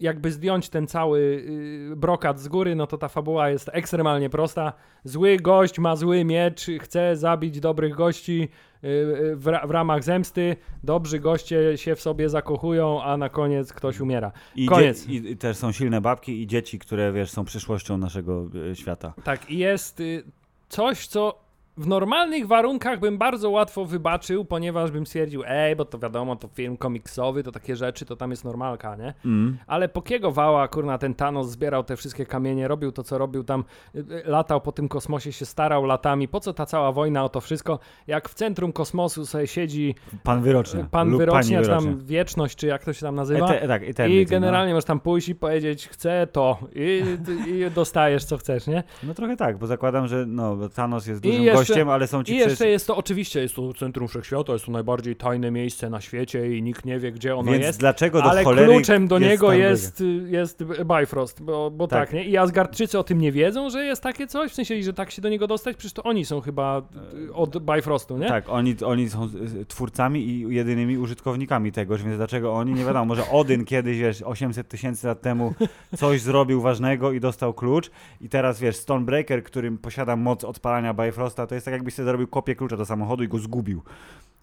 jakby 0.01 0.31
zdjąć 0.31 0.69
ten 0.69 0.87
cały 0.87 1.19
y, 1.91 1.95
brokat 1.95 2.39
z 2.39 2.47
góry, 2.47 2.75
no 2.75 2.87
to 2.87 2.97
ta 2.97 3.07
fabuła 3.07 3.49
jest 3.49 3.69
ekstremalnie 3.73 4.29
prosta. 4.29 4.73
Zły 5.03 5.37
gość 5.37 5.79
ma 5.79 5.95
zły 5.95 6.25
miecz, 6.25 6.67
chce 6.81 7.15
zabić 7.17 7.59
dobrych 7.59 7.95
gości 7.95 8.49
y, 8.83 8.87
y, 8.87 9.35
w, 9.35 9.47
ra- 9.47 9.67
w 9.67 9.71
ramach 9.71 10.03
zemsty. 10.03 10.55
Dobrzy 10.83 11.19
goście 11.19 11.77
się 11.77 11.95
w 11.95 12.01
sobie 12.01 12.29
zakochują, 12.29 13.03
a 13.03 13.17
na 13.17 13.29
koniec 13.29 13.73
ktoś 13.73 13.99
umiera. 13.99 14.31
I, 14.55 14.65
Koniec. 14.65 15.05
dzie- 15.05 15.13
I 15.15 15.37
też 15.37 15.57
są 15.57 15.71
silne 15.71 16.01
babki 16.01 16.41
i 16.41 16.47
dzieci, 16.47 16.79
które 16.79 17.11
wiesz, 17.13 17.31
są 17.31 17.45
przyszłością 17.45 17.97
naszego 17.97 18.45
świata. 18.73 19.13
Tak, 19.23 19.49
i 19.49 19.57
jest 19.57 20.01
coś, 20.69 21.07
co 21.07 21.50
w 21.77 21.87
normalnych 21.87 22.47
warunkach 22.47 22.99
bym 22.99 23.17
bardzo 23.17 23.49
łatwo 23.49 23.85
wybaczył, 23.85 24.45
ponieważ 24.45 24.91
bym 24.91 25.05
stwierdził, 25.05 25.43
ej, 25.47 25.75
bo 25.75 25.85
to 25.85 25.99
wiadomo, 25.99 26.35
to 26.35 26.47
film 26.47 26.77
komiksowy, 26.77 27.43
to 27.43 27.51
takie 27.51 27.75
rzeczy, 27.75 28.05
to 28.05 28.15
tam 28.15 28.31
jest 28.31 28.43
normalka, 28.43 28.95
nie? 28.95 29.13
Mm. 29.25 29.57
Ale 29.67 29.89
po 29.89 30.01
kiego 30.01 30.31
wała, 30.31 30.67
kurna, 30.67 30.97
ten 30.97 31.13
Thanos 31.13 31.49
zbierał 31.49 31.83
te 31.83 31.97
wszystkie 31.97 32.25
kamienie, 32.25 32.67
robił 32.67 32.91
to, 32.91 33.03
co 33.03 33.17
robił 33.17 33.43
tam, 33.43 33.63
y, 33.95 33.99
y, 33.99 34.23
latał 34.25 34.61
po 34.61 34.71
tym 34.71 34.89
kosmosie, 34.89 35.31
się 35.31 35.45
starał 35.45 35.85
latami. 35.85 36.27
Po 36.27 36.39
co 36.39 36.53
ta 36.53 36.65
cała 36.65 36.91
wojna 36.91 37.23
o 37.23 37.29
to 37.29 37.41
wszystko? 37.41 37.79
Jak 38.07 38.29
w 38.29 38.33
centrum 38.33 38.73
kosmosu 38.73 39.25
sobie 39.25 39.47
siedzi 39.47 39.95
Pan 40.23 40.41
wyroczny. 40.41 40.85
pan 40.91 41.09
lub 41.09 41.19
wyrocznia, 41.19 41.61
czy 41.61 41.67
tam 41.67 41.83
wyrocznia. 41.83 42.05
wieczność, 42.05 42.55
czy 42.55 42.67
jak 42.67 42.85
to 42.85 42.93
się 42.93 43.01
tam 43.01 43.15
nazywa. 43.15 43.53
Ete, 43.53 43.67
tak, 43.67 43.83
I 43.83 43.89
Eternity, 43.89 44.31
generalnie 44.31 44.73
możesz 44.73 44.85
tam 44.85 44.99
pójść 44.99 45.29
i 45.29 45.35
powiedzieć, 45.35 45.87
chcę 45.87 46.27
to 46.31 46.57
i, 46.75 47.03
i 47.47 47.71
dostajesz 47.71 48.25
co 48.25 48.37
chcesz, 48.37 48.67
nie? 48.67 48.83
No. 49.03 49.07
no 49.07 49.13
trochę 49.13 49.37
tak, 49.37 49.57
bo 49.57 49.67
zakładam, 49.67 50.07
że 50.07 50.25
no, 50.25 50.69
Thanos 50.69 51.07
jest 51.07 51.25
I 51.25 51.49
jeszcze- 51.61 51.73
gościem, 51.73 51.89
ale 51.89 52.07
są 52.07 52.23
ci 52.23 52.31
I 52.31 52.35
przecież... 52.35 52.49
jeszcze 52.51 52.67
jest 52.67 52.87
to, 52.87 52.97
oczywiście 52.97 53.41
jest 53.41 53.55
to 53.55 53.73
centrum 53.73 54.07
wszechświata, 54.07 54.53
jest 54.53 54.65
to 54.65 54.71
najbardziej 54.71 55.15
tajne 55.15 55.51
miejsce 55.51 55.89
na 55.89 56.01
świecie 56.01 56.57
i 56.57 56.63
nikt 56.63 56.85
nie 56.85 56.99
wie, 56.99 57.11
gdzie 57.11 57.35
ono 57.35 57.51
Więc 57.51 57.65
jest. 57.65 57.79
dlaczego 57.79 58.21
do 58.21 58.29
Ale 58.29 58.43
kluczem 58.43 59.07
do 59.07 59.19
niego 59.19 59.47
tam 59.47 59.59
jest, 59.59 60.03
jest 60.25 60.63
Bifrost, 60.99 61.43
bo, 61.43 61.71
bo 61.71 61.87
tak. 61.87 61.99
Tak. 61.99 62.13
nie? 62.13 62.25
I 62.25 62.37
Asgardczycy 62.37 62.99
o 62.99 63.03
tym 63.03 63.21
nie 63.21 63.31
wiedzą, 63.31 63.69
że 63.69 63.85
jest 63.85 64.03
takie 64.03 64.27
coś, 64.27 64.51
w 64.51 64.53
sensie, 64.55 64.83
że 64.83 64.93
tak 64.93 65.11
się 65.11 65.21
do 65.21 65.29
niego 65.29 65.47
dostać, 65.47 65.77
przecież 65.77 65.93
to 65.93 66.03
oni 66.03 66.25
są 66.25 66.41
chyba 66.41 66.81
y, 67.29 67.33
od 67.33 67.57
Bifrostu, 67.57 68.17
nie? 68.17 68.27
Tak, 68.27 68.49
oni, 68.49 68.75
oni 68.85 69.09
są 69.09 69.29
twórcami 69.67 70.27
i 70.27 70.55
jedynymi 70.55 70.97
użytkownikami 70.97 71.71
tegoż, 71.71 72.03
więc 72.03 72.17
dlaczego 72.17 72.53
oni, 72.53 72.73
nie 72.73 72.85
wiadomo, 72.85 73.05
może 73.05 73.29
Odyn 73.29 73.65
kiedyś, 73.65 73.97
wiesz, 73.97 74.21
800 74.21 74.67
tysięcy 74.67 75.07
lat 75.07 75.21
temu 75.21 75.53
coś 75.97 76.21
zrobił 76.21 76.61
ważnego 76.61 77.11
i 77.11 77.19
dostał 77.19 77.53
klucz 77.53 77.91
i 78.21 78.29
teraz, 78.29 78.59
wiesz, 78.59 78.75
Stonebreaker, 78.75 79.43
którym 79.43 79.77
posiada 79.77 80.15
moc 80.15 80.43
odpalania 80.43 80.93
Bifrosta, 80.93 81.47
to 81.51 81.55
jest 81.55 81.65
tak 81.65 81.73
jakbyś 81.73 81.93
sobie 81.93 82.05
zrobił 82.05 82.27
kopię 82.27 82.55
klucza 82.55 82.77
do 82.77 82.85
samochodu 82.85 83.23
i 83.23 83.27
go 83.27 83.37
zgubił. 83.39 83.81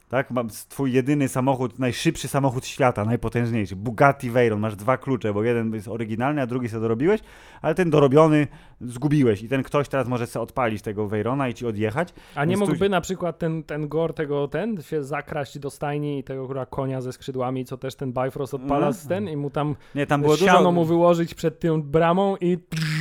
Tak, 0.09 0.31
mam 0.31 0.49
twój 0.69 0.93
jedyny 0.93 1.29
samochód, 1.29 1.79
najszybszy 1.79 2.29
samochód 2.29 2.67
świata, 2.67 3.05
najpotężniejszy, 3.05 3.77
Bugatti 3.77 4.31
Veyron, 4.31 4.61
masz 4.61 4.77
dwa 4.77 4.97
klucze, 4.97 5.35
bo 5.35 5.43
jeden 5.45 5.75
jest 5.75 5.89
oryginalny, 5.89 6.43
a 6.43 6.47
drugi 6.47 6.69
sobie 6.69 6.81
dorobiłeś, 6.81 7.21
ale 7.63 7.75
ten 7.75 7.91
dorobiony 7.91 8.47
zgubiłeś 8.81 9.43
i 9.43 9.49
ten 9.49 9.63
ktoś 9.63 9.89
teraz 9.89 10.09
może 10.09 10.27
sobie 10.27 10.43
odpalić 10.43 10.83
tego 10.83 11.09
Veyrona 11.09 11.49
i 11.49 11.55
ci 11.55 11.67
odjechać. 11.67 12.09
A 12.35 12.45
nie 12.45 12.49
Więc 12.51 12.61
tu- 12.61 12.67
mógłby 12.67 12.89
na 12.89 13.01
przykład 13.01 13.39
ten, 13.39 13.63
ten 13.63 13.89
Gor 13.89 14.15
tego, 14.15 14.49
ten, 14.49 14.83
się 14.83 15.05
zakraść 15.05 15.59
do 15.59 15.71
stajni 15.71 16.19
i 16.19 16.25
tego 16.25 16.47
kurwa 16.47 16.67
konia 16.67 17.01
ze 17.01 17.13
skrzydłami, 17.13 17.65
co 17.65 17.77
też 17.77 17.95
ten 17.95 18.13
Bifrost 18.13 18.55
odpala 18.55 18.87
No. 18.87 18.93
z 18.93 19.07
ten 19.07 19.29
i 19.29 19.37
mu 19.37 19.51
tam, 19.51 19.77
Nie, 19.95 20.07
tam 20.07 20.21
było 20.23 20.37
siano 20.37 20.59
dużo... 20.59 20.73
mu 20.73 20.85
wyłożyć 20.85 21.35
przed 21.35 21.61
tą 21.61 21.83
bramą 21.83 22.37
i 22.41 22.59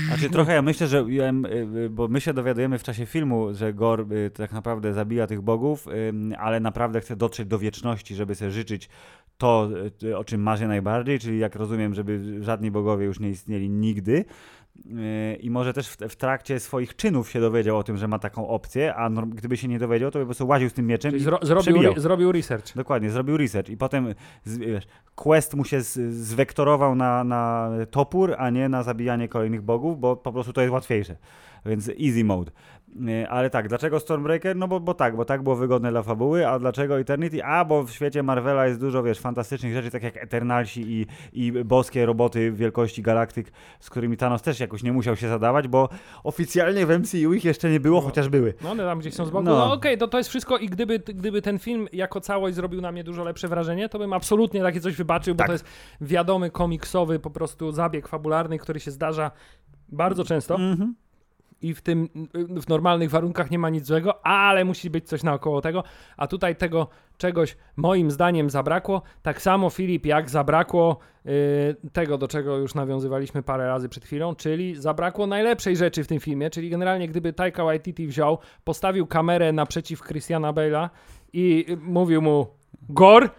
Znaczy 0.08 0.30
trochę 0.30 0.54
ja 0.54 0.62
myślę, 0.62 0.88
że 0.88 1.00
y, 1.00 1.78
y, 1.78 1.90
bo 1.90 2.08
my 2.08 2.22
się 2.22 2.34
dowiadujemy 2.34 2.78
w 2.78 2.84
czasie 2.84 3.06
filmu, 3.06 3.54
że 3.54 3.74
Gor 3.74 4.14
y, 4.14 4.30
tak 4.30 4.52
naprawdę 4.52 4.94
zabija 4.94 5.28
tych 5.28 5.42
bogów, 5.42 5.88
ale 6.38 6.60
naprawdę 6.60 7.02
chce 7.02 7.16
dotrzeć 7.16 7.48
do 7.48 7.60
wieczności, 7.60 8.16
żeby 8.16 8.36
sobie 8.36 8.52
życzyć 8.52 8.90
to, 9.38 9.70
o 10.16 10.24
czym 10.24 10.42
marzę 10.42 10.68
najbardziej, 10.68 11.20
czyli 11.20 11.40
jak 11.40 11.56
rozumiem, 11.56 11.94
żeby 11.94 12.44
żadni 12.44 12.72
bogowie 12.72 13.06
już 13.06 13.20
nie 13.20 13.30
istnieli 13.30 13.70
nigdy. 13.70 14.26
Y, 14.86 15.36
I 15.36 15.50
może 15.50 15.74
też 15.74 15.90
w, 15.90 15.98
w 15.98 16.16
trakcie 16.16 16.60
swoich 16.60 16.96
czynów 16.96 17.30
się 17.30 17.42
dowiedział 17.42 17.78
o 17.78 17.84
tym, 17.84 17.98
że 17.98 18.08
ma 18.08 18.20
taką 18.20 18.48
opcję, 18.48 18.96
a 18.96 19.10
gdyby 19.10 19.58
się 19.58 19.68
nie 19.68 19.80
dowiedział, 19.80 20.12
to 20.12 20.20
by 20.20 20.26
po 20.26 20.28
prostu 20.28 20.48
łaził 20.48 20.70
z 20.70 20.74
tym 20.74 20.88
mieczem 20.88 21.12
Czyli 21.12 21.22
i 21.22 21.26
zro, 21.26 21.40
zrobił, 21.42 21.84
re, 21.84 22.02
zrobił 22.02 22.32
research. 22.32 22.76
Dokładnie, 22.76 23.10
zrobił 23.10 23.38
research 23.38 23.70
i 23.70 23.78
potem 23.78 24.14
z, 24.44 24.58
wiesz, 24.58 24.88
quest 25.16 25.54
mu 25.54 25.66
się 25.66 25.82
z, 25.82 26.16
zwektorował 26.16 26.96
na, 26.96 27.24
na 27.24 27.72
topór, 27.92 28.36
a 28.38 28.50
nie 28.50 28.70
na 28.70 28.84
zabijanie 28.84 29.28
kolejnych 29.28 29.62
bogów, 29.62 30.00
bo 30.00 30.16
po 30.16 30.34
prostu 30.34 30.54
to 30.54 30.62
jest 30.62 30.74
łatwiejsze. 30.74 31.16
Więc 31.66 31.90
easy 31.90 32.24
mode. 32.24 32.52
Nie, 33.00 33.30
Ale 33.30 33.50
tak, 33.50 33.68
dlaczego 33.68 34.00
Stormbreaker? 34.00 34.56
No 34.56 34.68
bo, 34.68 34.80
bo 34.80 34.94
tak, 34.94 35.16
bo 35.16 35.26
tak 35.26 35.44
było 35.44 35.56
wygodne 35.56 35.92
dla 35.92 36.04
fabuły, 36.04 36.48
a 36.48 36.60
dlaczego 36.60 37.00
Eternity? 37.00 37.44
A, 37.44 37.66
bo 37.66 37.84
w 37.84 37.92
świecie 37.92 38.24
Marvela 38.24 38.68
jest 38.68 38.80
dużo, 38.80 39.04
wiesz, 39.04 39.20
fantastycznych 39.20 39.74
rzeczy, 39.74 39.92
tak 39.92 40.04
jak 40.04 40.18
Eternalsi 40.18 40.82
i, 40.92 41.06
i 41.34 41.52
boskie 41.52 42.06
roboty 42.06 42.52
wielkości 42.52 43.02
galaktyk, 43.02 43.52
z 43.80 43.90
którymi 43.90 44.18
Thanos 44.18 44.42
też 44.42 44.60
jakoś 44.60 44.84
nie 44.84 44.94
musiał 44.94 45.16
się 45.16 45.30
zadawać, 45.30 45.68
bo 45.68 45.90
oficjalnie 46.24 46.86
w 46.86 47.00
MCU 47.00 47.34
ich 47.34 47.46
jeszcze 47.46 47.70
nie 47.70 47.80
było, 47.80 48.00
No. 48.02 48.06
chociaż 48.08 48.30
były. 48.30 48.54
No 48.64 48.72
one 48.72 48.84
tam 48.84 49.00
gdzieś 49.00 49.14
są 49.14 49.26
z 49.26 49.30
boku. 49.30 49.44
No. 49.46 49.58
No, 49.58 49.74
okej, 49.74 49.98
to, 49.98 50.08
to 50.08 50.18
jest 50.18 50.30
wszystko 50.30 50.58
i 50.58 50.66
gdyby, 50.70 51.00
gdyby 51.00 51.42
ten 51.42 51.60
film 51.60 51.88
jako 51.94 52.22
całość 52.22 52.56
zrobił 52.56 52.82
na 52.82 52.92
mnie 52.92 53.04
dużo 53.04 53.24
lepsze 53.24 53.48
wrażenie, 53.48 53.90
to 53.90 54.00
bym 54.00 54.14
absolutnie 54.14 54.62
takie 54.62 54.82
coś 54.82 54.96
wybaczył, 54.96 55.36
bo 55.36 55.38
Tak. 55.38 55.48
to 55.48 55.54
jest 55.54 55.66
wiadomy 56.02 56.52
komiksowy 56.52 57.20
po 57.20 57.30
prostu 57.30 57.72
zabieg 57.72 58.08
fabularny, 58.08 58.58
który 58.60 58.80
się 58.80 58.92
zdarza 58.92 59.32
bardzo 59.90 60.24
często 60.24 60.56
Mhm. 60.56 60.96
I 61.62 61.74
w 61.74 61.82
tym 61.82 62.10
w 62.34 62.70
normalnych 62.70 63.10
warunkach 63.10 63.52
nie 63.52 63.60
ma 63.60 63.70
nic 63.70 63.86
złego, 63.86 64.26
ale 64.26 64.66
musi 64.66 64.90
być 64.90 65.08
coś 65.08 65.24
naokoło 65.24 65.62
tego, 65.62 65.84
a 66.18 66.28
tutaj 66.28 66.56
tego 66.56 66.88
czegoś 67.18 67.58
moim 67.76 68.12
zdaniem 68.12 68.50
zabrakło. 68.50 69.02
Tak 69.22 69.42
samo 69.42 69.70
Filip, 69.70 70.06
jak 70.06 70.30
zabrakło 70.30 70.98
y, 71.26 71.90
tego, 71.94 72.18
do 72.18 72.28
czego 72.28 72.58
już 72.58 72.76
nawiązywaliśmy 72.76 73.44
parę 73.44 73.68
razy 73.68 73.90
przed 73.90 74.06
chwilą, 74.06 74.36
czyli 74.36 74.76
zabrakło 74.76 75.28
najlepszej 75.28 75.76
rzeczy 75.76 76.04
w 76.04 76.08
tym 76.08 76.20
filmie, 76.20 76.50
czyli 76.50 76.70
generalnie 76.70 77.08
gdyby 77.08 77.34
Taika 77.34 77.64
Waititi 77.64 78.08
wziął, 78.08 78.38
postawił 78.64 79.08
kamerę 79.08 79.52
naprzeciw 79.52 80.02
Christiana 80.02 80.54
Bale'a 80.54 80.90
i 81.34 81.66
y, 81.70 81.78
mówił 81.78 82.22
mu 82.22 82.48
Gor 82.90 83.30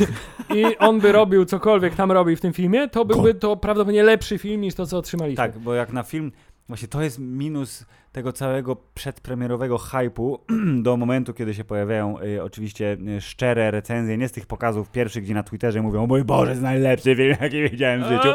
i 0.56 0.78
on 0.78 1.00
by 1.00 1.12
robił 1.12 1.44
cokolwiek 1.44 1.94
tam 1.94 2.12
robi 2.12 2.36
w 2.36 2.40
tym 2.40 2.52
filmie, 2.52 2.88
to 2.88 3.04
byłby 3.04 3.34
to 3.34 3.56
prawdopodobnie 3.56 4.02
lepszy 4.02 4.38
film 4.38 4.60
niż 4.60 4.74
to, 4.74 4.86
co 4.86 4.98
otrzymaliśmy. 4.98 5.36
Tak, 5.36 5.58
bo 5.58 5.74
jak 5.74 5.92
na 5.92 6.02
film, 6.02 6.32
właśnie 6.68 6.88
to 6.88 7.02
jest 7.02 7.18
minus 7.18 7.86
tego 8.12 8.32
całego 8.32 8.76
przedpremierowego 8.94 9.78
hypu 9.78 10.38
do 10.82 10.96
momentu, 10.96 11.34
kiedy 11.34 11.54
się 11.54 11.64
pojawiają 11.64 12.20
y, 12.20 12.42
oczywiście 12.42 12.96
y, 13.16 13.20
szczere 13.20 13.70
recenzje, 13.70 14.18
nie 14.18 14.28
z 14.28 14.32
tych 14.32 14.46
pokazów 14.46 14.90
pierwszych, 14.90 15.24
gdzie 15.24 15.34
na 15.34 15.42
Twitterze 15.42 15.82
mówią, 15.82 16.06
mój 16.06 16.24
Boże, 16.24 16.50
jest 16.50 16.62
najlepszy 16.62 17.16
film, 17.16 17.36
jaki 17.40 17.62
widziałem 17.62 18.04
w 18.04 18.06
życiu. 18.06 18.28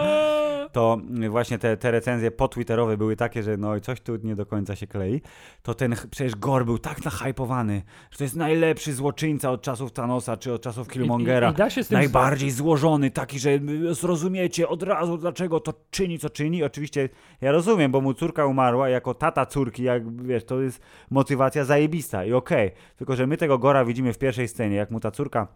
To 0.72 0.98
właśnie 1.30 1.58
te, 1.58 1.78
te 1.78 1.92
recenzje 1.92 2.32
potwitterowe 2.32 2.98
były 2.98 3.16
takie, 3.16 3.44
że 3.44 3.58
no 3.58 3.76
i 3.76 3.82
coś 3.82 4.02
tu 4.02 4.16
nie 4.24 4.36
do 4.36 4.46
końca 4.46 4.76
się 4.76 4.88
klei. 4.88 5.22
To 5.64 5.74
ten 5.74 5.96
przecież 6.12 6.36
Gore 6.36 6.66
był 6.66 6.80
tak 6.80 7.06
nahypowany, 7.06 7.82
że 8.12 8.18
to 8.18 8.24
jest 8.24 8.36
najlepszy 8.36 8.94
złoczyńca 8.94 9.52
od 9.52 9.62
czasów 9.62 9.92
Thanosa 9.92 10.38
czy 10.38 10.54
od 10.54 10.62
czasów 10.62 10.88
Killmongera. 10.88 11.48
I, 11.48 11.52
i, 11.52 11.54
i 11.54 11.58
da 11.58 11.70
się 11.70 11.84
z 11.84 11.88
tym 11.88 11.98
Najbardziej 11.98 12.52
złożony, 12.52 13.12
taki, 13.12 13.40
że 13.40 13.60
zrozumiecie 13.92 14.68
od 14.68 14.84
razu, 14.84 15.18
dlaczego 15.18 15.60
to 15.60 15.74
czyni, 15.92 16.20
co 16.20 16.30
czyni. 16.30 16.64
Oczywiście 16.64 17.10
ja 17.42 17.52
rozumiem, 17.52 17.92
bo 17.92 18.02
mu 18.02 18.14
córka 18.14 18.46
umarła, 18.46 18.90
jako 18.90 19.14
tata 19.14 19.46
córki, 19.46 19.84
jak 19.84 20.24
wiesz, 20.24 20.46
to 20.46 20.62
jest 20.62 20.82
motywacja 21.10 21.66
zajebista 21.66 22.26
i 22.26 22.34
okej. 22.34 22.72
Tylko, 22.98 23.16
że 23.16 23.28
my 23.28 23.38
tego 23.38 23.58
Gora 23.58 23.86
widzimy 23.86 24.14
w 24.14 24.18
pierwszej 24.18 24.48
scenie, 24.48 24.76
jak 24.76 24.92
mu 24.92 25.00
ta 25.00 25.12
córka 25.12 25.48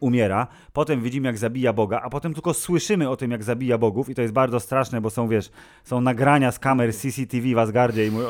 umiera, 0.00 0.46
potem 0.72 1.02
widzimy 1.02 1.28
jak 1.28 1.38
zabija 1.38 1.72
Boga, 1.72 2.00
a 2.04 2.10
potem 2.10 2.34
tylko 2.34 2.54
słyszymy 2.54 3.08
o 3.08 3.16
tym 3.16 3.30
jak 3.30 3.42
zabija 3.42 3.78
bogów 3.78 4.08
i 4.08 4.14
to 4.14 4.22
jest 4.22 4.34
bardzo 4.34 4.60
straszne, 4.60 5.00
bo 5.00 5.10
są 5.10 5.28
wiesz, 5.28 5.50
są 5.84 6.00
nagrania 6.00 6.52
z 6.52 6.58
kamer 6.58 6.94
CCTV 6.94 7.54
w 7.54 7.58
Asgardzie 7.58 8.06
i 8.06 8.10
mówią, 8.10 8.28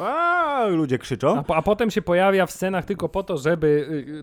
ludzie 0.69 0.99
krzyczą. 0.99 1.39
A, 1.39 1.43
po, 1.43 1.57
a 1.57 1.63
potem 1.63 1.91
się 1.91 2.03
pojawia 2.03 2.47
w 2.47 2.51
scenach 2.51 2.85
tylko 2.85 3.09
po 3.09 3.23
to, 3.23 3.39
żeby 3.39 3.67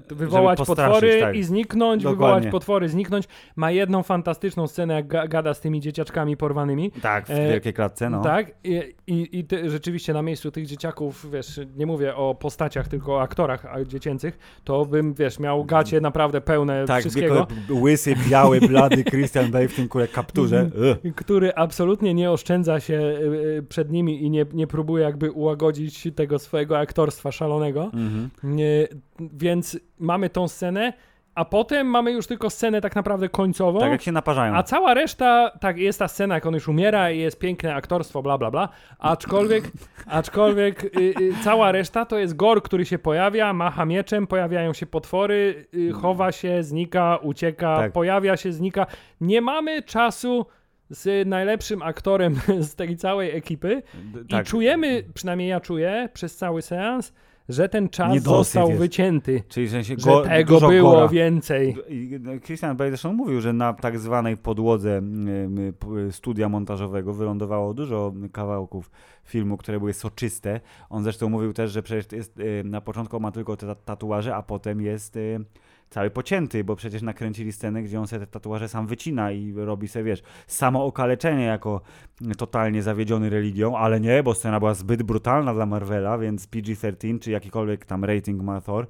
y, 0.10 0.13
y, 0.13 0.15
wywołać 0.15 0.58
postraszyć, 0.58 0.93
potwory 0.93 1.19
tak. 1.19 1.36
i 1.36 1.43
zniknąć, 1.43 2.04
Dokładnie. 2.04 2.28
wywołać 2.28 2.52
potwory, 2.52 2.89
zniknąć. 2.89 3.28
Ma 3.56 3.71
jedną 3.71 4.04
fantastyczną 4.04 4.67
scenę, 4.67 4.93
jak 4.93 5.08
ga, 5.08 5.28
gada 5.28 5.54
z 5.54 5.62
tymi 5.62 5.82
dzieciaczkami 5.82 6.38
porwanymi. 6.38 6.91
Tak, 6.91 7.28
w 7.28 7.30
E, 7.30 7.50
wielkiej 7.50 7.73
klatce, 7.73 8.10
no. 8.10 8.21
Tak, 8.21 8.52
i, 8.63 8.95
i, 9.08 9.39
i 9.39 9.45
ty, 9.45 9.69
rzeczywiście 9.69 10.13
na 10.13 10.21
miejscu 10.21 10.52
tych 10.52 10.65
dzieciaków, 10.65 11.32
wiesz, 11.32 11.60
nie 11.76 11.86
mówię 11.86 12.15
o 12.15 12.36
postaciach, 12.36 12.88
tylko 12.88 13.15
o 13.15 13.21
aktorach 13.21 13.65
dziecięcych, 13.88 14.38
to 14.63 14.86
bym, 14.86 15.13
wiesz, 15.13 15.39
miał 15.39 15.65
gacie 15.65 16.02
naprawdę 16.02 16.41
pełne 16.41 16.86
Tak, 16.86 17.00
wszystkiego. 17.00 17.27
Wieko- 17.30 17.82
łysy, 17.82 18.16
biały, 18.30 18.62
blady 18.62 19.04
Christian 19.04 19.52
Bale 19.52 19.68
w 19.68 19.76
tym 19.76 19.88
kule 19.88 20.08
kapturze. 20.08 20.60
Mhm. 20.60 21.13
Który 21.13 21.54
absolutnie 21.56 22.13
nie 22.13 22.32
oszczędza 22.32 22.80
się 22.80 22.94
y, 22.94 23.58
y, 23.58 23.63
przed 23.70 23.92
nimi 23.92 24.24
i 24.24 24.30
nie, 24.30 24.46
nie 24.54 24.68
próbuje 24.68 25.04
jakby 25.04 25.32
ułagodzić 25.32 26.08
tego 26.16 26.40
swojego 26.40 26.80
aktorstwa 26.80 27.32
szalonego. 27.32 27.84
Mhm. 27.84 28.30
Nie, 28.44 28.88
więc 29.20 29.80
mamy 30.00 30.30
tą 30.30 30.48
scenę, 30.48 30.94
a 31.38 31.45
potem 31.45 31.88
mamy 31.88 32.12
już 32.12 32.28
tylko 32.28 32.50
scenę 32.50 32.82
tak 32.82 32.95
naprawdę 32.95 33.30
końcową. 33.30 33.80
Tak 33.80 33.91
jak 33.91 34.02
się 34.02 34.12
naparzają. 34.12 34.56
A 34.56 34.63
cała 34.63 34.93
reszta, 34.93 35.52
tak, 35.60 35.78
jest 35.78 36.00
ta 36.00 36.08
scena, 36.08 36.36
jak 36.36 36.45
on 36.45 36.54
już 36.54 36.67
umiera 36.67 37.12
i 37.12 37.19
jest 37.19 37.39
piękne 37.39 37.76
aktorstwo, 37.76 38.21
bla, 38.21 38.38
bla, 38.38 38.52
bla. 38.52 38.69
Aczkolwiek, 39.00 39.71
aczkolwiek 40.08 40.84
y, 40.84 40.89
y, 41.00 41.13
cała 41.43 41.71
reszta 41.71 42.06
to 42.06 42.17
jest 42.17 42.36
Gor, 42.36 42.63
który 42.63 42.86
się 42.86 43.00
pojawia, 43.00 43.54
macha 43.54 43.86
mieczem, 43.86 44.28
pojawiają 44.28 44.73
się 44.73 44.86
potwory, 44.86 45.65
y, 45.73 45.91
chowa 45.91 46.32
się, 46.32 46.63
znika, 46.63 47.17
ucieka, 47.21 47.78
Tak. 47.78 47.91
pojawia 47.91 48.38
się, 48.38 48.52
znika. 48.52 48.86
Nie 49.21 49.41
mamy 49.41 49.82
czasu 49.82 50.45
z 50.89 51.28
najlepszym 51.28 51.82
aktorem 51.82 52.36
z 52.69 52.76
tej 52.76 52.97
całej 52.97 53.36
ekipy 53.36 53.82
D- 53.93 54.19
i 54.21 54.28
tak. 54.28 54.45
czujemy, 54.45 55.04
przynajmniej 55.13 55.50
ja 55.50 55.60
czuję, 55.60 56.10
przez 56.13 56.36
cały 56.38 56.62
seans, 56.62 57.13
że 57.49 57.69
ten 57.69 57.89
czas 57.89 58.13
Niedosyt 58.13 58.38
został 58.38 58.67
jest. 58.67 58.79
wycięty. 58.79 59.43
Czyli 59.47 59.67
w 59.67 59.71
sensie 59.71 59.95
Że 59.97 60.05
go, 60.12 60.21
tego 60.21 60.60
było 60.69 60.91
gora. 60.91 61.07
więcej. 61.07 61.75
Christian 62.45 62.77
Bale 62.77 62.89
zresztą 62.89 63.13
mówił, 63.13 63.41
że 63.41 63.53
na 63.53 63.73
tak 63.73 63.99
zwanej 63.99 64.38
podłodze 64.38 65.01
studia 66.12 66.49
montażowego 66.49 67.13
wylądowało 67.13 67.73
dużo 67.73 68.13
kawałków 68.31 68.91
filmu, 69.23 69.57
które 69.57 69.79
były 69.79 69.93
soczyste. 69.93 70.60
On 70.89 71.03
zresztą 71.03 71.29
mówił 71.29 71.53
też, 71.53 71.71
że 71.71 71.83
przecież 71.83 72.12
jest, 72.12 72.39
y, 72.39 72.63
na 72.65 72.81
początku 72.81 73.19
ma 73.19 73.31
tylko 73.31 73.57
te 73.57 73.67
ta- 73.67 73.75
tatuaże, 73.75 74.36
a 74.36 74.41
potem 74.41 74.81
jest 74.81 75.15
y, 75.15 75.39
cały 75.89 76.10
pocięty, 76.10 76.63
bo 76.63 76.76
przecież 76.76 77.02
nakręcili 77.02 77.52
scenę, 77.52 77.84
gdzie 77.84 78.00
on 78.00 78.08
sobie 78.08 78.19
te 78.19 78.28
tatuaże 78.28 78.69
sam 78.69 78.88
wycina 78.88 79.32
i 79.32 79.54
robi 79.56 79.88
sobie, 79.88 80.06
wiesz, 80.06 80.21
samo 80.47 80.86
okaleczenie 80.86 81.43
jako 81.45 81.82
totalnie 82.38 82.84
zawiedziony 82.84 83.30
religią, 83.30 83.78
ale 83.78 84.00
nie, 84.00 84.23
bo 84.23 84.34
scena 84.34 84.60
była 84.60 84.73
zbyt 84.73 85.04
brutalna 85.04 85.54
dla 85.54 85.65
Marvela, 85.65 86.17
więc 86.17 86.47
PG-13 86.47 87.19
czy 87.19 87.32
jakikolwiek 87.32 87.86
tam 87.86 88.06
rating 88.06 88.41
ma 88.41 88.62
Thor, 88.62 88.88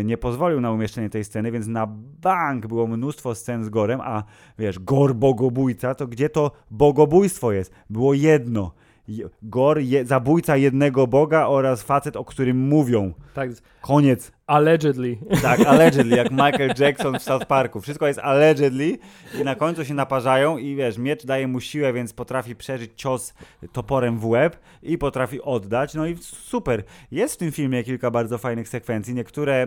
y, 0.00 0.04
nie 0.04 0.16
pozwolił 0.18 0.60
na 0.60 0.70
umieszczenie 0.72 1.10
tej 1.10 1.24
sceny, 1.24 1.50
więc 1.52 1.66
na 1.66 1.86
bank 2.22 2.66
było 2.66 2.86
mnóstwo 2.86 3.34
scen 3.34 3.64
z 3.64 3.68
Gorem, 3.68 4.00
a 4.00 4.24
wiesz, 4.58 4.78
Gor 4.78 5.14
bogobójca, 5.14 5.94
to 5.94 6.06
gdzie 6.06 6.28
to 6.28 6.50
bogobójstwo 6.70 7.52
jest? 7.52 7.72
Było 7.90 8.14
jedno. 8.14 8.72
Je- 9.08 9.28
Gor, 9.42 9.78
je, 9.78 10.04
zabójca 10.04 10.56
jednego 10.56 11.06
boga 11.06 11.46
oraz 11.46 11.82
facet, 11.82 12.16
o 12.16 12.24
którym 12.24 12.58
mówią. 12.58 13.12
Tak, 13.34 13.50
Koniec. 13.80 14.32
Allegedly. 14.46 15.18
Tak, 15.42 15.60
allegedly, 15.60 16.16
jak 16.16 16.30
Michael 16.30 16.74
Jackson 16.78 17.18
w 17.18 17.22
South 17.22 17.46
Parku. 17.46 17.80
Wszystko 17.80 18.06
jest 18.06 18.18
allegedly 18.18 18.98
i 19.40 19.44
na 19.44 19.54
końcu 19.54 19.84
się 19.84 19.94
naparzają 19.94 20.58
i 20.58 20.76
wiesz, 20.76 20.98
miecz 20.98 21.26
daje 21.26 21.48
mu 21.48 21.60
siłę, 21.60 21.92
więc 21.92 22.12
potrafi 22.12 22.56
przeżyć 22.56 22.90
cios 22.96 23.34
toporem 23.72 24.18
w 24.18 24.26
łeb 24.26 24.56
i 24.82 24.98
potrafi 24.98 25.42
oddać. 25.42 25.94
No 25.94 26.06
i 26.06 26.16
super. 26.22 26.82
Jest 27.10 27.34
w 27.34 27.36
tym 27.36 27.52
filmie 27.52 27.84
kilka 27.84 28.10
bardzo 28.10 28.38
fajnych 28.38 28.68
sekwencji. 28.68 29.14
Niektóre 29.14 29.62
e, 29.62 29.66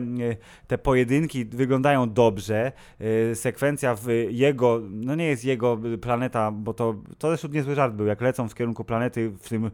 te 0.66 0.78
pojedynki 0.78 1.44
wyglądają 1.44 2.12
dobrze. 2.12 2.72
E, 3.30 3.34
Sekwencja 3.34 3.94
w 3.94 4.06
jego, 4.28 4.80
no 4.90 5.14
nie 5.14 5.26
jest 5.26 5.44
jego 5.44 5.78
planeta, 6.00 6.50
bo 6.50 6.74
to, 6.74 6.94
to 7.18 7.28
zresztą 7.28 7.48
niezły 7.48 7.74
żart 7.74 7.94
był, 7.94 8.06
jak 8.06 8.20
lecą 8.20 8.48
w 8.48 8.54
kierunku 8.54 8.84
planety 8.84 9.30
w 9.40 9.48
tym 9.48 9.64
e, 9.66 9.70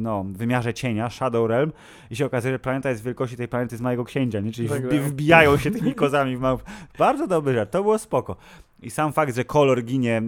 no, 0.00 0.24
wymiarze 0.28 0.74
cienia, 0.74 1.10
Shadow 1.10 1.48
Realm 1.48 1.72
i 2.10 2.16
się 2.16 2.26
okazuje, 2.26 2.54
że 2.54 2.58
planeta 2.58 2.90
jest 2.90 3.04
wielkości 3.04 3.36
tej 3.36 3.48
planety 3.48 3.79
z 3.80 3.82
małego 3.82 4.04
księcia, 4.04 4.40
nie? 4.40 4.52
czyli 4.52 4.68
Tak, 4.68 4.82
wbi- 4.82 5.00
wbijają 5.00 5.56
się 5.56 5.70
tymi 5.70 5.94
kozami 5.94 6.36
w 6.36 6.40
małp. 6.40 6.62
Bardzo 6.98 7.26
dobry 7.26 7.54
żart, 7.54 7.70
to 7.70 7.82
było 7.82 7.98
spoko. 7.98 8.36
I 8.82 8.90
sam 8.90 9.12
fakt, 9.12 9.36
że 9.36 9.44
kolor 9.44 9.82
ginie 9.82 10.16
e, 10.16 10.22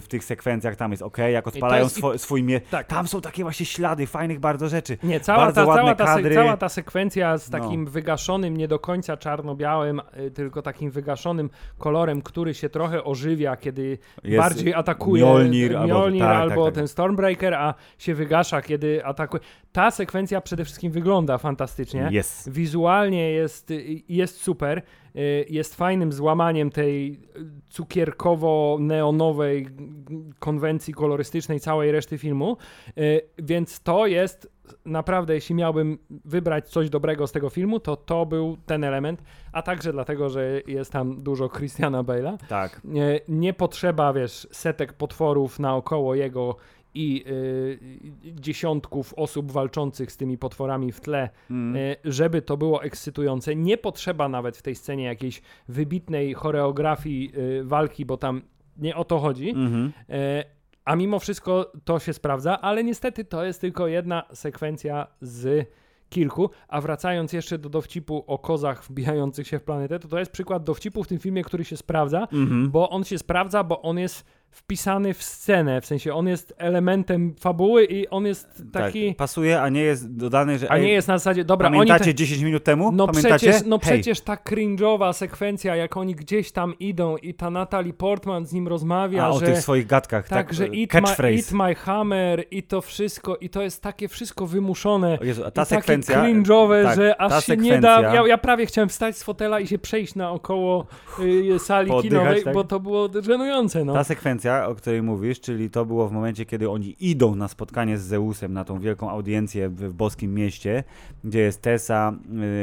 w 0.00 0.04
tych 0.08 0.24
sekwencjach 0.24 0.76
tam 0.76 0.90
jest 0.90 1.02
ok, 1.02 1.18
jak 1.18 1.46
odpalają 1.48 1.84
jest- 1.84 1.96
swo, 1.96 2.18
swój 2.18 2.42
mie... 2.42 2.60
Tak. 2.60 2.86
Tam 2.86 3.08
są 3.08 3.20
takie 3.20 3.42
właśnie 3.42 3.66
ślady 3.66 4.06
fajnych 4.06 4.40
bardzo 4.40 4.68
rzeczy. 4.68 4.98
Nie, 5.02 5.20
cała 5.20 5.38
Bardzo 5.38 5.60
ta, 5.60 5.66
ładne 5.66 5.82
cała, 5.82 5.94
ta, 5.94 6.04
kadry. 6.04 6.34
cała 6.34 6.56
ta 6.56 6.68
sekwencja 6.68 7.38
z 7.38 7.50
No. 7.50 7.58
takim 7.58 7.86
wygaszonym, 7.86 8.56
nie 8.56 8.68
do 8.68 8.78
końca 8.78 9.16
czarno-białym, 9.16 10.00
y, 10.26 10.30
tylko 10.30 10.62
takim 10.62 10.90
wygaszonym 10.90 11.50
kolorem, 11.78 12.22
który 12.22 12.54
się 12.54 12.68
trochę 12.68 13.04
ożywia, 13.04 13.56
kiedy 13.56 13.98
Jest 14.24 14.42
bardziej 14.42 14.74
atakuje 14.74 15.22
Mjolnir 15.24 15.76
albo- 15.76 15.86
Mjolnir 15.86 16.22
tak, 16.22 16.36
albo 16.36 16.64
tak, 16.64 16.64
tak. 16.64 16.74
ten 16.74 16.88
Stormbreaker, 16.88 17.54
a 17.54 17.74
się 17.98 18.14
wygasza, 18.14 18.62
kiedy 18.62 19.04
atakuje. 19.04 19.42
Ta 19.72 19.90
sekwencja 19.90 20.40
przede 20.40 20.64
wszystkim 20.64 20.92
wygląda 20.92 21.38
fantastycznie. 21.38 22.08
Jest. 22.10 22.50
Wizualnie 22.52 23.30
jest, 23.30 23.72
jest 24.08 24.40
super. 24.40 24.82
Y, 25.18 25.46
jest 25.50 25.74
fajnym 25.74 26.12
złamaniem 26.12 26.70
tej 26.70 27.20
cukierkowo-neonowej 27.70 29.66
konwencji 30.38 30.94
kolorystycznej 30.94 31.60
całej 31.60 31.92
reszty 31.92 32.18
filmu, 32.18 32.56
y, 32.98 33.20
więc 33.38 33.80
to 33.80 34.06
jest 34.06 34.58
naprawdę, 34.84 35.34
jeśli 35.34 35.54
miałbym 35.54 35.98
wybrać 36.24 36.68
coś 36.68 36.90
dobrego 36.90 37.26
z 37.26 37.32
tego 37.32 37.50
filmu, 37.50 37.80
to 37.80 37.96
to 37.96 38.26
był 38.26 38.56
ten 38.66 38.84
element, 38.84 39.22
a 39.52 39.62
także 39.62 39.92
dlatego, 39.92 40.28
że 40.28 40.60
jest 40.66 40.92
tam 40.92 41.22
dużo 41.22 41.48
Christiana 41.48 42.02
Bale'a. 42.02 42.38
Tak. 42.48 42.80
Nie, 42.84 43.20
nie 43.28 43.52
potrzeba, 43.52 44.12
wiesz, 44.12 44.48
setek 44.50 44.92
potworów 44.92 45.58
naokoło 45.58 46.14
jego 46.14 46.56
i 46.98 47.24
y, 47.26 47.78
dziesiątków 48.40 49.14
osób 49.16 49.52
walczących 49.52 50.12
z 50.12 50.16
tymi 50.16 50.38
potworami 50.38 50.92
w 50.92 51.00
tle, 51.00 51.30
Mm. 51.50 51.76
y, 51.76 51.96
żeby 52.04 52.42
to 52.42 52.56
było 52.56 52.82
ekscytujące. 52.82 53.56
Nie 53.56 53.76
potrzeba 53.78 54.28
nawet 54.28 54.56
w 54.56 54.62
tej 54.62 54.74
scenie 54.74 55.04
jakiejś 55.04 55.42
wybitnej 55.68 56.34
choreografii 56.34 57.32
y, 57.60 57.64
walki, 57.64 58.06
bo 58.06 58.16
tam 58.16 58.42
nie 58.76 58.96
o 58.96 59.04
to 59.04 59.18
chodzi. 59.18 59.50
Mhm. 59.50 59.92
E, 60.10 60.44
a 60.84 60.96
mimo 60.96 61.18
wszystko 61.18 61.72
to 61.84 61.98
się 61.98 62.12
sprawdza, 62.12 62.60
ale 62.60 62.84
niestety 62.84 63.24
to 63.24 63.44
jest 63.44 63.60
tylko 63.60 63.86
jedna 63.86 64.22
sekwencja 64.32 65.06
z 65.20 65.68
kilku. 66.08 66.50
A 66.68 66.80
wracając 66.80 67.32
jeszcze 67.32 67.58
do 67.58 67.68
dowcipu 67.68 68.24
o 68.26 68.38
kozach 68.38 68.84
wbijających 68.84 69.46
się 69.48 69.58
w 69.58 69.62
planetę, 69.62 69.98
to 69.98 70.08
to 70.08 70.18
jest 70.18 70.32
przykład 70.32 70.64
dowcipu 70.64 71.04
w 71.04 71.08
tym 71.08 71.18
filmie, 71.18 71.42
który 71.44 71.64
się 71.64 71.76
sprawdza, 71.76 72.28
Mhm. 72.32 72.70
bo 72.70 72.90
on 72.90 73.04
się 73.04 73.18
sprawdza, 73.18 73.64
bo 73.64 73.82
on 73.82 73.98
jest 73.98 74.24
wpisany 74.50 75.14
w 75.14 75.22
scenę, 75.22 75.80
w 75.80 75.86
sensie 75.86 76.14
on 76.14 76.28
jest 76.28 76.54
elementem 76.58 77.34
fabuły 77.40 77.84
i 77.84 78.08
on 78.08 78.26
jest 78.26 78.62
taki... 78.72 79.08
Tak, 79.08 79.16
pasuje, 79.16 79.60
a 79.62 79.68
nie 79.68 79.80
jest 79.82 80.16
dodany, 80.16 80.58
że 80.58 80.72
A 80.72 80.78
nie 80.78 80.92
jest 80.92 81.08
na 81.08 81.18
zasadzie, 81.18 81.44
dobra, 81.44 81.70
pamiętacie 81.70 82.04
Te... 82.04 82.14
10 82.14 82.42
minut 82.42 82.64
temu? 82.64 82.92
No 82.92 83.06
Pamiętacie? 83.06 83.36
przecież, 83.36 83.66
no 83.66 83.78
Hej, 83.78 83.92
przecież 83.92 84.20
ta 84.20 84.34
cringe'owa 84.34 85.12
sekwencja, 85.12 85.76
jak 85.76 85.96
oni 85.96 86.14
gdzieś 86.14 86.52
tam 86.52 86.74
idą 86.78 87.16
i 87.16 87.34
ta 87.34 87.50
Natalie 87.50 87.92
Portman 87.92 88.46
z 88.46 88.52
nim 88.52 88.68
rozmawia, 88.68 89.24
a 89.24 89.28
o 89.28 89.38
że... 89.40 89.46
tych 89.46 89.58
swoich 89.58 89.86
gadkach, 89.86 90.28
Tak, 90.28 90.46
tak, 90.46 90.54
że 90.54 90.64
eat 90.64 90.72
my, 90.74 90.86
catchphrase. 90.86 91.34
eat 91.34 91.52
my 91.52 91.74
hammer 91.74 92.44
i 92.50 92.62
to 92.62 92.80
wszystko, 92.80 93.36
i 93.36 93.50
to 93.50 93.62
jest 93.62 93.82
takie 93.82 94.08
wszystko 94.08 94.46
wymuszone. 94.46 95.18
O 95.20 95.24
Jezu, 95.24 95.44
a 95.44 95.50
ta 95.50 95.64
sekwencja... 95.64 96.22
cringe'owe, 96.24 96.84
tak, 96.84 96.96
że 96.96 97.20
aż 97.20 97.46
się 97.46 97.56
nie 97.56 97.78
da. 97.80 97.96
sekwencja- 97.96 98.14
Ja, 98.14 98.26
ja 98.26 98.38
prawie 98.38 98.66
chciałem 98.66 98.88
wstać 98.88 99.16
z 99.16 99.22
fotela 99.22 99.60
i 99.60 99.66
się 99.66 99.78
przejść 99.78 100.14
naokoło 100.14 100.86
y, 101.54 101.58
sali 101.58 101.88
Pooddychać, 101.88 102.18
kinowej, 102.20 102.44
tak? 102.44 102.54
bo 102.54 102.64
to 102.64 102.80
było 102.80 103.08
żenujące. 103.22 103.84
No. 103.84 103.94
Ta 103.94 104.04
sekwencja, 104.04 104.37
o 104.66 104.74
której 104.74 105.02
mówisz, 105.02 105.40
czyli 105.40 105.70
to 105.70 105.84
było 105.84 106.08
w 106.08 106.12
momencie, 106.12 106.46
kiedy 106.46 106.70
oni 106.70 106.96
idą 107.00 107.34
na 107.34 107.48
spotkanie 107.48 107.98
z 107.98 108.02
Zeusem, 108.02 108.52
na 108.52 108.64
tą 108.64 108.80
wielką 108.80 109.10
audiencję 109.10 109.68
w, 109.68 109.74
w 109.74 109.92
boskim 109.92 110.34
mieście, 110.34 110.84
gdzie 111.24 111.40
jest 111.40 111.62
Tessa 111.62 112.12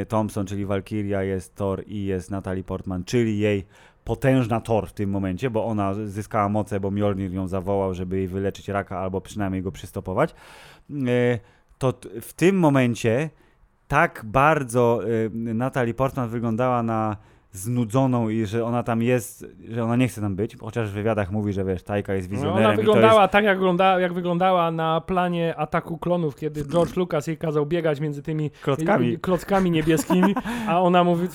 y, 0.01 0.05
Thompson, 0.05 0.45
czyli 0.45 0.65
Valkyria, 0.65 1.23
jest 1.23 1.55
Thor 1.55 1.83
i 1.87 2.05
jest 2.05 2.31
Natalie 2.31 2.63
Portman, 2.63 3.03
czyli 3.03 3.39
jej 3.39 3.65
potężna 4.03 4.61
Thor 4.61 4.87
w 4.87 4.93
tym 4.93 5.09
momencie, 5.09 5.49
bo 5.49 5.65
ona 5.65 5.93
zyskała 5.93 6.49
moce, 6.49 6.79
bo 6.79 6.91
Mjolnir 6.91 7.33
ją 7.33 7.47
zawołał, 7.47 7.93
żeby 7.93 8.17
jej 8.17 8.27
wyleczyć 8.27 8.67
raka 8.67 8.99
albo 8.99 9.21
przynajmniej 9.21 9.61
go 9.61 9.71
przystopować. 9.71 10.35
Y, 10.91 11.39
to 11.77 11.93
w 12.21 12.33
tym 12.33 12.59
momencie 12.59 13.29
tak 13.87 14.25
bardzo 14.25 15.01
y, 15.07 15.29
Natalie 15.33 15.93
Portman 15.93 16.29
wyglądała 16.29 16.83
na 16.83 17.17
znudzoną 17.57 18.29
i 18.29 18.45
że 18.45 18.65
ona 18.65 18.83
tam 18.83 19.01
jest, 19.01 19.45
że 19.69 19.83
ona 19.83 19.95
nie 19.95 20.07
chce 20.07 20.21
tam 20.21 20.35
być, 20.35 20.55
chociaż 20.61 20.89
w 20.89 20.93
wywiadach 20.93 21.31
mówi, 21.31 21.53
że 21.53 21.65
wiesz, 21.65 21.83
Tajka 21.83 22.13
jest 22.13 22.29
No, 22.29 22.35
wizjonerem 22.35 22.65
ona 22.65 22.73
i 22.73 22.75
to 22.75 22.81
wyglądała 22.81 23.27
tak, 23.27 23.43
jak 23.45 23.57
wyglądała, 23.57 23.99
jak 23.99 24.13
wyglądała 24.13 24.71
na 24.71 25.01
planie 25.01 25.55
ataku 25.57 25.97
klonów, 25.97 26.35
kiedy 26.35 26.65
George 26.65 26.95
Lucas 26.97 27.27
jej 27.27 27.37
kazał 27.37 27.65
biegać 27.65 27.99
między 27.99 28.21
tymi 28.23 28.43
jest 28.43 28.63
klockami. 28.63 29.17
klockami 29.25 29.71
niebieskimi, 29.71 30.35
a 30.67 30.81
ona 30.81 31.03
mówi, 31.03 31.27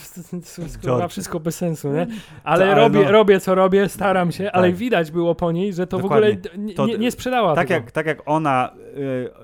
kurwa, 0.81 0.97
George. 0.97 1.11
wszystko 1.11 1.39
bez 1.39 1.55
sensu, 1.55 1.91
nie? 1.93 2.07
Ale, 2.43 2.65
ale 2.71 2.75
robię, 2.75 3.01
no- 3.05 3.11
robię 3.11 3.39
co 3.39 3.55
robię, 3.55 3.89
staram 3.89 4.31
się, 4.31 4.51
ale 4.51 4.67
Tak. 4.67 4.75
widać 4.75 5.11
było 5.11 5.35
po 5.35 5.51
niej, 5.51 5.73
że 5.73 5.87
to 5.87 5.99
Dokładnie. 5.99 6.31
w 6.35 6.45
ogóle 6.45 6.57
nie, 6.65 6.73
To- 6.73 6.87
nie, 6.87 6.97
nie 6.97 7.11
sprzedała 7.11 7.55
Tak 7.55 7.67
tego. 7.67 7.81
jak, 7.83 7.91
tak 7.91 8.05
jak 8.05 8.21
ona, 8.25 8.71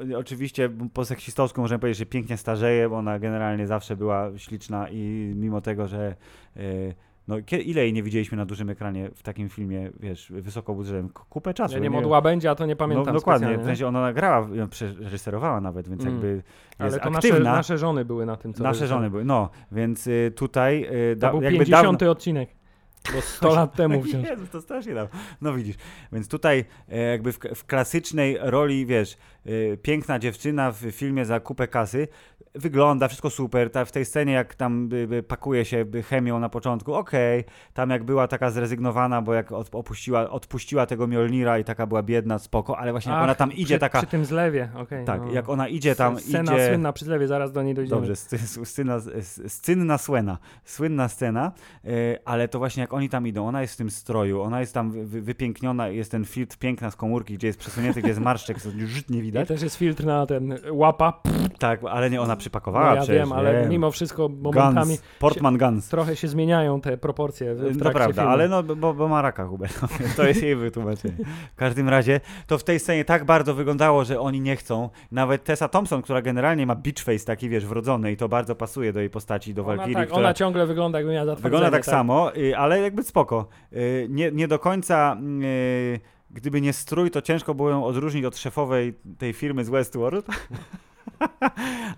y, 0.09 0.17
oczywiście 0.17 0.69
po 0.93 1.05
seksistowsku 1.05 1.61
możemy 1.61 1.79
powiedzieć, 1.79 1.99
że 1.99 2.05
pięknie 2.05 2.37
starzeje, 2.37 2.89
bo 2.89 2.95
ona 2.97 3.19
generalnie 3.19 3.67
zawsze 3.67 3.95
była 3.95 4.29
śliczna 4.37 4.89
i 4.89 5.31
mimo 5.35 5.61
tego, 5.61 5.87
że 5.87 6.15
no, 7.27 7.35
kie- 7.41 7.57
ile 7.61 7.81
jej 7.81 7.93
nie 7.93 8.03
widzieliśmy 8.03 8.37
na 8.37 8.45
dużym 8.45 8.69
ekranie 8.69 9.09
w 9.15 9.23
takim 9.23 9.49
filmie, 9.49 9.89
wiesz, 9.99 10.31
wysokobudżetowym, 10.35 11.09
K- 11.09 11.23
kupę 11.29 11.53
czasu. 11.53 11.73
Ja 11.73 11.79
nie 11.79 11.83
wiem. 11.83 11.93
modła 11.93 12.21
będzie, 12.21 12.49
a 12.51 12.55
to 12.55 12.65
nie 12.65 12.75
pamiętam 12.75 13.05
No, 13.05 13.13
dokładnie, 13.13 13.47
specjalnie, 13.47 13.63
w 13.63 13.67
sensie 13.67 13.87
ona 13.87 14.13
grała, 14.13 14.47
ją 14.55 14.67
reżyserowała 14.99 15.61
nawet, 15.61 15.89
więc 15.89 16.01
Mm. 16.01 16.13
jakby 16.13 16.43
Ale 16.77 16.89
jest 16.89 17.03
to 17.03 17.09
nasze, 17.09 17.27
aktywna. 17.27 17.53
nasze 17.53 17.77
żony 17.77 18.05
były 18.05 18.25
na 18.25 18.37
tym, 18.37 18.53
co 18.53 18.63
Nasze 18.63 18.87
żony 18.87 19.09
były, 19.09 19.25
no, 19.25 19.49
więc 19.71 20.07
y, 20.07 20.31
tutaj 20.35 20.83
y, 21.11 21.15
To 21.15 21.19
da, 21.21 21.31
był 21.31 21.41
jakby 21.41 21.59
50 21.65 21.99
dawno... 21.99 22.11
odcinek, 22.11 22.49
bo 23.15 23.21
100 23.21 23.55
lat 23.55 23.75
temu 23.75 24.01
wciąż. 24.03 24.23
Jezu, 24.29 24.45
to 24.51 24.61
strasznie 24.61 24.93
dawno. 24.93 25.19
No 25.41 25.53
widzisz, 25.53 25.75
więc 26.11 26.27
tutaj 26.27 26.65
e, 26.89 26.97
jakby 26.99 27.31
w, 27.33 27.39
w 27.55 27.65
klasycznej 27.65 28.37
roli, 28.41 28.85
wiesz, 28.85 29.17
e, 29.73 29.77
piękna 29.77 30.19
dziewczyna 30.19 30.71
w 30.71 30.77
filmie 30.77 31.25
za 31.25 31.39
kupę 31.39 31.67
kasy, 31.67 32.07
wygląda, 32.57 33.07
wszystko 33.07 33.29
super, 33.29 33.71
ta, 33.71 33.85
w 33.85 33.91
tej 33.91 34.05
scenie 34.05 34.33
jak 34.33 34.55
tam 34.55 34.89
y, 34.93 34.95
y, 35.15 35.23
pakuje 35.23 35.65
się 35.65 35.85
y, 35.95 36.03
chemią 36.03 36.39
na 36.39 36.49
początku, 36.49 36.93
okej, 36.93 37.43
tam 37.73 37.89
jak 37.89 38.03
była 38.03 38.27
taka 38.27 38.51
zrezygnowana, 38.51 39.21
bo 39.21 39.33
jak 39.33 39.51
od, 39.51 39.75
opuściła, 39.75 40.29
odpuściła 40.29 40.85
tego 40.85 41.07
Mjolnira 41.07 41.59
i 41.59 41.63
taka 41.63 41.87
była 41.87 42.03
biedna, 42.03 42.39
spoko, 42.39 42.77
ale 42.77 42.91
właśnie 42.91 43.09
jak 43.11 43.17
Ach, 43.17 43.23
ona 43.23 43.35
tam 43.35 43.51
idzie 43.53 43.75
przy, 43.75 43.79
taka, 43.79 43.97
Przy 43.97 44.07
tym 44.07 44.25
zlewie, 44.25 44.69
okej. 44.75 45.05
tak, 45.05 45.21
no. 45.25 45.31
jak 45.31 45.49
ona 45.49 45.67
idzie 45.67 45.95
tam, 45.95 46.19
Scena 46.19 46.53
idzie... 46.55 46.67
słynna 46.67 46.93
przy 46.93 47.05
zlewie, 47.05 47.27
zaraz 47.27 47.51
do 47.51 47.63
niej 47.63 47.73
dojdziemy. 47.73 48.01
Dobrze, 48.01 48.15
scena, 48.65 48.95
s- 48.95 49.41
scynna 49.47 49.97
słena, 49.97 50.37
słynna 50.65 51.07
scena, 51.07 51.51
ale 52.25 52.47
to 52.47 52.59
właśnie 52.59 52.81
jak 52.81 52.93
oni 52.93 53.09
tam 53.09 53.27
idą, 53.27 53.47
ona 53.47 53.61
jest 53.61 53.73
w 53.73 53.77
tym 53.77 53.89
stroju, 53.89 54.41
ona 54.41 54.59
jest 54.59 54.73
tam 54.73 54.91
wy, 54.91 55.21
wypiękniona, 55.21 55.87
jest 55.87 56.11
ten 56.11 56.25
filtr 56.25 56.57
piękna 56.57 56.91
z 56.91 56.95
komórki, 56.95 57.33
gdzie 57.33 57.47
jest 57.47 57.59
przesunięty, 57.59 57.99
gdzie 57.99 58.09
jest 58.09 58.21
marszczek, 58.21 58.61
co 58.61 58.69
już 58.77 59.09
nie 59.09 59.19
I 59.19 59.21
widać. 59.21 59.47
też 59.47 59.61
jest 59.61 59.75
filtr 59.75 60.05
na 60.05 60.25
ten 60.25 60.59
łapa. 60.71 61.21
Tak, 61.59 61.79
ale 61.89 62.09
nie, 62.09 62.21
ona 62.21 62.35
przypakowała 62.47 62.89
No 62.89 62.95
ja 62.95 63.01
przecież. 63.01 63.15
wiem, 63.19 63.31
ale 63.31 63.67
mimo 63.69 63.91
wszystko 63.91 64.29
momentami 64.29 64.87
Guns, 64.87 65.01
Portman 65.19 65.57
Guns. 65.57 65.89
trochę 65.89 66.15
się 66.15 66.27
zmieniają 66.27 66.81
te 66.81 66.97
proporcje 66.97 67.55
w, 67.55 67.57
w 67.59 67.73
To 67.73 67.79
trakcie 67.79 67.91
prawda, 67.99 68.13
filmu. 68.21 68.29
ale 68.29 68.47
no, 68.47 68.63
bo, 68.63 68.93
bo 68.93 69.07
ma 69.07 69.21
raka 69.21 69.45
Hubert, 69.45 69.81
no, 69.81 69.87
to 70.17 70.27
jest 70.27 70.43
jej 70.43 70.55
wytłumaczenie. 70.55 71.13
W 71.53 71.55
każdym 71.55 71.89
razie 71.89 72.19
to 72.47 72.57
w 72.57 72.63
tej 72.63 72.79
scenie 72.79 73.05
tak 73.05 73.25
bardzo 73.25 73.53
wyglądało, 73.53 74.05
że 74.05 74.19
oni 74.19 74.41
nie 74.41 74.55
chcą. 74.55 74.89
Nawet 75.11 75.43
Tessa 75.43 75.67
Thompson, 75.67 76.01
która 76.01 76.21
generalnie 76.21 76.65
ma 76.65 76.75
beach 76.75 76.99
face 77.03 77.25
taki, 77.25 77.49
wiesz, 77.49 77.65
wrodzony 77.65 78.11
i 78.11 78.17
to 78.17 78.29
bardzo 78.29 78.55
pasuje 78.55 78.93
do 78.93 78.99
jej 78.99 79.09
postaci, 79.09 79.53
do 79.53 79.61
ona, 79.61 79.67
Valkyrii, 79.67 79.95
tak, 79.95 80.05
która 80.05 80.19
ona 80.19 80.33
ciągle 80.33 80.65
wygląda 80.65 80.99
jakby 80.99 81.13
miała 81.13 81.25
zatwardzenie. 81.25 81.51
Wygląda 81.51 81.77
tak, 81.77 81.85
samo, 81.85 82.35
y, 82.37 82.57
ale 82.57 82.81
jakby 82.81 83.03
spoko. 83.03 83.47
Y, 83.73 84.07
Nie, 84.09 84.31
nie 84.31 84.47
do 84.47 84.59
końca, 84.59 85.17
y, 85.43 85.99
gdyby 86.31 86.61
nie 86.61 86.73
strój, 86.73 87.11
to 87.11 87.21
ciężko 87.21 87.53
było 87.53 87.69
ją 87.69 87.85
odróżnić 87.85 88.25
od 88.25 88.37
szefowej 88.37 88.93
tej 89.17 89.33
firmy 89.33 89.65
z 89.65 89.69
Westworld. 89.69 90.25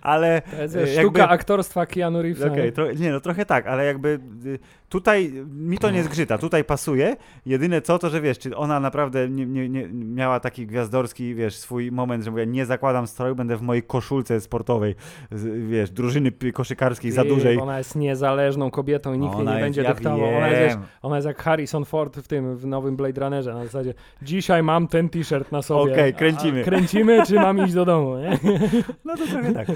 ale 0.02 0.42
To 0.42 0.62
jest 0.62 0.76
wiesz, 0.76 0.96
jakby- 0.96 1.02
sztuka 1.20 1.30
aktorstwa 1.30 1.86
Keanu 1.86 2.22
Reevesa. 2.22 2.52
Okej, 2.52 2.74
nie 3.00 3.12
no 3.12 3.20
trochę 3.20 3.46
tak, 3.46 3.68
ale 3.68 3.86
jakby 3.86 4.20
y, 4.46 4.60
tutaj 4.90 5.32
mi 5.52 5.78
to 5.78 5.92
nie 5.92 6.04
zgrzyta, 6.04 6.38
tutaj 6.38 6.64
pasuje. 6.64 7.16
Jedyne 7.46 7.82
co, 7.82 8.00
to 8.00 8.10
że 8.10 8.22
wiesz, 8.22 8.40
czy 8.40 8.56
ona 8.58 8.80
naprawdę 8.80 9.30
nie, 9.30 9.46
nie, 9.46 9.70
nie 9.70 9.88
miała 9.94 10.40
taki 10.40 10.68
gwiazdorski, 10.68 11.36
wiesz, 11.36 11.56
swój 11.56 11.92
moment, 11.92 12.24
że 12.24 12.32
mówię, 12.32 12.48
nie 12.48 12.66
zakładam 12.66 13.08
stroju, 13.08 13.36
będę 13.36 13.58
w 13.58 13.62
mojej 13.62 13.84
koszulce 13.84 14.42
sportowej, 14.42 14.96
z, 15.32 15.70
wiesz, 15.70 15.92
drużyny 15.92 16.32
koszykarskiej 16.54 17.12
za 17.12 17.24
dużej. 17.24 17.58
Ona 17.60 17.78
jest 17.78 17.96
niezależną 17.96 18.72
kobietą 18.72 19.14
i 19.14 19.18
nikt 19.20 19.34
jej 19.34 19.42
Ona 19.42 19.52
nie 19.52 19.58
jest- 19.58 19.66
będzie 19.66 19.82
ja 19.82 19.94
dyktował. 19.94 20.36
Ona 20.38 20.48
jest, 20.48 20.62
wiesz, 20.78 20.86
ona 21.02 21.16
jest 21.16 21.28
jak 21.28 21.42
Harrison 21.42 21.86
Ford 21.86 22.18
w 22.18 22.28
tym, 22.28 22.58
w 22.58 22.66
nowym 22.66 22.96
Blade 22.96 23.22
Runnerze 23.22 23.54
na 23.54 23.66
zasadzie 23.66 23.94
dzisiaj 24.22 24.64
mam 24.64 24.88
ten 24.88 25.10
t-shirt 25.10 25.52
na 25.52 25.62
sobie. 25.62 25.94
Okej, 25.94 26.14
A- 26.14 26.18
kręcimy. 26.18 26.62
A, 26.62 26.64
kręcimy, 26.64 27.26
czy 27.26 27.36
mam 27.36 27.66
iść 27.66 27.74
do 27.74 27.86
domu, 27.86 28.18
nie? 28.18 28.40
No 29.06 29.18
to 29.18 29.28
trochę 29.28 29.54
tak. 29.54 29.68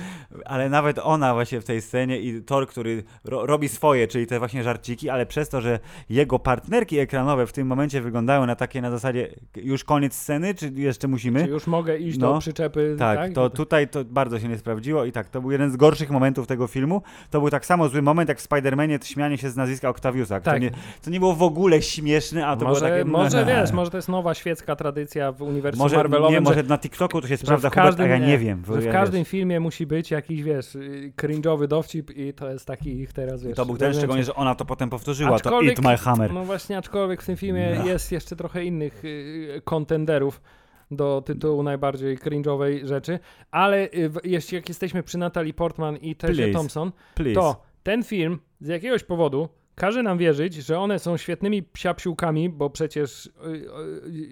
Ale 0.46 0.70
nawet 0.70 1.00
ona 1.00 1.34
właśnie 1.34 1.62
w 1.62 1.64
tej 1.66 1.82
scenie 1.82 2.20
i 2.20 2.42
Thor, 2.42 2.68
który 2.68 3.04
ro 3.24 3.46
robi 3.46 3.70
swoje, 3.70 4.08
czyli 4.08 4.28
te 4.28 4.40
właśnie 4.40 4.64
żarciki, 4.64 5.03
ale 5.10 5.26
przez 5.26 5.50
to, 5.50 5.62
że 5.62 5.80
jego 6.10 6.40
partnerki 6.40 7.00
ekranowe 7.00 7.48
w 7.48 7.54
tym 7.54 7.68
momencie 7.68 8.02
wyglądają 8.02 8.46
na 8.46 8.56
takie 8.56 8.82
na 8.82 8.92
zasadzie 8.92 9.30
już 9.56 9.84
koniec 9.84 10.14
sceny, 10.16 10.54
czy 10.56 10.72
jeszcze 10.76 11.08
musimy? 11.08 11.44
Czy 11.46 11.50
już 11.50 11.68
mogę 11.68 11.98
iść 11.98 12.18
No. 12.18 12.34
do 12.34 12.40
przyczepy? 12.40 12.96
Tak, 13.00 13.34
to 13.34 13.50
tutaj 13.50 13.88
to 13.88 14.06
bardzo 14.06 14.40
się 14.40 14.48
nie 14.48 14.58
sprawdziło 14.58 15.06
i 15.06 15.12
tak, 15.12 15.30
to 15.30 15.42
był 15.42 15.52
jeden 15.52 15.72
z 15.72 15.76
gorszych 15.76 16.12
momentów 16.12 16.48
tego 16.48 16.68
filmu. 16.68 17.02
To 17.30 17.40
był 17.40 17.50
tak 17.50 17.66
samo 17.66 17.90
zły 17.90 18.02
moment 18.02 18.30
jak 18.30 18.40
w 18.40 18.48
Spider-Manie 18.50 19.00
to 19.00 19.06
śmianie 19.06 19.38
się 19.38 19.50
z 19.50 19.56
nazwiska 19.56 19.90
Octaviusa, 19.90 20.40
Tak. 20.40 20.54
co, 20.56 20.60
nie, 20.60 20.72
co 21.02 21.12
nie 21.12 21.20
było 21.20 21.34
w 21.36 21.44
ogóle 21.44 21.82
śmieszne, 21.82 22.48
a 22.48 22.56
to 22.56 22.66
może, 22.66 22.80
było 22.86 22.92
takie... 22.98 23.06
może 23.12 23.46
wiesz, 23.62 23.72
może 23.72 23.92
to 23.92 23.98
jest 23.98 24.10
nowa 24.10 24.34
świecka 24.34 24.76
tradycja 24.76 25.32
w 25.32 25.42
uniwersum 25.42 25.80
może, 25.84 25.96
Marvelowym, 25.96 26.32
nie, 26.32 26.38
że- 26.38 26.42
może 26.42 26.64
na 26.64 26.78
TikToku 26.78 27.22
to 27.22 27.28
się 27.28 27.34
że 27.38 27.38
sprawdza, 27.38 27.70
Hubert, 27.70 28.00
a 28.00 28.08
ja 28.08 28.18
nie 28.18 28.28
nie, 28.28 28.38
wiem. 28.38 28.64
że 28.68 28.82
w 28.82 28.84
ja, 28.86 28.92
każdym 28.92 29.20
wiesz, 29.22 29.28
filmie 29.30 29.60
musi 29.60 29.86
być 29.86 30.12
jakiś, 30.12 30.44
wiesz, 30.44 30.76
y, 30.76 31.14
cringe'owy 31.22 31.68
dowcip 31.68 32.12
i 32.18 32.34
to 32.34 32.50
jest 32.52 32.66
taki 32.66 33.00
ich 33.00 33.14
teraz, 33.14 33.44
wiesz... 33.44 33.56
to 33.56 33.66
był 33.66 33.78
ten, 33.78 33.94
szczególnie, 33.94 34.24
że 34.24 34.36
ona 34.36 34.56
to 34.56 34.66
potem 34.66 34.90
powtórzyła, 34.98 35.38
Aczkolwiek- 35.38 35.76
to 35.76 35.82
Eat 35.82 35.92
My 35.92 35.98
Hammer. 35.98 36.34
No 36.34 36.44
właśnie, 36.46 36.78
aczkolwiek 36.78 37.22
w 37.22 37.26
tym 37.26 37.38
filmie 37.38 37.76
No. 37.80 37.86
jest 37.86 38.12
jeszcze 38.12 38.36
trochę 38.36 38.64
innych 38.66 39.06
y, 39.06 39.62
kontenderów 39.64 40.42
do 40.92 41.22
tytułu 41.26 41.64
najbardziej 41.64 42.18
cringe'owej 42.18 42.86
rzeczy, 42.88 43.20
ale 43.52 43.78
y, 43.84 44.12
jeśli 44.24 44.56
jak 44.56 44.70
jesteśmy 44.70 45.04
przy 45.04 45.18
Natalie 45.18 45.54
Portman 45.54 45.98
i 45.98 46.16
Tessie 46.16 46.36
Please. 46.36 46.54
Thompson, 46.54 46.92
Please. 47.16 47.36
to 47.36 47.62
ten 47.84 48.04
film 48.04 48.40
z 48.62 48.68
jakiegoś 48.68 49.04
powodu 49.04 49.50
każe 49.76 50.04
nam 50.04 50.18
wierzyć, 50.18 50.54
że 50.54 50.80
one 50.80 51.00
są 51.00 51.18
świetnymi 51.18 51.64
psiapsiłkami, 51.64 52.50
bo 52.50 52.70
przecież 52.70 53.26
y, 53.26 53.32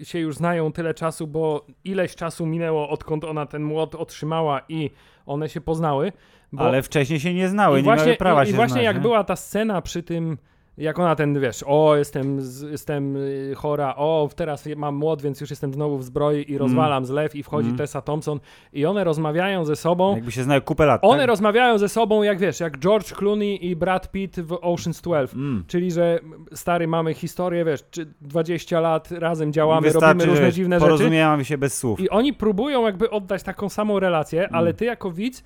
y, 0.00 0.04
się 0.04 0.18
już 0.18 0.36
znają 0.36 0.72
tyle 0.72 0.94
czasu, 0.94 1.26
bo 1.26 1.66
ileś 1.84 2.14
czasu 2.14 2.46
minęło, 2.46 2.88
odkąd 2.88 3.24
ona 3.24 3.46
ten 3.46 3.62
młot 3.62 3.94
otrzymała 3.94 4.60
i 4.68 4.90
one 5.26 5.48
się 5.48 5.60
poznały. 5.60 6.12
Bo... 6.52 6.64
Ale 6.64 6.82
wcześniej 6.82 7.20
się 7.20 7.34
nie 7.34 7.48
znały, 7.48 7.78
I 7.78 7.82
nie 7.82 7.84
właśnie, 7.84 8.06
miały 8.06 8.16
prawa 8.16 8.42
i, 8.42 8.46
się 8.46 8.52
I 8.52 8.56
właśnie 8.56 8.72
znać, 8.72 8.84
jak 8.84 8.96
nie? 8.96 9.02
była 9.02 9.24
ta 9.24 9.36
scena 9.36 9.82
przy 9.82 10.02
tym, 10.02 10.38
jak 10.78 10.98
ona 10.98 11.16
ten, 11.16 11.40
wiesz, 11.40 11.64
o, 11.66 11.96
jestem, 11.96 12.38
jestem 12.70 13.16
y, 13.16 13.52
chora, 13.56 13.94
o, 13.96 14.28
teraz 14.36 14.68
mam 14.76 14.94
młot, 14.94 15.22
więc 15.22 15.40
już 15.40 15.50
jestem 15.50 15.72
znowu 15.72 15.98
w 15.98 16.04
zbroi 16.04 16.44
i 16.52 16.58
rozwalam 16.58 17.06
zlew 17.06 17.34
i 17.34 17.42
wchodzi 17.42 17.66
Mm. 17.68 17.78
Tessa 17.78 18.00
Thompson 18.02 18.40
i 18.72 18.86
one 18.86 19.04
rozmawiają 19.04 19.64
ze 19.64 19.76
sobą. 19.76 20.14
Jakby 20.14 20.32
się 20.32 20.42
znały 20.42 20.60
kupę 20.60 20.86
lat, 20.86 21.00
One 21.04 21.18
tak? 21.18 21.28
rozmawiają 21.28 21.78
ze 21.78 21.88
sobą, 21.88 22.22
jak 22.22 22.38
wiesz, 22.38 22.60
jak 22.60 22.78
George 22.78 23.12
Clooney 23.12 23.66
i 23.66 23.76
Brad 23.76 24.10
Pitt 24.10 24.40
w 24.40 24.48
Ocean's 24.52 25.02
12. 25.02 25.36
Mm. 25.36 25.64
Czyli, 25.66 25.90
że 25.90 26.18
stary, 26.54 26.86
mamy 26.88 27.14
historię, 27.14 27.64
wiesz, 27.64 27.84
czy 27.90 28.06
20 28.20 28.80
lat 28.80 29.10
razem 29.10 29.52
działamy, 29.52 29.86
Wystarczy, 29.86 30.06
robimy 30.18 30.26
różne 30.30 30.52
dziwne 30.52 30.76
rzeczy. 30.76 30.86
Porozumiewamy 30.86 31.44
się 31.44 31.58
bez 31.58 31.78
słów. 31.78 32.00
I 32.00 32.10
oni 32.10 32.32
próbują 32.32 32.86
jakby 32.86 33.10
oddać 33.10 33.42
taką 33.42 33.68
samą 33.68 34.00
relację, 34.00 34.48
ale 34.52 34.66
Mm. 34.70 34.76
ty 34.76 34.84
jako 34.84 35.10
widz 35.12 35.44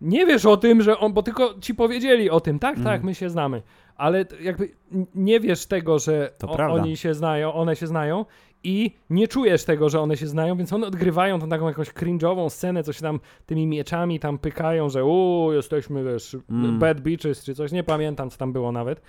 nie 0.00 0.26
wiesz 0.26 0.46
o 0.46 0.56
tym, 0.56 0.82
że 0.82 0.98
on, 0.98 1.12
bo 1.12 1.22
tylko 1.22 1.54
ci 1.60 1.74
powiedzieli 1.74 2.30
o 2.30 2.40
tym, 2.40 2.58
tak, 2.58 2.74
Mm. 2.74 2.84
tak, 2.84 3.02
my 3.02 3.14
się 3.14 3.30
znamy, 3.30 3.62
ale 3.98 4.24
jakby 4.40 4.70
nie 5.14 5.40
wiesz 5.40 5.66
tego, 5.66 5.98
że 5.98 6.30
o, 6.46 6.56
oni 6.74 6.96
się 6.96 7.14
znają, 7.14 7.52
one 7.52 7.76
się 7.76 7.86
znają 7.86 8.24
i 8.64 8.90
nie 9.10 9.28
czujesz 9.28 9.64
tego, 9.64 9.88
że 9.88 10.00
one 10.00 10.16
się 10.16 10.26
znają, 10.26 10.56
więc 10.56 10.72
one 10.72 10.86
odgrywają 10.86 11.40
tą 11.40 11.48
taką 11.48 11.68
jakąś 11.68 11.88
cringe'ową 11.88 12.50
scenę, 12.50 12.82
co 12.82 12.92
się 12.92 13.00
tam 13.00 13.20
tymi 13.46 13.66
mieczami 13.66 14.20
tam 14.20 14.38
pykają, 14.38 14.88
że 14.88 15.04
uuu, 15.04 15.52
jesteśmy, 15.52 16.04
wiesz, 16.04 16.36
Mm. 16.50 16.78
bad 16.78 17.00
bitches 17.00 17.44
czy 17.44 17.54
coś, 17.54 17.72
nie 17.72 17.84
pamiętam, 17.84 18.30
co 18.30 18.38
tam 18.38 18.52
było 18.52 18.72
nawet. 18.72 19.00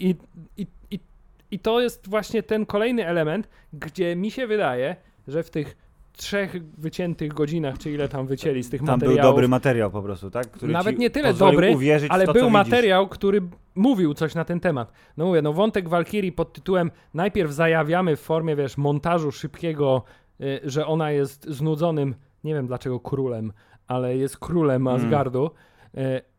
I, 0.00 0.14
i, 0.56 0.66
i, 0.90 1.00
I 1.50 1.58
to 1.58 1.80
jest 1.80 2.08
właśnie 2.08 2.42
ten 2.42 2.66
kolejny 2.66 3.06
element, 3.06 3.48
gdzie 3.72 4.16
mi 4.16 4.30
się 4.30 4.46
wydaje, 4.46 4.96
że 5.28 5.42
w 5.42 5.50
tych 5.50 5.76
trzech 6.16 6.56
wyciętych 6.78 7.32
godzinach, 7.32 7.78
czy 7.78 7.90
ile 7.90 8.08
tam 8.08 8.26
wycięli 8.26 8.62
z 8.62 8.70
tych 8.70 8.80
Tam 8.80 8.98
był 8.98 9.08
materiałów, 9.08 9.34
dobry 9.34 9.48
materiał 9.48 9.90
po 9.90 10.02
prostu, 10.02 10.30
tak? 10.30 10.50
Który 10.50 10.72
Nawet 10.72 10.98
nie 10.98 11.10
tyle 11.10 11.34
dobry, 11.34 11.76
ale 12.08 12.26
to, 12.26 12.32
był 12.32 12.50
materiał, 12.50 13.08
który 13.08 13.42
mówił 13.74 14.14
coś 14.14 14.34
na 14.34 14.44
ten 14.44 14.60
temat. 14.60 14.92
No 15.16 15.26
mówię, 15.26 15.42
no 15.42 15.52
wątek 15.52 15.88
Walkirii 15.88 16.32
pod 16.32 16.52
tytułem 16.52 16.90
najpierw 17.14 17.52
zajawiamy 17.52 18.16
w 18.16 18.20
formie, 18.20 18.56
wiesz, 18.56 18.76
montażu 18.76 19.32
szybkiego, 19.32 20.02
y, 20.40 20.60
że 20.64 20.86
ona 20.86 21.10
jest 21.10 21.46
znudzonym, 21.50 22.14
nie 22.44 22.54
wiem 22.54 22.66
dlaczego 22.66 23.00
królem, 23.00 23.52
ale 23.86 24.16
jest 24.16 24.38
królem 24.38 24.88
Mm. 24.88 24.96
Asgardu 24.96 25.46
y, 25.46 25.50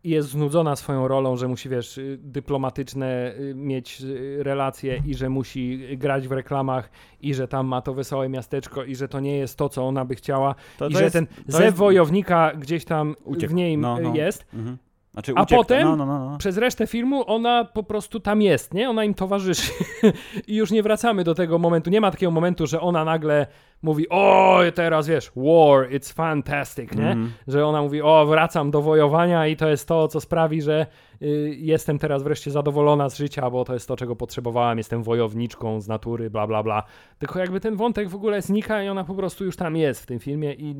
i 0.04 0.10
jest 0.10 0.30
znudzona 0.30 0.76
swoją 0.76 1.08
rolą, 1.08 1.38
że 1.38 1.48
musi, 1.48 1.70
wiesz, 1.70 1.98
y, 1.98 2.18
dyplomatyczne 2.22 3.34
y, 3.40 3.54
mieć 3.56 4.02
y, 4.02 4.38
relacje 4.44 5.02
i 5.06 5.16
że 5.16 5.30
musi 5.30 5.98
grać 5.98 6.28
w 6.28 6.32
reklamach 6.32 6.90
i 7.22 7.34
że 7.34 7.48
tam 7.48 7.68
ma 7.68 7.82
to 7.82 7.94
wesołe 7.94 8.30
miasteczko 8.30 8.84
i 8.84 8.96
że 8.96 9.08
to 9.08 9.20
nie 9.20 9.38
jest 9.38 9.58
to, 9.58 9.70
co 9.70 9.88
ona 9.88 10.06
by 10.06 10.16
chciała 10.16 10.56
To, 10.78 10.88
i 10.88 10.92
to 10.92 10.98
że 10.98 11.04
jest, 11.04 11.14
ten 11.14 11.28
zew 11.48 11.62
jest- 11.62 11.78
wojownika 11.78 12.52
gdzieś 12.60 12.86
tam 12.86 13.16
Uciekł. 13.24 13.52
w 13.54 13.56
niej 13.56 13.78
No, 13.78 13.98
no. 14.00 14.16
jest. 14.16 14.46
Mhm. 14.54 14.78
Znaczy, 15.14 15.34
A 15.36 15.46
potem 15.46 15.84
no, 15.88 15.96
no, 15.96 16.06
no, 16.06 16.30
no. 16.32 16.38
Przez 16.38 16.58
resztę 16.58 16.88
filmu 16.88 17.24
ona 17.28 17.66
po 17.66 17.84
prostu 17.84 18.20
tam 18.20 18.42
jest, 18.42 18.74
nie? 18.74 18.90
Ona 18.90 19.04
im 19.04 19.14
towarzyszy. 19.14 19.72
I 20.48 20.56
już 20.56 20.72
nie 20.72 20.84
wracamy 20.84 21.24
do 21.24 21.36
tego 21.36 21.58
momentu. 21.60 21.90
Nie 21.90 22.02
ma 22.02 22.12
takiego 22.12 22.32
momentu, 22.32 22.68
że 22.68 22.82
ona 22.82 23.06
nagle 23.06 23.48
mówi, 23.82 24.10
o, 24.10 24.60
teraz 24.76 25.08
wiesz, 25.08 25.32
war, 25.36 25.90
it's 25.90 26.14
fantastic, 26.14 26.96
nie? 26.96 27.10
Mhm. 27.10 27.32
Że 27.48 27.66
ona 27.66 27.82
mówi, 27.82 28.02
o, 28.02 28.26
wracam 28.26 28.72
do 28.72 28.82
wojowania 28.82 29.48
i 29.48 29.56
to 29.56 29.70
jest 29.70 29.88
to, 29.88 30.08
co 30.08 30.22
sprawi, 30.22 30.62
że 30.62 30.86
y, 31.22 31.56
jestem 31.58 32.00
teraz 32.00 32.24
wreszcie 32.24 32.52
zadowolona 32.52 33.10
z 33.10 33.18
życia, 33.18 33.50
bo 33.50 33.66
to 33.66 33.74
jest 33.74 33.88
to, 33.88 33.96
czego 33.96 34.16
potrzebowałam, 34.16 34.78
jestem 34.78 35.04
wojowniczką 35.04 35.82
z 35.82 35.88
natury, 35.88 36.30
bla, 36.30 36.48
bla, 36.48 36.64
bla. 36.64 36.84
Tylko 37.20 37.40
jakby 37.40 37.60
ten 37.60 37.76
wątek 37.76 38.10
w 38.10 38.16
ogóle 38.16 38.42
znika 38.42 38.84
i 38.84 38.90
ona 38.90 39.04
po 39.04 39.16
prostu 39.16 39.46
już 39.46 39.56
tam 39.56 39.76
jest 39.76 40.04
w 40.04 40.06
tym 40.06 40.20
filmie 40.20 40.54
i, 40.54 40.76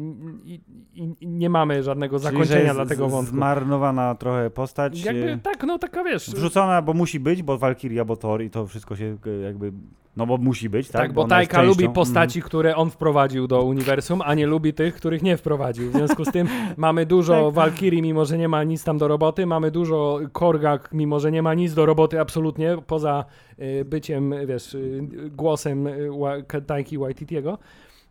i, 0.46 0.62
i, 0.94 1.28
nie 1.28 1.50
mamy 1.50 1.84
żadnego 1.84 2.20
Czyli, 2.20 2.32
zakończenia 2.32 2.74
dla 2.74 2.86
tego 2.86 3.10
wątku. 3.10 3.36
Zmarnowana 3.36 4.16
trochę 4.16 4.50
postać. 4.50 5.04
Jakby 5.04 5.32
e, 5.32 5.38
tak, 5.38 5.64
no 5.64 5.80
taka 5.80 6.04
wiesz. 6.04 6.30
Wrzucona, 6.30 6.82
bo 6.82 6.94
musi 6.94 7.20
być, 7.20 7.44
bo 7.44 7.58
Valkyria, 7.58 8.06
bo 8.06 8.16
Thor 8.16 8.42
i 8.42 8.50
to 8.50 8.68
wszystko 8.68 8.96
się 8.96 9.18
e, 9.26 9.30
jakby. 9.30 9.72
No 10.18 10.26
bo 10.26 10.38
musi 10.38 10.70
być, 10.70 10.90
tak? 10.90 11.02
Tak, 11.02 11.14
bo 11.14 11.22
jest 11.22 11.30
Tajka 11.30 11.62
lubi 11.62 11.90
postaci, 11.90 12.42
które 12.42 12.76
on 12.76 12.87
wprowadził 12.90 13.48
do 13.48 13.64
uniwersum, 13.64 14.22
a 14.26 14.34
nie 14.34 14.48
lubi 14.48 14.74
tych, 14.74 14.96
których 14.96 15.24
nie 15.24 15.38
wprowadził. 15.38 15.90
W 15.92 15.94
związku 15.94 16.26
z 16.26 16.32
tym 16.32 16.48
mamy 16.78 17.06
dużo 17.06 17.46
Tak. 17.46 17.54
Walkirii, 17.54 18.02
mimo 18.02 18.26
że 18.26 18.38
nie 18.38 18.48
ma 18.48 18.64
nic 18.64 18.84
tam 18.84 18.98
do 18.98 19.08
roboty, 19.08 19.46
mamy 19.46 19.72
dużo 19.72 20.20
Korga, 20.32 20.80
mimo 20.92 21.20
że 21.20 21.32
nie 21.32 21.42
ma 21.42 21.54
nic 21.54 21.74
do 21.74 21.86
roboty 21.86 22.20
absolutnie, 22.20 22.78
poza 22.88 23.26
y, 23.60 23.86
byciem, 23.86 24.34
wiesz, 24.48 24.74
y, 24.74 25.08
głosem 25.32 25.88
y, 25.88 26.62
Taiki 26.68 26.98
Waititiego. 26.98 27.58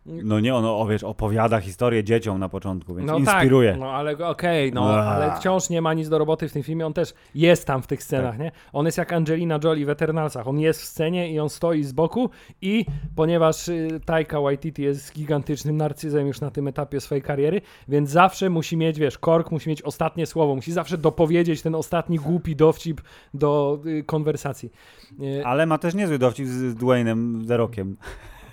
No 0.07 0.39
nie, 0.39 0.55
ono 0.55 0.79
o, 0.79 0.87
wiesz, 0.87 1.03
opowiada 1.03 1.59
historię 1.59 2.03
dzieciom 2.03 2.39
na 2.39 2.49
początku, 2.49 2.95
więc 2.95 3.07
No 3.07 3.17
inspiruje. 3.17 3.71
tak, 3.71 3.79
no 3.79 3.91
ale 3.91 4.27
okej, 4.27 4.73
no, 4.73 4.81
Ua. 4.81 5.03
ale 5.03 5.35
wciąż 5.35 5.69
nie 5.69 5.81
ma 5.81 5.93
nic 5.93 6.09
do 6.09 6.17
roboty 6.17 6.49
w 6.49 6.53
tym 6.53 6.63
filmie, 6.63 6.85
on 6.85 6.93
też 6.93 7.13
jest 7.35 7.65
tam 7.65 7.81
w 7.81 7.87
tych 7.87 8.03
scenach, 8.03 8.31
Tak. 8.31 8.39
nie? 8.39 8.51
On 8.73 8.85
jest 8.85 8.97
jak 8.97 9.13
Angelina 9.13 9.59
Jolie 9.63 9.85
w 9.85 9.89
Eternalsach, 9.89 10.47
on 10.47 10.59
jest 10.59 10.81
w 10.81 10.85
scenie 10.85 11.31
i 11.31 11.39
on 11.39 11.49
stoi 11.49 11.83
z 11.83 11.91
boku 11.91 12.29
i 12.61 12.85
ponieważ 13.15 13.67
y, 13.67 13.99
Taika 14.05 14.41
Waititi 14.41 14.81
jest 14.83 15.13
gigantycznym 15.13 15.77
narcyzem 15.77 16.27
już 16.27 16.41
na 16.41 16.51
tym 16.51 16.67
etapie 16.67 17.01
swojej 17.01 17.21
kariery, 17.21 17.61
więc 17.87 18.09
zawsze 18.09 18.49
musi 18.49 18.77
mieć, 18.77 18.99
wiesz, 18.99 19.17
Kork 19.17 19.51
musi 19.51 19.69
mieć 19.69 19.81
ostatnie 19.81 20.25
słowo, 20.25 20.55
musi 20.55 20.71
zawsze 20.71 20.97
dopowiedzieć 20.97 21.61
ten 21.61 21.75
ostatni 21.75 22.17
głupi 22.17 22.55
dowcip 22.55 23.01
do 23.33 23.79
y, 23.85 24.03
konwersacji. 24.03 24.71
Y, 25.21 25.45
Ale 25.45 25.65
ma 25.65 25.77
też 25.77 25.95
niezły 25.95 26.19
dowcip 26.19 26.45
z 26.47 26.49
z 26.67 26.75
Dwaynem 26.75 27.45
The 27.47 27.57
Rockiem. 27.57 27.97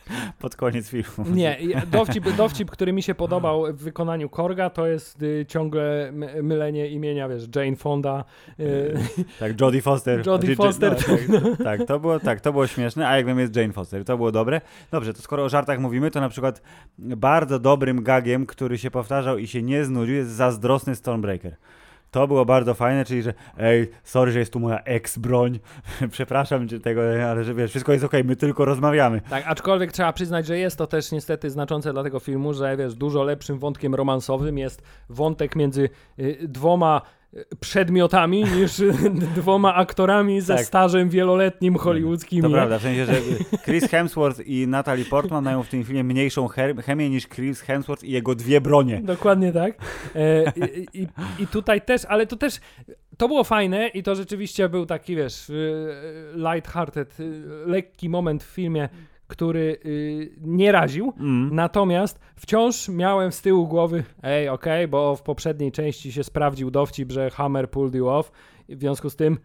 Pod 0.41 0.57
koniec 0.57 0.89
filmu. 0.89 1.31
Nie, 1.31 1.59
dowcip, 1.87 2.37
dowcip, 2.37 2.71
który 2.71 2.93
mi 2.93 3.03
się 3.03 3.15
podobał 3.15 3.65
w 3.73 3.77
wykonaniu 3.77 4.29
Korga, 4.29 4.71
to 4.71 4.87
jest 4.87 5.23
y, 5.23 5.47
ciągle 5.49 6.11
my, 6.13 6.43
mylenie 6.43 6.89
imienia, 6.89 7.29
wiesz, 7.29 7.45
Jane 7.57 7.77
Fonda. 7.77 8.25
Y, 8.61 8.95
Tak, 9.41 9.61
Jodie 9.61 9.83
Foster. 9.83 10.27
Jodie 10.27 10.57
Foster, 10.57 10.97
No, 11.29 11.41
tak, 11.41 11.65
tak, 11.65 11.85
to 11.89 12.01
było, 12.01 12.21
tak, 12.21 12.41
to 12.41 12.53
było 12.53 12.67
śmieszne, 12.67 13.09
a 13.09 13.17
jak 13.17 13.27
wiem 13.27 13.39
jest 13.39 13.57
Jane 13.57 13.73
Foster, 13.73 14.05
to 14.05 14.17
było 14.17 14.33
dobre. 14.33 14.61
Dobrze, 14.91 15.15
to 15.15 15.23
skoro 15.23 15.45
o 15.45 15.49
żartach 15.49 15.79
mówimy, 15.79 16.11
to 16.11 16.21
na 16.21 16.29
przykład 16.29 16.63
bardzo 16.99 17.59
dobrym 17.59 18.03
gagiem, 18.03 18.47
który 18.47 18.79
się 18.79 18.91
powtarzał 18.91 19.39
i 19.39 19.47
się 19.47 19.63
nie 19.63 19.85
znudził, 19.85 20.15
jest 20.15 20.31
zazdrosny 20.31 20.97
Stormbreaker. 20.97 21.57
To 22.15 22.27
było 22.27 22.45
bardzo 22.45 22.75
fajne, 22.75 23.05
czyli 23.05 23.23
że 23.23 23.35
ej, 23.59 23.91
sorry, 24.05 24.33
że 24.33 24.39
jest 24.39 24.53
tu 24.53 24.61
moja 24.61 24.81
ex-broń, 24.85 25.59
przepraszam 26.11 26.69
cię 26.69 26.81
tego, 26.81 27.03
ale 27.31 27.45
że 27.45 27.55
wiesz, 27.55 27.71
wszystko 27.71 27.93
jest 27.93 28.05
okej, 28.05 28.25
my 28.25 28.37
tylko 28.37 28.65
rozmawiamy. 28.65 29.21
tak, 29.31 29.45
aczkolwiek 29.47 29.93
trzeba 29.93 30.13
przyznać, 30.13 30.47
że 30.47 30.59
jest 30.59 30.77
to 30.79 30.87
też 30.87 31.13
niestety 31.13 31.51
znaczące 31.51 31.93
dla 31.93 32.03
tego 32.03 32.21
filmu, 32.21 32.55
że 32.55 32.77
wiesz, 32.77 32.95
dużo 32.95 33.23
lepszym 33.23 33.59
wątkiem 33.59 33.95
romansowym 33.95 34.59
jest 34.59 34.83
wątek 35.09 35.57
między 35.57 35.89
y, 36.19 36.39
dwoma 36.43 37.03
przedmiotami 37.61 38.45
niż 38.45 38.83
dwoma 39.37 39.75
aktorami 39.75 40.41
ze 40.41 40.57
Tak. 40.57 40.67
stażem 40.67 41.09
wieloletnim 41.09 41.77
hollywoodzkim. 41.77 42.43
To 42.43 42.51
prawda, 42.51 42.79
w 42.79 42.83
sensie, 42.83 43.07
że 43.07 43.15
Chris 43.65 43.89
Hemsworth 43.91 44.41
i 44.47 44.67
Natalie 44.67 45.05
Portman 45.05 45.45
mają 45.45 45.63
w 45.63 45.69
tym 45.69 45.85
filmie 45.85 46.05
mniejszą 46.05 46.49
chemię 46.85 47.11
niż 47.11 47.29
Chris 47.29 47.61
Hemsworth 47.61 48.05
i 48.05 48.11
jego 48.13 48.35
dwie 48.35 48.61
bronie. 48.61 49.01
Dokładnie 49.05 49.53
tak. 49.53 49.79
E, 50.17 50.53
i, 50.93 51.03
i, 51.03 51.07
I 51.39 51.47
tutaj 51.47 51.81
też, 51.83 52.05
ale 52.05 52.27
to 52.27 52.37
też, 52.37 52.61
to 53.17 53.29
było 53.29 53.45
fajne 53.45 53.89
i 53.89 54.03
to 54.03 54.15
rzeczywiście 54.15 54.69
był 54.69 54.87
taki, 54.87 55.17
wiesz, 55.17 55.51
y, 55.51 55.95
light-hearted, 56.37 57.21
y, 57.21 57.43
lekki 57.67 58.09
moment 58.09 58.45
w 58.45 58.47
filmie, 58.47 58.89
który 59.27 59.79
y, 59.85 60.33
nie 60.41 60.73
raził. 60.73 61.13
Mm. 61.21 61.55
Natomiast 61.55 62.21
wciąż 62.37 62.89
miałem 62.89 63.33
z 63.33 63.43
tyłu 63.43 63.69
głowy, 63.69 64.05
ej, 64.23 64.49
okej, 64.49 64.89
bo 64.89 65.17
w 65.17 65.23
poprzedniej 65.23 65.73
części 65.73 66.13
się 66.13 66.25
sprawdził 66.25 66.71
dowcip, 66.71 67.13
że 67.13 67.31
Hammer 67.31 67.71
pulled 67.71 67.95
you 67.95 68.09
off. 68.09 68.33
W 68.69 68.81
związku 68.81 69.11
z 69.11 69.17
tym 69.17 69.39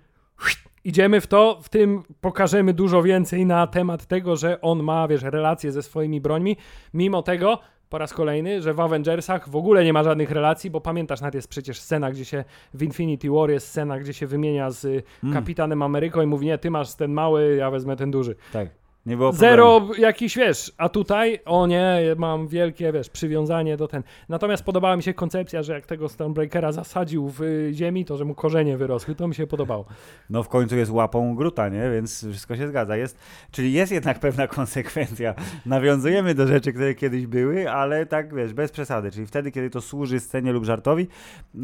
idziemy 0.84 1.22
w 1.22 1.28
to, 1.28 1.60
w 1.64 1.70
tym 1.70 2.04
pokażemy 2.22 2.74
dużo 2.74 3.04
więcej 3.04 3.46
na 3.46 3.68
temat 3.68 4.06
tego, 4.06 4.36
że 4.36 4.62
on 4.62 4.84
ma, 4.84 5.08
wiesz, 5.08 5.24
relacje 5.24 5.72
ze 5.72 5.84
swoimi 5.84 6.22
brońmi. 6.22 6.58
Mimo 6.94 7.22
tego, 7.22 7.60
po 7.90 7.98
raz 7.98 8.14
kolejny, 8.14 8.62
że 8.62 8.74
w 8.74 8.80
Avengersach 8.80 9.50
w 9.50 9.56
ogóle 9.56 9.84
nie 9.84 9.94
ma 9.94 10.04
żadnych 10.04 10.32
relacji, 10.32 10.70
bo 10.70 10.82
pamiętasz, 10.82 11.22
nawet 11.22 11.36
jest 11.36 11.48
przecież 11.48 11.80
scena, 11.80 12.12
gdzie 12.12 12.26
się 12.26 12.44
w 12.74 12.84
Infinity 12.84 13.30
War 13.30 13.50
jest 13.50 13.68
scena, 13.68 14.00
gdzie 14.00 14.14
się 14.14 14.28
wymienia 14.28 14.72
z 14.72 14.86
y, 14.86 15.04
Mm. 15.24 15.36
Kapitanem 15.36 15.82
Ameryką 15.82 16.22
i 16.22 16.26
mówi, 16.26 16.46
nie, 16.46 16.58
ty 16.58 16.72
masz 16.72 16.96
ten 16.96 17.12
mały, 17.12 17.56
ja 17.56 17.72
wezmę 17.72 17.96
ten 17.96 18.12
duży. 18.12 18.36
Tak. 18.54 18.70
Nie 19.10 19.18
było 19.18 19.32
Zero 19.32 19.88
jakiś, 19.98 20.38
wiesz, 20.38 20.72
a 20.78 20.90
tutaj, 20.90 21.40
o 21.46 21.68
nie, 21.68 22.00
mam 22.18 22.48
wielkie, 22.48 22.92
wiesz, 22.92 23.10
przywiązanie 23.10 23.78
do 23.78 23.88
ten. 23.88 24.04
Natomiast 24.30 24.64
podobała 24.64 24.96
mi 24.96 25.04
się 25.04 25.14
koncepcja, 25.14 25.64
że 25.64 25.74
jak 25.74 25.86
tego 25.86 26.10
Stormbreakera 26.10 26.72
zasadził 26.72 27.30
w 27.30 27.42
y, 27.42 27.70
ziemi, 27.74 28.06
to 28.06 28.18
że 28.18 28.26
mu 28.26 28.36
korzenie 28.36 28.78
wyrosły, 28.78 29.16
to 29.16 29.28
mi 29.28 29.36
się 29.36 29.48
podobało. 29.48 29.86
No 30.30 30.44
w 30.44 30.50
końcu 30.50 30.76
jest 30.76 30.92
łapą 30.92 31.36
Gruta, 31.36 31.70
nie? 31.70 31.92
Więc 31.92 32.28
wszystko 32.28 32.56
się 32.56 32.68
zgadza. 32.68 32.98
Jest, 32.98 33.20
czyli 33.52 33.74
jest 33.74 33.92
jednak 33.92 34.20
pewna 34.20 34.48
konsekwencja. 34.48 35.36
Nawiązujemy 35.66 36.36
do 36.36 36.48
rzeczy, 36.48 36.74
które 36.74 36.96
kiedyś 36.96 37.28
były, 37.28 37.72
ale 37.72 38.06
tak, 38.06 38.36
wiesz, 38.36 38.54
bez 38.54 38.72
przesady. 38.72 39.12
Czyli 39.12 39.28
wtedy, 39.28 39.52
kiedy 39.52 39.70
to 39.70 39.82
służy 39.82 40.20
scenie 40.20 40.52
lub 40.52 40.66
żartowi, 40.66 41.08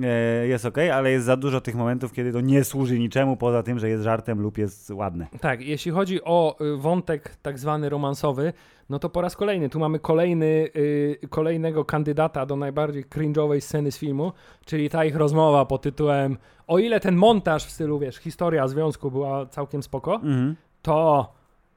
e, 0.03 0.47
jest 0.47 0.65
ok, 0.65 0.77
ale 0.77 1.11
jest 1.11 1.25
za 1.25 1.37
dużo 1.37 1.61
tych 1.61 1.75
momentów, 1.75 2.13
kiedy 2.13 2.33
to 2.33 2.41
nie 2.41 2.63
służy 2.63 2.99
niczemu, 2.99 3.37
poza 3.37 3.63
tym, 3.63 3.79
że 3.79 3.89
jest 3.89 4.03
żartem 4.03 4.41
lub 4.41 4.57
jest 4.57 4.89
ładne. 4.89 5.27
Tak, 5.41 5.61
jeśli 5.61 5.91
chodzi 5.91 6.23
o 6.23 6.55
y, 6.61 6.77
wątek 6.77 7.34
tak 7.41 7.59
zwany 7.59 7.89
romansowy, 7.89 8.53
no 8.89 8.99
to 8.99 9.09
po 9.09 9.21
raz 9.21 9.36
kolejny, 9.36 9.69
tu 9.69 9.79
mamy 9.79 9.99
kolejny, 9.99 10.45
y, 10.75 11.17
kolejnego 11.29 11.86
kandydata 11.86 12.45
do 12.45 12.55
najbardziej 12.55 13.05
cringe'owej 13.05 13.61
sceny 13.61 13.91
z 13.91 13.97
filmu, 13.97 14.31
czyli 14.65 14.89
ta 14.89 15.05
ich 15.05 15.15
rozmowa 15.15 15.65
pod 15.65 15.81
tytułem 15.81 16.38
o 16.67 16.79
ile 16.79 16.99
ten 16.99 17.15
montaż 17.15 17.65
w 17.65 17.71
stylu, 17.71 17.99
wiesz, 17.99 18.17
historia 18.17 18.67
związku 18.67 19.11
była 19.11 19.45
całkiem 19.45 19.83
spoko, 19.83 20.13
Mhm. 20.15 20.55
to 20.81 21.33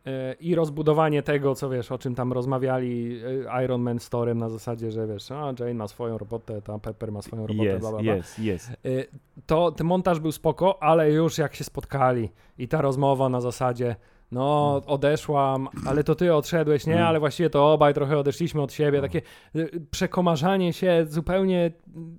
y, 0.07 0.11
i 0.41 0.55
rozbudowanie 0.55 1.23
tego, 1.23 1.55
co 1.55 1.71
wiesz, 1.71 1.93
o 1.93 1.99
czym 1.99 2.15
tam 2.15 2.33
rozmawiali 2.33 3.21
y, 3.25 3.65
Iron 3.65 3.83
Man 3.83 3.99
z 3.99 4.11
Torem 4.11 4.39
na 4.39 4.49
zasadzie, 4.49 4.91
że 4.91 5.07
wiesz, 5.07 5.31
a 5.31 5.53
Jane 5.61 5.75
ma 5.75 5.89
swoją 5.89 6.19
robotę, 6.19 6.63
ta 6.63 6.79
Pepper 6.79 7.13
ma 7.13 7.23
swoją 7.23 7.47
robotę, 7.47 7.69
Jest, 7.69 7.81
bla, 7.81 7.91
bla, 7.91 8.03
bla. 8.03 8.15
jest, 8.15 8.39
jest. 8.39 8.71
Y, 8.87 9.07
to 9.47 9.73
ten 9.73 9.87
montaż 9.87 10.21
był 10.21 10.33
spoko, 10.33 10.83
ale 10.83 11.11
już 11.13 11.39
jak 11.39 11.55
się 11.55 11.65
spotkali 11.65 12.29
i 12.59 12.69
ta 12.69 12.83
rozmowa 12.83 13.29
na 13.29 13.41
zasadzie, 13.41 13.97
no 14.33 14.75
odeszłam, 14.87 15.69
ale 15.87 16.05
to 16.05 16.15
ty 16.15 16.35
odszedłeś, 16.35 16.87
nie, 16.87 16.93
Mm. 16.95 17.07
ale 17.07 17.21
właściwie 17.21 17.51
to 17.51 17.73
obaj 17.73 17.95
trochę 17.95 18.19
odeszliśmy 18.19 18.63
od 18.63 18.73
siebie, 18.73 19.01
takie 19.01 19.23
y, 19.57 19.81
przekomarzanie 19.91 20.73
się 20.73 21.07
zupełnie 21.09 21.73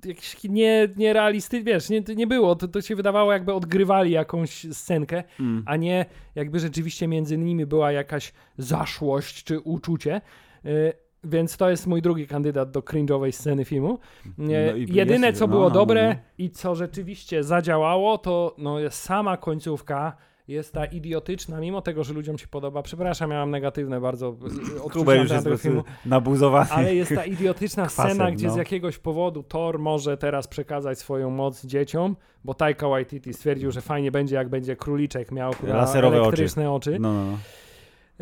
y, 0.05 0.07
jakieś 0.07 0.43
nie, 0.43 0.87
nierealistyczne, 0.97 1.73
wiesz, 1.73 1.89
nie, 1.89 2.01
nie 2.15 2.27
było, 2.27 2.55
to, 2.55 2.67
to 2.67 2.81
się 2.81 2.95
wydawało 2.95 3.33
jakby 3.33 3.53
odgrywali 3.53 4.11
jakąś 4.11 4.65
scenkę, 4.71 5.23
Mm. 5.39 5.63
a 5.65 5.75
nie 5.75 6.05
jakby 6.35 6.59
rzeczywiście 6.59 7.07
między 7.07 7.37
nimi 7.37 7.65
była 7.65 7.91
jakaś 7.91 8.33
zaszłość 8.57 9.43
czy 9.43 9.59
uczucie. 9.59 10.21
Y, 10.65 10.93
Więc 11.23 11.57
to 11.57 11.69
jest 11.69 11.87
mój 11.87 12.01
drugi 12.01 12.27
kandydat 12.27 12.71
do 12.71 12.79
cringe'owej 12.79 13.31
sceny 13.31 13.65
filmu. 13.65 13.99
No 14.37 14.75
i 14.75 14.93
Jedyne, 14.93 15.33
co 15.33 15.47
no, 15.47 15.51
było 15.51 15.63
no, 15.63 15.69
no, 15.69 15.75
dobre 15.75 16.09
no. 16.09 16.15
i 16.37 16.49
co 16.49 16.75
rzeczywiście 16.75 17.43
zadziałało, 17.43 18.17
to 18.17 18.55
no, 18.57 18.75
sama 18.89 19.37
końcówka. 19.37 20.15
Jest 20.49 20.73
ta 20.73 20.85
idiotyczna, 20.85 21.59
mimo 21.59 21.81
tego, 21.81 22.03
że 22.03 22.13
ludziom 22.13 22.37
się 22.37 22.47
podoba. 22.47 22.81
Przepraszam, 22.83 23.29
miałam 23.29 23.51
negatywne 23.51 24.01
bardzo 24.01 24.35
odczucia 24.83 25.15
już 25.15 25.29
na 25.29 25.35
jest 25.49 25.63
filmu. 25.63 25.83
nabuzowany. 26.05 26.69
Ale 26.71 26.95
jest 26.95 27.15
ta 27.15 27.25
idiotyczna 27.25 27.85
kwasem, 27.87 28.11
scena, 28.15 28.31
gdzie 28.31 28.47
no. 28.47 28.53
z 28.53 28.57
jakiegoś 28.57 28.97
powodu 28.97 29.43
Thor 29.43 29.79
może 29.79 30.17
teraz 30.17 30.47
przekazać 30.47 30.99
swoją 30.99 31.29
moc 31.29 31.65
dzieciom, 31.65 32.15
bo 32.43 32.53
Taika 32.53 32.87
Waititi 32.87 33.33
stwierdził, 33.33 33.71
że 33.71 33.81
fajnie 33.81 34.11
będzie, 34.11 34.35
jak 34.35 34.49
będzie 34.49 34.75
króliczek 34.75 35.31
miał 35.31 35.53
Laserowe 35.63 36.17
oczy. 36.17 36.25
elektryczne 36.27 36.71
oczy. 36.71 36.97
No, 36.99 37.13
no, 37.13 37.25
no. 37.25 37.37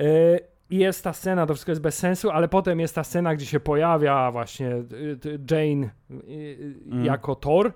Y, 0.03 0.39
I 0.69 0.77
jest 0.77 1.03
ta 1.03 1.13
scena, 1.13 1.45
to 1.45 1.53
wszystko 1.53 1.71
jest 1.71 1.81
bez 1.81 1.97
sensu, 1.97 2.29
ale 2.29 2.47
potem 2.47 2.79
jest 2.79 2.95
ta 2.95 3.03
scena, 3.03 3.35
gdzie 3.35 3.45
się 3.45 3.59
pojawia 3.59 4.31
właśnie 4.31 4.67
y, 4.71 4.83
y, 5.25 5.39
Jane 5.51 5.89
Mm. 6.91 7.05
jako 7.05 7.35
Thor. 7.35 7.73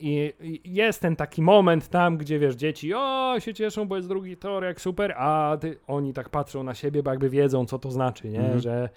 I 0.00 0.32
i 0.40 0.74
jest 0.74 1.00
ten 1.00 1.16
taki 1.16 1.42
moment 1.42 1.88
tam, 1.88 2.16
gdzie 2.16 2.38
wiesz, 2.38 2.54
dzieci 2.54 2.94
o, 2.94 3.34
się 3.38 3.54
cieszą, 3.54 3.88
bo 3.88 3.96
jest 3.96 4.08
drugi 4.08 4.36
Thor, 4.36 4.64
jak 4.64 4.80
super, 4.80 5.14
a 5.16 5.56
ty, 5.60 5.78
oni 5.86 6.12
tak 6.12 6.28
patrzą 6.28 6.62
na 6.62 6.74
siebie, 6.74 7.02
bo 7.02 7.10
jakby 7.10 7.30
wiedzą, 7.30 7.66
co 7.66 7.78
to 7.78 7.90
znaczy, 7.90 8.28
nie? 8.28 8.40
Mhm. 8.40 8.60
Że, 8.60 8.88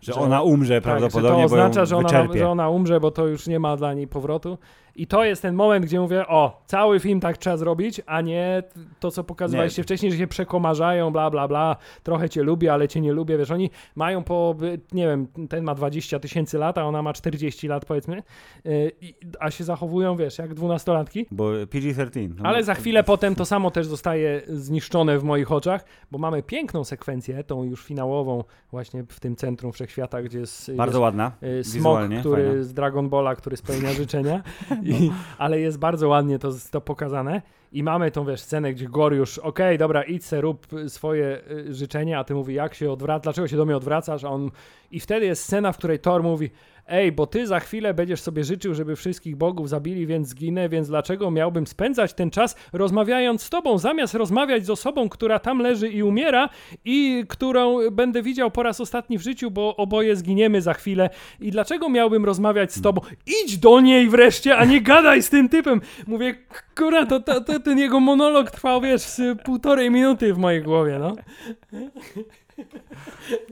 Że 0.00 0.12
Że- 0.12 0.20
ona 0.20 0.42
umrze 0.42 0.74
tak, 0.74 0.84
że 0.84 0.90
prawdopodobnie, 0.90 1.44
to 1.44 1.48
bo 1.50 1.56
ją 1.56 1.62
oznacza, 1.64 1.84
że 1.84 1.96
ona, 1.96 2.08
wyczerpie. 2.08 2.38
że 2.38 2.48
ona 2.48 2.68
umrze, 2.68 3.00
bo 3.00 3.10
to 3.10 3.26
już 3.26 3.46
nie 3.46 3.58
ma 3.58 3.76
dla 3.76 3.94
niej 3.94 4.08
powrotu. 4.08 4.58
I 4.96 5.06
to 5.06 5.24
jest 5.24 5.42
ten 5.42 5.54
moment, 5.54 5.86
gdzie 5.86 6.00
mówię, 6.00 6.26
o, 6.28 6.62
cały 6.66 7.00
film 7.00 7.20
tak 7.20 7.38
trzeba 7.38 7.56
zrobić, 7.56 8.00
a 8.06 8.20
nie 8.20 8.62
to, 9.00 9.10
co 9.10 9.24
pokazywaliście 9.24 9.80
Nie. 9.80 9.84
wcześniej, 9.84 10.12
że 10.12 10.18
się 10.18 10.26
przekomarzają, 10.26 11.10
bla, 11.12 11.30
bla, 11.30 11.48
bla, 11.48 11.76
trochę 12.02 12.28
cię 12.28 12.42
lubię, 12.42 12.72
ale 12.72 12.88
cię 12.88 13.00
nie 13.00 13.12
lubię, 13.12 13.38
wiesz, 13.38 13.50
oni 13.50 13.70
mają 13.94 14.24
po, 14.24 14.56
nie 14.92 15.06
wiem, 15.06 15.26
ten 15.48 15.64
ma 15.64 15.74
20 15.74 16.18
tysięcy 16.18 16.58
lat, 16.58 16.78
a 16.78 16.84
ona 16.84 17.02
ma 17.02 17.12
40 17.12 17.68
lat, 17.68 17.84
powiedzmy, 17.84 18.22
y, 18.66 18.92
a 19.40 19.50
się 19.50 19.64
zachowują, 19.64 20.16
wiesz, 20.16 20.38
jak 20.38 20.54
dwunastolatki. 20.54 21.26
Bo 21.30 21.50
PG-13. 21.50 22.28
No, 22.38 22.44
Ale 22.44 22.64
za 22.64 22.74
chwilę 22.74 23.04
potem 23.04 23.34
to 23.34 23.44
samo 23.44 23.70
też 23.70 23.86
zostaje 23.86 24.42
zniszczone 24.48 25.18
w 25.18 25.24
moich 25.24 25.52
oczach, 25.52 25.84
bo 26.10 26.18
mamy 26.18 26.42
piękną 26.42 26.84
sekwencję, 26.84 27.44
tą 27.44 27.64
już 27.64 27.84
finałową, 27.84 28.44
właśnie 28.70 29.04
w 29.08 29.20
tym 29.20 29.36
centrum 29.36 29.72
wszechświata, 29.72 30.22
gdzie 30.22 30.38
jest. 30.38 30.74
Bardzo 30.74 31.00
ładna. 31.00 31.32
Y, 31.42 31.64
Smok, 31.64 31.74
Wizualnie, 31.74 32.20
który 32.20 32.46
fajna. 32.46 32.62
z 32.62 32.74
Dragon 32.74 33.08
Balla, 33.08 33.34
który 33.34 33.56
spełnia 33.56 33.92
życzenia, 33.92 34.42
I, 34.84 35.12
ale 35.38 35.60
jest 35.60 35.78
bardzo 35.78 36.08
ładnie 36.08 36.38
to, 36.38 36.50
to 36.70 36.80
pokazane. 36.80 37.42
I 37.72 37.82
mamy 37.82 38.10
tą 38.10 38.24
wiesz, 38.24 38.40
scenę, 38.40 38.74
gdzie 38.74 38.88
Gor 38.88 39.14
już, 39.14 39.38
okej, 39.38 39.78
dobra, 39.78 40.02
idź 40.02 40.24
se, 40.24 40.40
rób 40.40 40.72
y, 40.72 40.90
swoje 40.90 41.40
y, 41.50 41.74
życzenia, 41.74 42.18
a 42.18 42.24
ty 42.24 42.34
mówi, 42.34 42.54
jak 42.54 42.74
się 42.74 42.90
odwracasz, 42.92 43.22
dlaczego 43.22 43.48
się 43.48 43.56
do 43.56 43.64
mnie 43.64 43.76
odwracasz, 43.76 44.24
a 44.24 44.28
on... 44.28 44.50
I 44.90 45.00
wtedy 45.00 45.26
jest 45.26 45.42
scena, 45.42 45.72
w 45.72 45.78
której 45.78 45.98
Thor 45.98 46.22
mówi, 46.22 46.50
ej, 46.86 47.12
bo 47.12 47.26
ty 47.26 47.46
za 47.46 47.60
chwilę 47.60 47.94
będziesz 47.94 48.20
sobie 48.20 48.44
życzył, 48.44 48.74
żeby 48.74 48.96
wszystkich 48.96 49.36
bogów 49.36 49.68
zabili, 49.68 50.06
więc 50.06 50.28
zginę, 50.28 50.68
więc 50.68 50.88
dlaczego 50.88 51.30
miałbym 51.30 51.66
spędzać 51.66 52.14
ten 52.14 52.30
czas 52.30 52.56
rozmawiając 52.72 53.42
z 53.42 53.50
tobą, 53.50 53.78
zamiast 53.78 54.14
rozmawiać 54.14 54.66
z 54.66 54.70
osobą, 54.70 55.08
która 55.08 55.38
tam 55.38 55.58
leży 55.58 55.88
i 55.88 56.02
umiera 56.02 56.48
i 56.84 57.24
którą 57.28 57.90
będę 57.90 58.22
widział 58.22 58.50
po 58.50 58.62
raz 58.62 58.80
ostatni 58.80 59.18
w 59.18 59.22
życiu, 59.22 59.50
bo 59.50 59.76
oboje 59.76 60.16
zginiemy 60.16 60.62
za 60.62 60.74
chwilę 60.74 61.10
i 61.40 61.50
dlaczego 61.50 61.88
miałbym 61.88 62.24
rozmawiać 62.24 62.72
z 62.72 62.82
tobą? 62.82 63.00
Idź 63.26 63.58
do 63.58 63.80
niej 63.80 64.08
wreszcie, 64.08 64.56
a 64.56 64.64
nie 64.64 64.80
gadaj 64.80 65.22
z 65.22 65.30
tym 65.30 65.48
typem. 65.48 65.80
Mówię, 66.06 66.34
kurwa, 66.76 67.06
to, 67.06 67.20
to, 67.20 67.40
to 67.40 67.60
ten 67.60 67.78
jego 67.78 68.00
monolog 68.00 68.50
trwał, 68.50 68.80
wiesz, 68.80 69.20
półtorej 69.44 69.90
minuty 69.90 70.34
w 70.34 70.38
mojej 70.38 70.62
głowie, 70.62 70.98
no. 70.98 71.16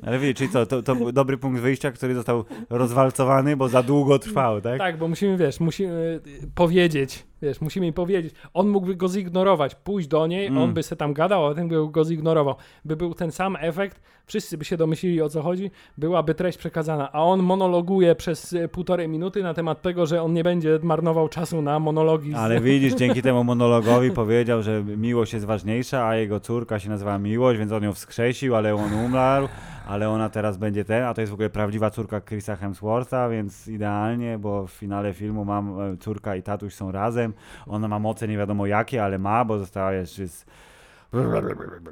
Ale 0.03 0.19
wiecie, 0.19 0.35
czyli 0.35 0.51
co, 0.51 0.67
to, 0.67 0.83
to 0.83 0.95
był 0.95 1.13
dobry 1.13 1.39
punkt 1.39 1.61
wyjścia, 1.61 1.93
który 1.93 2.15
został 2.15 2.45
rozwalcowany, 2.71 3.57
bo 3.57 3.69
za 3.69 3.83
długo 3.83 4.19
trwał, 4.19 4.61
tak? 4.61 4.79
Tak, 4.79 4.99
bo 4.99 5.09
musimy, 5.09 5.37
wiesz, 5.37 5.61
musimy 5.61 6.21
powiedzieć, 6.55 7.27
wiesz, 7.43 7.61
musimy 7.61 7.87
jej 7.87 7.93
powiedzieć. 7.93 8.35
On 8.55 8.69
mógłby 8.69 8.95
go 8.97 9.09
zignorować, 9.09 9.75
pójść 9.75 10.09
do 10.09 10.27
niej, 10.27 10.47
Mm. 10.47 10.63
on 10.63 10.75
by 10.75 10.83
se 10.83 10.97
tam 10.97 11.13
gadał, 11.15 11.47
a 11.47 11.55
ten 11.55 11.69
by 11.69 11.77
go 11.91 12.05
zignorował. 12.05 12.55
By 12.85 12.97
był 12.97 13.15
ten 13.15 13.33
sam 13.33 13.57
efekt, 13.61 14.01
wszyscy 14.27 14.59
by 14.59 14.65
się 14.65 14.77
domyślili 14.77 15.23
o 15.23 15.29
co 15.29 15.43
chodzi, 15.43 15.71
byłaby 15.99 16.35
treść 16.35 16.59
przekazana, 16.59 17.13
a 17.13 17.23
on 17.25 17.43
monologuje 17.43 18.15
przez 18.15 18.53
y, 18.53 18.69
półtorej 18.69 19.09
minuty 19.09 19.43
na 19.43 19.55
temat 19.55 19.83
tego, 19.83 20.07
że 20.07 20.23
on 20.23 20.33
nie 20.33 20.45
będzie 20.45 20.79
marnował 20.83 21.29
czasu 21.29 21.63
na 21.63 21.79
monologi. 21.79 22.33
z- 22.33 22.37
Ale 22.37 22.61
widzisz, 22.61 22.95
dzięki 22.95 23.23
temu 23.23 23.45
monologowi 23.53 24.11
powiedział, 24.11 24.63
że 24.63 24.85
miłość 24.97 25.33
jest 25.33 25.45
ważniejsza, 25.47 26.07
a 26.07 26.17
jego 26.17 26.41
córka 26.41 26.79
się 26.79 26.89
nazywa 26.89 27.19
Miłość, 27.19 27.59
więc 27.59 27.73
on 27.73 27.83
ją 27.83 27.93
wskrzesił, 27.93 28.57
ale 28.57 28.75
on 28.75 28.93
umarł, 29.07 29.49
ale 29.87 30.09
ona 30.09 30.29
teraz 30.29 30.57
będzie 30.57 30.85
ten, 30.85 31.05
a 31.05 31.15
to 31.15 31.21
jest 31.21 31.31
w 31.31 31.35
ogóle 31.35 31.51
prawdziwa 31.51 31.91
córka 31.91 32.21
Chrisa 32.21 32.57
Hemswortha, 32.57 33.29
więc 33.29 33.69
idealnie, 33.69 34.39
bo 34.39 34.67
w 34.67 34.71
finale 34.71 35.15
filmu 35.15 35.45
mam 35.45 35.81
e, 35.81 35.97
córka 35.97 36.37
i 36.37 36.43
tatuś 36.43 36.75
są 36.75 36.93
razem, 36.93 37.33
ona 37.67 37.89
ma 37.89 37.99
moce 37.99 38.29
nie 38.29 38.37
wiadomo 38.37 38.67
jakie, 38.67 39.05
ale 39.05 39.19
ma, 39.19 39.45
bo 39.45 39.59
została 39.59 39.93
jeszcze 39.93 40.29
z... 40.29 40.47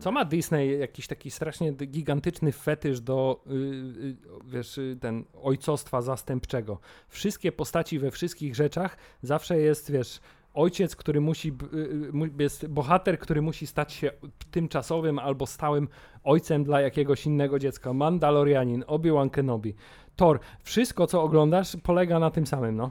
Co 0.01 0.13
ma 0.13 0.25
Disney 0.25 0.79
jakiś 0.79 1.07
taki 1.07 1.31
strasznie 1.31 1.73
gigantyczny 1.73 2.53
fetysz 2.53 3.01
do, 3.01 3.45
y, 3.47 3.53
y, 3.53 4.17
wiesz, 4.45 4.79
y, 4.79 4.99
ten 5.01 5.25
ojcostwa 5.43 6.03
zastępczego. 6.03 6.79
Wszystkie 7.09 7.53
postaci 7.53 7.99
we 7.99 8.11
wszystkich 8.11 8.55
rzeczach 8.55 8.97
zawsze 9.23 9.59
jest, 9.59 9.93
wiesz, 9.93 10.21
ojciec, 10.55 10.97
który 10.97 11.21
musi, 11.21 11.49
y, 11.49 11.77
y, 11.77 12.43
jest 12.43 12.67
bohater, 12.67 13.19
który 13.19 13.43
musi 13.43 13.67
stać 13.67 13.93
się 13.93 14.11
tymczasowym 14.51 15.19
albo 15.19 15.47
stałym 15.47 15.89
ojcem 16.25 16.65
dla 16.65 16.81
jakiegoś 16.81 17.27
innego 17.27 17.59
dziecka. 17.59 17.93
Mandalorianin, 17.93 18.85
Obi-Wan 18.87 19.31
Kenobi, 19.31 19.75
Thor. 20.17 20.41
Wszystko, 20.63 21.07
co 21.07 21.23
oglądasz, 21.23 21.77
polega 21.83 22.19
na 22.19 22.31
tym 22.31 22.47
samym, 22.47 22.77
no. 22.77 22.91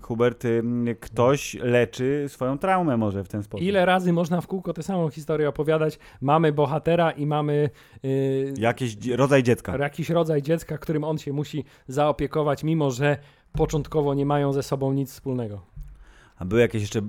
Hubert, 0.00 0.44
ktoś 1.00 1.54
leczy 1.54 2.24
swoją 2.28 2.58
traumę 2.58 2.96
może 2.96 3.24
w 3.24 3.28
ten 3.28 3.42
sposób. 3.42 3.66
Ile 3.66 3.84
razy 3.86 4.12
można 4.12 4.40
w 4.40 4.46
kółko 4.46 4.72
tę 4.72 4.82
samą 4.82 5.10
historię 5.10 5.48
opowiadać? 5.48 5.98
Mamy 6.20 6.52
bohatera 6.52 7.10
i 7.10 7.26
mamy... 7.26 7.70
y, 8.04 8.54
Jakiś 8.58 8.96
rodzaj 9.06 9.42
dziecka. 9.42 9.76
jakiś 9.76 10.10
rodzaj 10.10 10.42
dziecka, 10.42 10.78
którym 10.78 11.04
on 11.04 11.18
się 11.18 11.32
musi 11.32 11.64
zaopiekować, 11.88 12.64
mimo 12.64 12.90
że 12.90 13.18
początkowo 13.52 14.14
nie 14.14 14.26
mają 14.26 14.52
ze 14.52 14.62
sobą 14.62 14.92
nic 14.92 15.12
wspólnego. 15.12 15.62
A 16.40 16.44
były 16.44 16.60
jakieś 16.60 16.82
jeszcze 16.82 17.00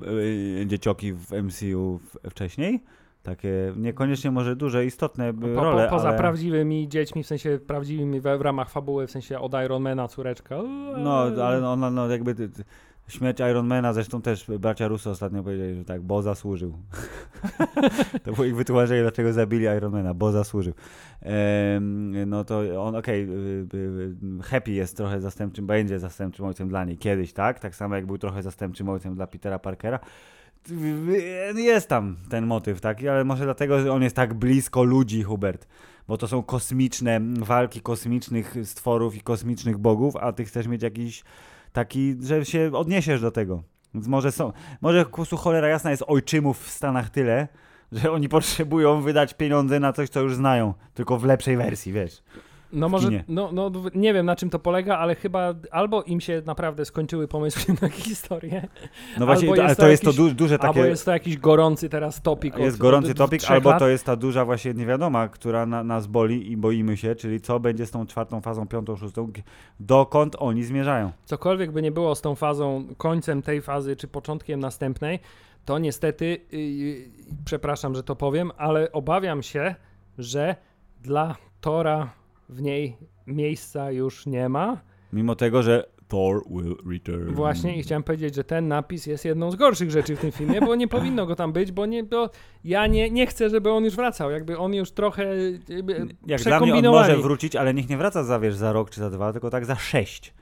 y, 0.62 0.64
dziecioki 0.68 1.14
w 1.14 1.32
MCU 1.32 2.00
wcześniej? 2.30 2.84
Takie 3.24 3.74
niekoniecznie 3.78 4.32
może 4.32 4.56
duże, 4.56 4.86
istotne 4.86 5.30
y, 5.30 5.34
Po, 5.34 5.48
po, 5.48 5.64
role, 5.64 5.88
poza 5.90 6.10
ale... 6.10 6.18
prawdziwymi 6.18 6.88
dziećmi, 6.88 7.24
w 7.24 7.28
sensie 7.28 7.60
prawdziwymi 7.68 8.20
w, 8.20 8.24
w 8.24 8.42
ramach 8.42 8.70
fabuły, 8.70 9.08
w 9.08 9.12
sensie 9.12 9.40
od 9.40 9.54
Ironmana 9.66 10.08
córeczka. 10.08 10.56
No, 10.98 11.20
ale 11.22 11.70
ona 11.70 11.92
no, 11.92 12.10
jakby 12.10 12.50
Śmierć 13.12 13.40
Ironmana, 13.40 13.94
zresztą 13.94 14.22
też 14.22 14.46
bracia 14.60 14.88
Russo 14.88 15.10
ostatnio 15.10 15.44
powiedzieli, 15.44 15.76
że 15.76 15.86
tak, 15.86 16.02
bo 16.02 16.22
zasłużył. 16.22 16.74
to 18.24 18.32
było 18.32 18.46
ich 18.46 18.56
wytłumaczenie, 18.56 19.02
dlaczego 19.02 19.34
zabili 19.34 19.66
Ironmana, 19.78 20.14
bo 20.14 20.32
zasłużył. 20.32 20.74
Ehm, 21.22 22.30
no 22.30 22.44
to 22.44 22.84
on, 22.84 22.96
okej, 22.96 23.24
okay, 23.24 24.42
Happy 24.44 24.72
jest 24.72 24.98
trochę 24.98 25.22
zastępczym, 25.22 25.68
będzie 25.68 26.00
zastępczym 26.00 26.46
ojcem 26.46 26.70
dla 26.70 26.86
niej 26.86 26.98
kiedyś, 26.98 27.34
tak? 27.34 27.60
Tak 27.60 27.76
samo 27.76 27.96
jak 27.96 28.06
był 28.06 28.18
trochę 28.18 28.44
zastępczym 28.44 28.90
ojcem 28.90 29.16
dla 29.16 29.28
Petera 29.28 29.60
Parkera 29.60 30.00
jest 31.56 31.88
tam 31.88 32.18
ten 32.30 32.46
motyw, 32.46 32.82
tak? 32.82 33.04
Ale 33.04 33.24
może 33.24 33.44
dlatego, 33.44 33.80
że 33.80 33.94
on 33.94 34.04
jest 34.04 34.16
tak 34.16 34.34
blisko 34.34 34.84
ludzi, 34.84 35.24
Hubert. 35.24 35.68
Bo 36.08 36.18
to 36.18 36.28
są 36.28 36.44
kosmiczne 36.44 37.20
walki 37.40 37.82
kosmicznych 37.82 38.56
stworów 38.64 39.16
i 39.16 39.22
kosmicznych 39.22 39.78
bogów, 39.78 40.16
a 40.16 40.34
ty 40.34 40.46
chcesz 40.46 40.68
mieć 40.68 40.84
jakiś 40.84 41.24
taki, 41.74 42.16
że 42.22 42.46
się 42.46 42.72
odniesiesz 42.74 43.22
do 43.22 43.32
tego. 43.32 43.64
Więc 43.94 44.08
może 44.08 44.32
są, 44.32 44.54
może 44.82 45.06
prostu 45.12 45.38
cholera 45.38 45.68
jasna 45.68 45.92
jest 45.92 46.04
ojczymów 46.08 46.64
w 46.64 46.70
Stanach 46.70 47.10
tyle, 47.10 47.48
że 47.92 48.12
oni 48.12 48.30
potrzebują 48.30 49.02
wydać 49.02 49.34
pieniądze 49.34 49.80
na 49.80 49.94
coś, 49.94 50.10
co 50.10 50.22
już 50.22 50.36
znają, 50.36 50.74
tylko 50.94 51.18
w 51.18 51.24
lepszej 51.24 51.58
wersji, 51.58 51.94
wiesz. 51.94 52.24
No 52.74 52.90
może, 52.90 53.10
no, 53.28 53.50
no 53.52 53.72
nie 53.96 54.14
wiem 54.14 54.26
na 54.26 54.36
czym 54.36 54.50
to 54.50 54.60
polega, 54.60 54.98
ale 54.98 55.16
chyba 55.16 55.54
albo 55.72 56.04
im 56.04 56.22
się 56.22 56.42
naprawdę 56.46 56.86
skończyły 56.86 57.28
pomysły 57.28 57.76
na 57.82 57.90
historię. 57.90 58.68
No 59.20 59.26
właśnie, 59.26 59.50
albo 59.50 59.64
ale 59.64 59.76
to, 59.76 59.88
jest 59.88 60.04
jakiś, 60.04 60.18
to 60.18 60.24
du 60.24 60.34
duże 60.36 60.60
takie... 60.60 60.80
Albo 60.80 60.90
jest 60.90 61.06
to 61.06 61.12
jakiś 61.12 61.38
gorący 61.38 61.90
teraz 61.90 62.22
topik. 62.22 62.58
Jest 62.58 62.78
gorący 62.78 63.14
topik, 63.14 63.42
albo 63.48 63.70
lat. 63.70 63.80
to 63.80 63.88
jest 63.88 64.06
ta 64.06 64.16
duża 64.16 64.46
właśnie 64.46 64.74
niewiadoma, 64.74 65.28
która 65.28 65.66
na, 65.66 65.84
nas 65.84 66.08
boli 66.08 66.52
i 66.52 66.58
boimy 66.58 66.98
się, 66.98 67.16
czyli 67.16 67.42
co 67.42 67.60
będzie 67.60 67.86
z 67.86 67.92
tą 67.92 68.06
czwartą 68.06 68.42
fazą, 68.42 68.68
piątą, 68.68 68.96
szóstą, 68.96 69.32
dokąd 69.80 70.36
oni 70.40 70.64
zmierzają. 70.64 71.12
Cokolwiek 71.26 71.72
by 71.72 71.82
nie 71.82 71.92
było 71.92 72.16
z 72.16 72.22
tą 72.22 72.36
fazą, 72.36 72.88
końcem 72.98 73.42
tej 73.42 73.62
fazy, 73.62 73.96
czy 73.96 74.08
początkiem 74.08 74.60
następnej, 74.60 75.20
to 75.66 75.80
niestety, 75.80 76.38
yy, 76.52 77.12
przepraszam, 77.46 77.96
że 77.96 78.04
to 78.04 78.16
powiem, 78.16 78.52
ale 78.58 78.92
obawiam 78.92 79.44
się, 79.44 79.76
że 80.18 80.56
dla 81.02 81.36
Tora 81.62 82.21
w 82.52 82.62
niej 82.62 82.98
miejsca 83.28 83.92
już 83.92 84.26
nie 84.26 84.50
ma. 84.50 84.82
Mimo 85.14 85.36
tego, 85.36 85.64
że 85.64 85.90
Thor 86.08 86.42
will 86.50 86.76
return. 86.92 87.34
Właśnie 87.34 87.78
i 87.78 87.84
chciałem 87.84 88.04
powiedzieć, 88.04 88.36
że 88.36 88.44
ten 88.44 88.68
napis 88.68 89.06
jest 89.06 89.26
jedną 89.26 89.52
z 89.52 89.56
gorszych 89.56 89.92
rzeczy 89.92 90.16
w 90.16 90.20
tym 90.20 90.32
filmie, 90.32 90.62
bo 90.62 90.76
nie 90.76 90.88
powinno 90.88 91.26
go 91.26 91.36
tam 91.36 91.54
być, 91.54 91.72
bo, 91.72 91.86
nie, 91.86 92.04
bo 92.04 92.30
ja 92.64 92.88
nie, 92.88 93.10
nie 93.10 93.28
chcę, 93.28 93.50
żeby 93.50 93.72
on 93.72 93.86
już 93.86 93.96
wracał. 93.96 94.32
Jakby 94.32 94.58
on 94.58 94.74
już 94.74 94.92
trochę 94.92 95.36
Jak 96.26 96.42
dla 96.42 96.60
mnie 96.60 96.74
on 96.74 96.86
może 96.86 97.18
wrócić, 97.18 97.56
ale 97.56 97.74
niech 97.74 97.90
nie 97.90 97.98
wraca 97.98 98.24
za, 98.24 98.40
wiesz, 98.40 98.56
za 98.56 98.74
rok 98.74 98.90
czy 98.90 99.00
za 99.00 99.10
dwa, 99.10 99.32
tylko 99.32 99.50
tak 99.50 99.66
za 99.66 99.76
sześć. 99.76 100.34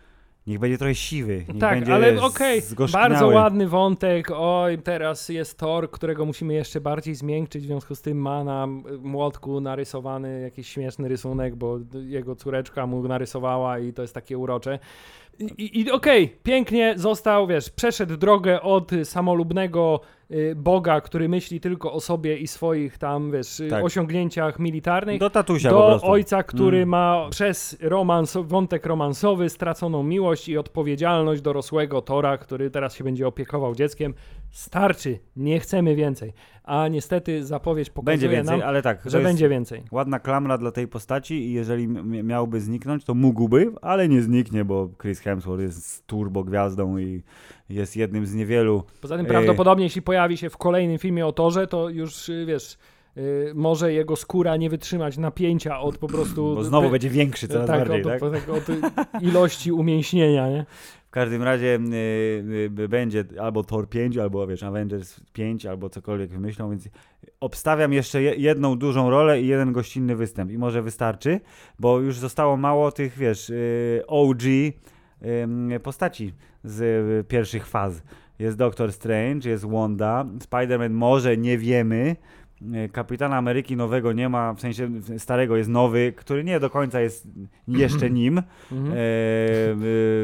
Niech 0.50 0.60
będzie 0.60 0.78
trochę 0.78 0.96
siwy. 0.96 1.46
Niech 1.48 1.58
tak, 1.58 1.76
będzie 1.76 1.94
ale 1.94 2.22
okej, 2.22 2.62
okay, 2.74 2.88
bardzo 2.88 3.28
ładny 3.28 3.68
wątek. 3.68 4.28
Oj, 4.36 4.78
teraz 4.78 5.30
jest 5.30 5.58
Thor, 5.58 5.92
którego 5.92 6.26
musimy 6.26 6.54
jeszcze 6.54 6.82
bardziej 6.82 7.16
zmiękczyć. 7.16 7.64
W 7.64 7.66
związku 7.66 7.96
z 7.96 8.02
tym 8.02 8.18
ma 8.18 8.44
na 8.44 8.68
młotku 9.00 9.62
narysowany 9.62 10.42
jakiś 10.42 10.70
śmieszny 10.70 11.08
rysunek, 11.08 11.56
bo 11.56 11.80
jego 11.94 12.36
córeczka 12.36 12.88
mu 12.88 13.08
narysowała 13.08 13.80
i 13.80 13.94
to 13.94 14.02
jest 14.02 14.14
takie 14.14 14.38
urocze. 14.38 14.80
I, 15.40 15.80
i 15.80 15.92
okej, 15.92 16.24
okay, 16.24 16.38
pięknie 16.44 16.94
został, 16.98 17.48
wiesz, 17.48 17.70
przeszedł 17.70 18.18
drogę 18.18 18.62
od 18.62 18.92
samolubnego 19.04 20.02
y, 20.32 20.54
Boga, 20.56 21.02
który 21.02 21.30
myśli 21.30 21.60
tylko 21.60 21.94
o 21.94 22.00
sobie 22.00 22.38
i 22.38 22.48
swoich 22.48 22.98
tam, 22.98 23.32
wiesz, 23.32 23.62
tak. 23.70 23.86
osiągnięciach 23.86 24.60
militarnych. 24.60 25.20
Do 25.20 25.30
tatusia 25.30 25.70
Do 25.70 26.02
ojca, 26.02 26.44
który 26.44 26.78
mm. 26.78 26.90
ma 26.90 27.28
przez 27.30 27.78
romans, 27.82 28.38
wątek 28.42 28.86
romansowy 28.86 29.50
straconą 29.50 30.04
miłość 30.04 30.50
i 30.50 30.58
odpowiedzialność 30.58 31.42
dorosłego 31.42 32.02
Tora, 32.02 32.38
który 32.38 32.72
teraz 32.72 32.96
się 32.96 33.04
będzie 33.04 33.28
opiekował 33.28 33.76
dzieckiem. 33.76 34.14
Starczy, 34.52 35.20
nie 35.36 35.60
chcemy 35.60 35.96
więcej. 35.96 36.34
A 36.64 36.88
niestety 36.88 37.46
zapowiedź 37.46 37.90
pokazuje 37.90 38.14
będzie 38.14 38.30
więcej, 38.30 38.60
nam, 38.60 38.68
ale 38.68 38.82
tak, 38.82 39.02
że 39.06 39.20
będzie 39.20 39.50
więcej. 39.50 39.84
Ładna 39.92 40.20
klamra 40.20 40.58
dla 40.58 40.72
tej 40.72 40.88
postaci 40.88 41.34
i 41.34 41.54
jeżeli 41.54 41.88
miałby 42.24 42.62
zniknąć, 42.62 43.06
to 43.06 43.14
mógłby, 43.14 43.72
ale 43.82 44.08
nie 44.08 44.22
zniknie, 44.22 44.66
bo 44.66 44.90
Chris 45.02 45.20
Hemsworth 45.20 45.62
jest 45.62 46.08
turbo 46.08 46.44
gwiazdą 46.44 46.98
i 46.98 47.24
jest 47.70 47.96
jednym 47.96 48.26
z 48.26 48.34
niewielu. 48.34 48.84
Poza 49.02 49.18
tym 49.18 49.26
prawdopodobnie 49.26 49.84
jeśli 49.84 50.02
pojawi 50.02 50.38
się 50.38 50.50
w 50.50 50.58
kolejnym 50.58 50.98
filmie 50.98 51.28
o 51.28 51.32
Torze, 51.32 51.68
to 51.68 51.90
już 51.90 52.30
y, 52.30 52.46
wiesz 52.46 52.78
y, 53.18 53.52
może 53.56 53.94
jego 53.94 54.16
skóra 54.16 54.58
nie 54.58 54.70
wytrzymać 54.70 55.18
napięcia 55.18 55.80
od 55.80 55.98
po 55.98 56.08
prostu... 56.08 56.56
Bo 56.56 56.64
znowu 56.64 56.90
będzie 56.90 57.10
większy 57.10 57.48
coraz 57.48 57.68
tak, 57.68 57.80
bardziej, 57.80 58.02
od, 58.02 58.08
tak? 58.08 58.24
Od, 58.24 58.34
od, 58.34 58.70
od 58.70 59.24
ilości 59.24 59.72
umięśnienia, 59.82 60.50
nie? 60.50 60.66
W 61.10 61.12
każdym 61.12 61.44
razie 61.44 61.80
y, 61.94 62.80
y, 62.80 62.90
będzie 62.90 63.26
albo 63.42 63.64
Thor 63.64 63.90
5, 63.90 64.18
albo 64.18 64.48
wiesz, 64.48 64.64
Avengers 64.64 65.20
5, 65.34 65.66
albo 65.66 65.90
cokolwiek 65.90 66.30
wymyślą, 66.30 66.70
więc 66.70 66.90
obstawiam 67.40 67.94
jeszcze 67.94 68.22
jedną 68.22 68.76
dużą 68.76 69.10
rolę 69.10 69.42
i 69.42 69.48
jeden 69.48 69.74
gościnny 69.74 70.16
występ 70.16 70.52
i 70.52 70.58
może 70.58 70.82
wystarczy, 70.82 71.40
bo 71.80 72.00
już 72.00 72.18
zostało 72.18 72.58
mało 72.58 72.92
tych, 72.92 73.18
wiesz, 73.18 73.50
y, 73.50 74.04
OG 74.08 74.42
postaci 75.84 76.34
z 76.64 77.28
pierwszych 77.28 77.68
faz. 77.68 78.04
Jest 78.40 78.58
Doctor 78.58 78.94
Strange, 78.94 79.50
jest 79.50 79.66
Wanda, 79.66 80.26
Spider-Man 80.50 80.90
może 80.90 81.38
nie 81.38 81.58
wiemy, 81.58 82.16
Kapitana 82.92 83.38
Ameryki 83.38 83.76
nowego 83.76 84.14
nie 84.14 84.30
ma, 84.30 84.54
w 84.54 84.62
sensie 84.62 84.90
starego 85.18 85.58
jest 85.58 85.70
nowy, 85.70 86.14
który 86.14 86.44
nie 86.44 86.60
do 86.60 86.70
końca 86.70 87.02
jest 87.02 87.28
jeszcze 87.68 88.10
nim. 88.10 88.38
e, 88.38 88.42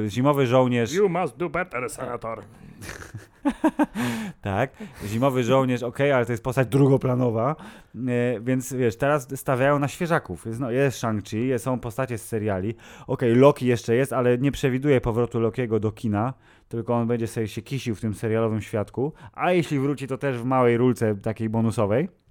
e, 0.05 0.09
zimowy 0.09 0.47
żołnierz. 0.47 0.93
You 0.93 1.09
must 1.09 1.37
do 1.37 1.49
better, 1.49 1.89
senator. 1.89 2.41
tak, 4.41 4.71
zimowy 5.05 5.43
żołnierz, 5.43 5.83
ok, 5.83 5.99
ale 6.01 6.25
to 6.25 6.31
jest 6.31 6.43
postać 6.43 6.67
drugoplanowa, 6.67 7.55
e, 7.95 8.39
więc 8.41 8.73
wiesz, 8.73 8.97
teraz 8.97 9.27
stawiają 9.39 9.79
na 9.79 9.87
świeżaków. 9.87 10.45
Jest, 10.45 10.59
no, 10.59 10.71
jest 10.71 11.03
Shang-Chi, 11.03 11.59
są 11.59 11.79
postacie 11.79 12.17
z 12.17 12.27
seriali. 12.27 12.75
Ok, 13.07 13.21
Loki 13.35 13.65
jeszcze 13.65 13.95
jest, 13.95 14.13
ale 14.13 14.37
nie 14.37 14.51
przewiduje 14.51 15.01
powrotu 15.01 15.39
Lokiego 15.39 15.79
do 15.79 15.91
kina, 15.91 16.33
tylko 16.69 16.93
on 16.93 17.07
będzie 17.07 17.27
sobie 17.27 17.47
się 17.47 17.61
kisił 17.61 17.95
w 17.95 18.01
tym 18.01 18.13
serialowym 18.13 18.61
świadku, 18.61 19.13
a 19.33 19.51
jeśli 19.51 19.79
wróci, 19.79 20.07
to 20.07 20.17
też 20.17 20.37
w 20.37 20.45
małej 20.45 20.77
rulce 20.77 21.15
takiej 21.15 21.49
bonusowej. 21.49 22.24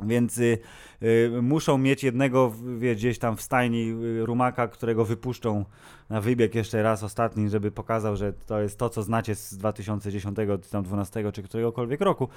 Więc 0.00 0.38
y, 0.38 0.58
y, 1.02 1.42
muszą 1.42 1.78
mieć 1.78 2.04
jednego 2.04 2.52
wie, 2.78 2.94
gdzieś 2.94 3.18
tam 3.18 3.36
w 3.36 3.42
stajni 3.42 3.90
y, 3.90 4.26
rumaka, 4.26 4.68
którego 4.68 5.04
wypuszczą 5.04 5.64
na 6.10 6.20
wybieg 6.20 6.54
jeszcze 6.54 6.82
raz 6.82 7.02
ostatni, 7.02 7.48
żeby 7.48 7.70
pokazał, 7.70 8.16
że 8.16 8.32
to 8.32 8.60
jest 8.60 8.78
to, 8.78 8.88
co 8.88 9.02
znacie 9.02 9.34
z 9.34 9.56
2010, 9.56 10.36
czy 10.62 10.70
tam 10.70 10.84
12, 10.84 11.32
czy 11.32 11.42
któregokolwiek 11.42 12.00
roku. 12.00 12.28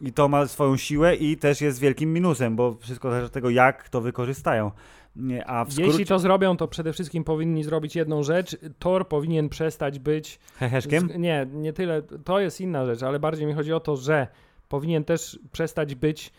I 0.00 0.12
to 0.12 0.28
ma 0.28 0.46
swoją 0.46 0.76
siłę 0.76 1.16
i 1.16 1.36
też 1.36 1.60
jest 1.60 1.80
wielkim 1.80 2.12
minusem, 2.12 2.56
bo 2.56 2.76
wszystko 2.80 3.10
zależy 3.10 3.26
od 3.26 3.32
tego, 3.32 3.50
jak 3.50 3.88
to 3.88 4.00
wykorzystają. 4.00 4.70
A 5.46 5.64
skrócie... 5.64 5.82
Jeśli 5.82 6.06
to 6.06 6.18
zrobią, 6.18 6.56
to 6.56 6.68
przede 6.68 6.92
wszystkim 6.92 7.24
powinni 7.24 7.64
zrobić 7.64 7.96
jedną 7.96 8.22
rzecz. 8.22 8.56
Thor 8.78 9.08
powinien 9.08 9.48
przestać 9.48 9.98
być... 9.98 10.38
Heheszkiem? 10.56 11.08
Nie, 11.18 11.46
nie 11.52 11.72
tyle. 11.72 12.02
To 12.02 12.40
jest 12.40 12.60
inna 12.60 12.86
rzecz, 12.86 13.02
ale 13.02 13.18
bardziej 13.18 13.46
mi 13.46 13.52
chodzi 13.52 13.72
o 13.72 13.80
to, 13.80 13.96
że 13.96 14.26
powinien 14.68 15.04
też 15.04 15.38
przestać 15.52 15.94
być 15.94 16.32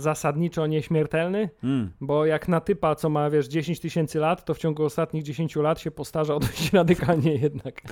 zasadniczo 0.00 0.66
nieśmiertelny, 0.66 1.50
mm. 1.64 1.90
bo 2.00 2.26
jak 2.26 2.48
na 2.48 2.60
typa, 2.60 2.94
co 2.94 3.08
ma, 3.08 3.30
wiesz, 3.30 3.48
10 3.48 3.80
tysięcy 3.80 4.18
lat, 4.18 4.44
to 4.44 4.54
w 4.54 4.58
ciągu 4.58 4.84
ostatnich 4.84 5.22
10 5.22 5.56
lat 5.56 5.80
się 5.80 5.90
postarza 5.90 6.38
dość 6.38 6.72
radykalnie 6.80 7.34
jednak. 7.34 7.82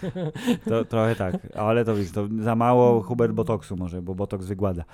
To, 0.68 0.84
trochę 0.84 1.14
tak, 1.14 1.36
ale 1.56 1.84
to 1.84 1.96
wiesz, 1.96 2.10
to 2.12 2.28
za 2.38 2.56
mało 2.56 3.02
Hubert 3.02 3.32
Botoksu 3.32 3.76
może, 3.76 4.02
bo 4.02 4.14
Botoks 4.14 4.46
wygłada. 4.46 4.84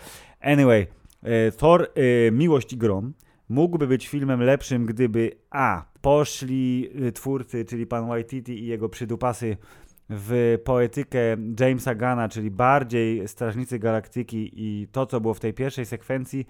Anyway, 0.40 0.86
e, 1.22 1.52
Thor, 1.52 1.90
e, 1.94 2.30
Miłość 2.30 2.72
i 2.72 2.76
Grom 2.76 3.12
mógłby 3.48 3.86
być 3.86 4.08
filmem 4.08 4.42
lepszym, 4.42 4.86
gdyby 4.86 5.30
a, 5.50 5.84
poszli 6.00 6.90
e, 7.06 7.12
twórcy, 7.12 7.64
czyli 7.64 7.86
pan 7.86 8.08
Waititi 8.08 8.58
i 8.58 8.66
jego 8.66 8.88
przydupasy 8.88 9.56
w 10.10 10.58
poetykę 10.64 11.18
Jamesa 11.60 11.94
Gana, 11.94 12.28
czyli 12.28 12.50
bardziej 12.50 13.28
Strażnicy 13.28 13.78
Galaktyki 13.78 14.50
i 14.54 14.88
to, 14.92 15.06
co 15.06 15.20
było 15.20 15.34
w 15.34 15.40
tej 15.40 15.54
pierwszej 15.54 15.86
sekwencji, 15.86 16.46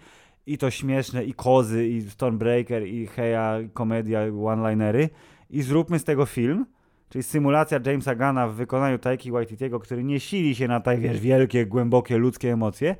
i 0.47 0.59
to 0.59 0.71
śmieszne, 0.71 1.25
i 1.25 1.35
kozy, 1.35 1.89
i 1.89 2.03
Stormbreaker, 2.11 2.87
i 2.87 3.07
heja, 3.07 3.59
komedia, 3.73 4.21
one-linery. 4.45 5.09
I 5.51 5.63
zróbmy 5.63 5.99
z 5.99 6.05
tego 6.05 6.27
film, 6.27 6.67
czyli 7.09 7.23
symulacja 7.23 7.81
Jamesa 7.87 8.15
Gana 8.15 8.49
w 8.49 8.55
wykonaniu 8.55 8.99
Taiki 8.99 9.33
Waititiego, 9.33 9.81
który 9.81 10.05
nie 10.05 10.21
sili 10.21 10.55
się 10.55 10.69
na 10.69 10.81
te, 10.81 10.99
wiesz, 10.99 11.21
wielkie, 11.21 11.67
głębokie 11.67 12.19
ludzkie 12.19 12.53
emocje, 12.53 12.97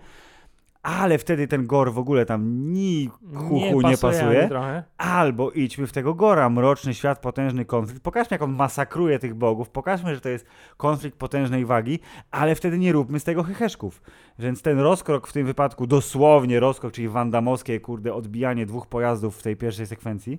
ale 0.85 1.19
wtedy 1.19 1.49
ten 1.49 1.67
gor 1.67 1.93
w 1.93 1.99
ogóle 1.99 2.27
tam 2.27 2.73
ni 2.73 3.11
chuchu 3.35 3.81
nie, 3.81 3.89
nie 3.89 3.99
pasuje. 3.99 4.51
Albo 4.99 5.51
idźmy 5.51 5.87
w 5.87 5.93
tego 5.93 6.15
gora, 6.15 6.51
mroczny 6.51 6.95
świat, 6.95 7.19
potężny 7.19 7.65
konflikt. 7.65 8.03
Pokażmy, 8.03 8.35
jak 8.35 8.43
on 8.43 8.53
masakruje 8.53 9.19
tych 9.19 9.35
bogów, 9.35 9.71
pokażmy, 9.71 10.15
że 10.15 10.21
to 10.21 10.29
jest 10.29 10.47
konflikt 10.77 11.19
potężnej 11.19 11.65
wagi, 11.65 11.99
ale 12.31 12.55
wtedy 12.55 12.79
nie 12.79 12.93
róbmy 12.93 13.21
z 13.21 13.25
tego 13.25 13.43
heheszków. 13.43 14.03
Więc 14.39 14.63
ten 14.63 14.79
rozkrok 14.79 15.27
w 15.27 15.33
tym 15.33 15.47
wypadku, 15.47 15.87
dosłownie 15.87 16.61
rozkrok, 16.61 16.93
czyli 16.93 17.09
wandamowskie, 17.09 17.81
kurde, 17.81 18.15
odbijanie 18.15 18.67
dwóch 18.67 18.87
pojazdów 18.87 19.39
w 19.39 19.43
tej 19.43 19.57
pierwszej 19.57 19.87
sekwencji, 19.87 20.39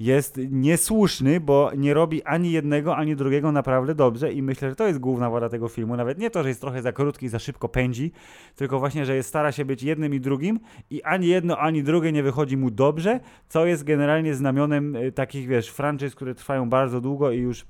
jest 0.00 0.40
niesłuszny, 0.50 1.40
bo 1.40 1.70
nie 1.76 1.94
robi 1.94 2.22
ani 2.22 2.52
jednego, 2.52 2.96
ani 2.96 3.16
drugiego 3.16 3.52
naprawdę 3.52 3.94
dobrze 3.94 4.32
i 4.32 4.42
myślę, 4.42 4.70
że 4.70 4.76
to 4.76 4.86
jest 4.86 4.98
główna 4.98 5.30
wada 5.30 5.48
tego 5.48 5.68
filmu. 5.68 5.96
Nawet 5.96 6.18
nie 6.18 6.30
to, 6.30 6.42
że 6.42 6.48
jest 6.48 6.60
trochę 6.60 6.82
za 6.82 6.92
krótki 6.92 7.26
i 7.26 7.28
za 7.28 7.38
szybko 7.38 7.68
pędzi, 7.68 8.12
tylko 8.56 8.78
właśnie, 8.78 9.06
że 9.06 9.16
jest, 9.16 9.28
stara 9.28 9.52
się 9.52 9.64
być 9.64 9.82
jednym 9.82 10.14
i 10.14 10.20
drugim 10.20 10.60
i 10.90 11.02
ani 11.02 11.26
jedno, 11.26 11.58
ani 11.58 11.82
drugie 11.82 12.12
nie 12.12 12.22
wychodzi 12.22 12.56
mu 12.56 12.70
dobrze, 12.70 13.20
co 13.48 13.66
jest 13.66 13.84
generalnie 13.84 14.34
znamionem 14.34 14.96
y, 14.96 15.12
takich, 15.12 15.48
wiesz, 15.48 15.68
franczyz, 15.68 16.14
które 16.14 16.34
trwają 16.34 16.68
bardzo 16.68 17.00
długo 17.00 17.30
i 17.30 17.38
już 17.38 17.66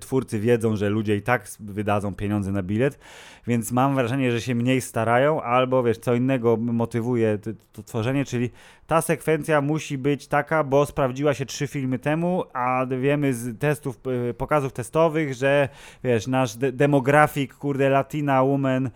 twórcy 0.00 0.40
wiedzą, 0.40 0.76
że 0.76 0.88
ludzie 0.88 1.16
i 1.16 1.22
tak 1.22 1.48
wydadzą 1.60 2.14
pieniądze 2.14 2.52
na 2.52 2.62
bilet, 2.62 2.98
więc 3.46 3.72
mam 3.72 3.94
wrażenie, 3.94 4.32
że 4.32 4.40
się 4.40 4.54
mniej 4.54 4.80
starają, 4.80 5.42
albo 5.42 5.82
wiesz, 5.82 5.98
co 5.98 6.14
innego 6.14 6.56
motywuje 6.56 7.38
to, 7.72 7.82
tworzenie, 7.82 8.24
czyli 8.24 8.50
ta 8.86 9.00
sekwencja 9.00 9.60
musi 9.60 9.98
być 9.98 10.28
taka, 10.28 10.64
bo 10.64 10.86
sprawdziła 10.86 11.34
się 11.34 11.46
trzy 11.46 11.66
filmy 11.66 11.98
temu, 11.98 12.44
a 12.52 12.86
wiemy 13.00 13.34
z 13.34 13.58
testów, 13.58 14.00
y, 14.30 14.34
pokazów 14.34 14.72
testowych, 14.72 15.34
że 15.34 15.68
wiesz, 16.04 16.26
nasz 16.26 16.56
de 16.56 16.72
demografik, 16.72 17.54
kurde, 17.54 17.88
Latina 17.88 18.42
Woman 18.42 18.90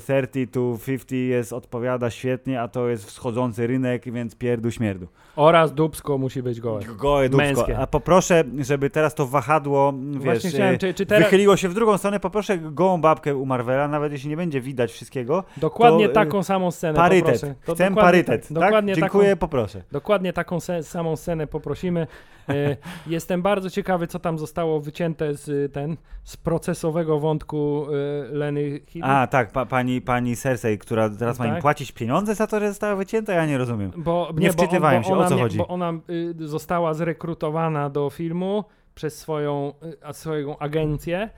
30 0.00 0.48
to 0.48 0.78
50 0.86 1.12
jest, 1.12 1.52
odpowiada 1.52 2.10
świetnie, 2.10 2.60
a 2.60 2.68
to 2.68 2.88
jest 2.88 3.04
wschodzący 3.04 3.66
rynek, 3.66 4.12
więc 4.12 4.34
pierdu 4.36 4.70
śmierdu. 4.70 5.08
Oraz 5.36 5.74
dubsko 5.74 6.18
musi 6.18 6.42
być 6.42 6.60
gołe. 6.60 6.80
Gołe 6.98 7.28
dubsko. 7.28 7.46
Męskie. 7.46 7.78
A 7.78 7.86
poproszę, 7.86 8.44
żeby 8.58 8.90
teraz 8.90 9.14
to 9.14 9.26
wahadło, 9.26 9.94
wiesz, 10.20 10.31
chciałem, 10.38 10.78
czy, 10.78 10.94
czy 10.94 11.06
teraz... 11.06 11.24
wychyliło 11.24 11.56
się 11.56 11.68
w 11.68 11.74
drugą 11.74 11.98
stronę, 11.98 12.20
poproszę 12.20 12.58
gołą 12.58 13.00
babkę 13.00 13.36
u 13.36 13.46
Marvela, 13.46 13.88
nawet 13.88 14.12
jeśli 14.12 14.30
nie 14.30 14.36
będzie 14.36 14.60
widać 14.60 14.92
wszystkiego. 14.92 15.44
Dokładnie 15.56 16.08
to, 16.08 16.14
taką 16.14 16.42
samą 16.42 16.70
scenę 16.70 16.96
Parytet. 16.96 17.34
Poproszę. 17.34 17.54
To 17.64 17.74
Chcę 17.74 17.94
parytet, 17.94 18.42
tak? 18.42 18.52
Dokładnie 18.52 18.94
Dziękuję, 18.94 19.30
taką, 19.30 19.40
poproszę. 19.40 19.82
Dokładnie 19.92 20.32
taką 20.32 20.60
se 20.60 20.82
samą 20.82 21.16
scenę 21.16 21.46
poprosimy. 21.46 22.06
E, 22.48 22.76
jestem 23.06 23.42
bardzo 23.42 23.70
ciekawy, 23.70 24.06
co 24.06 24.18
tam 24.18 24.38
zostało 24.38 24.80
wycięte 24.80 25.34
z 25.34 25.72
ten, 25.72 25.96
z 26.24 26.36
procesowego 26.36 27.18
wątku 27.18 27.86
Leny 28.30 28.80
Hill. 28.86 29.04
A, 29.04 29.26
tak, 29.26 29.52
pa, 29.52 29.66
pani, 29.66 30.00
pani 30.00 30.36
Cersei, 30.36 30.78
która 30.78 31.08
teraz 31.08 31.38
tak? 31.38 31.46
ma 31.46 31.46
im 31.46 31.54
tak. 31.54 31.62
płacić 31.62 31.92
pieniądze 31.92 32.34
za 32.34 32.46
to, 32.46 32.60
że 32.60 32.68
została 32.68 32.96
wycięta? 32.96 33.32
Ja 33.32 33.46
nie 33.46 33.58
rozumiem. 33.58 33.92
Bo, 33.96 34.28
nie, 34.34 34.40
nie 34.40 34.52
wczytywałem 34.52 35.04
się, 35.04 35.18
o 35.18 35.28
co 35.28 35.38
chodzi. 35.38 35.58
Bo 35.58 35.68
ona 35.68 35.92
y, 36.10 36.48
została 36.48 36.94
zrekrutowana 36.94 37.90
do 37.90 38.10
filmu 38.10 38.64
przez 38.94 39.18
swoją, 39.18 39.72
y, 40.10 40.14
swoją 40.14 40.58
agencję 40.58 41.30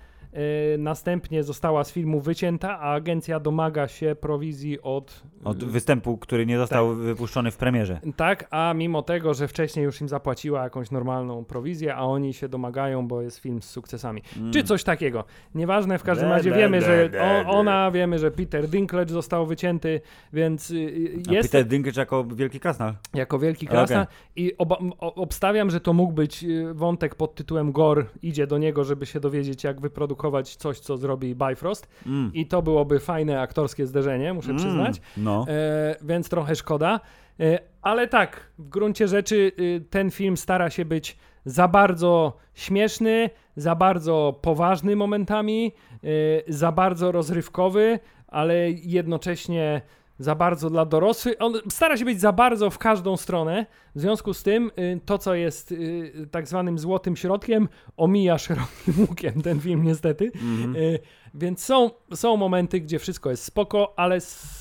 następnie 0.79 1.43
została 1.43 1.85
z 1.85 1.93
filmu 1.93 2.21
wycięta, 2.21 2.79
a 2.81 2.95
agencja 2.95 3.41
domaga 3.41 3.89
się 3.89 4.17
prowizji 4.21 4.81
od. 4.83 5.23
Od 5.45 5.65
występu, 5.65 6.19
który 6.19 6.47
nie 6.47 6.59
został 6.59 6.91
tak. 6.91 6.99
wypuszczony 6.99 7.51
w 7.51 7.57
premierze. 7.57 8.01
Tak, 8.17 8.47
a 8.51 8.75
mimo 8.75 9.03
tego, 9.03 9.35
że 9.35 9.49
wcześniej 9.49 9.85
już 9.85 10.01
im 10.01 10.09
zapłaciła 10.09 10.63
jakąś 10.63 10.91
normalną 10.91 11.45
prowizję, 11.45 11.95
a 11.95 12.03
oni 12.03 12.35
się 12.35 12.49
domagają, 12.49 13.09
bo 13.09 13.23
jest 13.23 13.39
film 13.39 13.63
z 13.63 13.71
sukcesami. 13.71 14.23
Mm. 14.37 14.53
Czy 14.53 14.63
coś 14.63 14.85
takiego. 14.85 15.25
Nieważne, 15.55 15.99
w 15.99 16.03
każdym 16.03 16.29
razie 16.29 16.53
wiemy, 16.53 16.81
że 16.81 17.11
ona, 17.47 17.91
wiemy, 17.91 18.19
że 18.19 18.31
Peter 18.31 18.69
Dinklage 18.69 19.13
został 19.13 19.47
wycięty, 19.47 20.01
więc 20.33 20.71
y, 20.71 20.75
y, 20.75 21.23
jest. 21.31 21.49
A 21.49 21.53
Peter 21.53 21.67
Dinklage 21.67 22.01
jako 22.01 22.25
wielki 22.25 22.61
krasnal. 22.61 22.95
Jako 23.15 23.39
wielki 23.39 23.67
krasnal. 23.67 24.03
Okay. 24.03 24.15
I 24.37 24.53
obstawiam, 24.99 25.71
że 25.71 25.81
to 25.81 25.93
mógł 25.93 26.13
być 26.13 26.47
wątek 26.73 27.15
pod 27.15 27.35
tytułem 27.35 27.73
Gore 27.73 28.05
idzie 28.23 28.47
do 28.47 28.59
niego, 28.59 28.85
żeby 28.85 29.07
się 29.07 29.21
dowiedzieć, 29.21 29.65
jak 29.65 29.81
wyprodukować 29.81 30.24
coś, 30.57 30.79
co 30.79 30.97
zrobi 30.97 31.35
Bifrost 31.35 31.89
mm. 32.07 32.31
i 32.35 32.47
to 32.47 32.63
byłoby 32.63 33.01
fajne 33.01 33.41
aktorskie 33.41 33.87
zderzenie, 33.87 34.35
muszę 34.35 34.51
mm. 34.51 34.59
przyznać. 34.59 35.01
No. 35.17 35.47
E, 35.49 35.97
więc 36.03 36.29
trochę 36.29 36.57
szkoda. 36.57 37.01
E, 37.41 37.59
ale 37.83 38.09
tak, 38.09 38.51
w 38.59 38.69
gruncie 38.69 39.09
rzeczy 39.09 39.53
y, 39.59 39.85
ten 39.91 40.11
film 40.11 40.37
stara 40.37 40.71
się 40.71 40.85
być 40.85 41.17
za 41.45 41.69
bardzo 41.69 42.37
śmieszny, 42.55 43.31
za 43.57 43.75
bardzo 43.75 44.39
poważny 44.43 44.97
momentami, 44.97 45.73
y, 46.05 46.43
za 46.49 46.73
bardzo 46.73 47.13
rozrywkowy, 47.13 47.99
ale 48.29 48.71
jednocześnie 48.71 49.83
za 50.19 50.35
bardzo 50.35 50.71
dla 50.71 50.85
dorosłych. 50.85 51.35
On 51.39 51.55
stara 51.71 51.97
się 51.97 52.05
być 52.05 52.21
za 52.21 52.33
bardzo 52.33 52.71
w 52.71 52.79
każdą 52.79 53.17
stronę. 53.17 53.67
W 53.95 54.01
związku 54.01 54.35
z 54.35 54.43
tym 54.43 54.71
y, 54.79 55.01
to, 55.07 55.19
co 55.19 55.35
jest 55.35 55.73
y, 55.73 56.29
tak 56.31 56.49
zwanym 56.49 56.79
złotym 56.79 57.17
środkiem, 57.17 57.69
omija 57.97 58.39
szerokim 58.39 58.95
łukiem 59.09 59.43
ten 59.43 59.61
film 59.61 59.83
niestety. 59.83 60.33
Mm 60.35 60.75
-hmm. 60.75 60.99
Więc 61.35 61.65
są, 61.65 61.91
są 62.15 62.37
momenty, 62.37 62.81
gdzie 62.81 62.99
wszystko 62.99 63.31
jest 63.31 63.45
spoko, 63.45 63.93
ale 63.97 64.19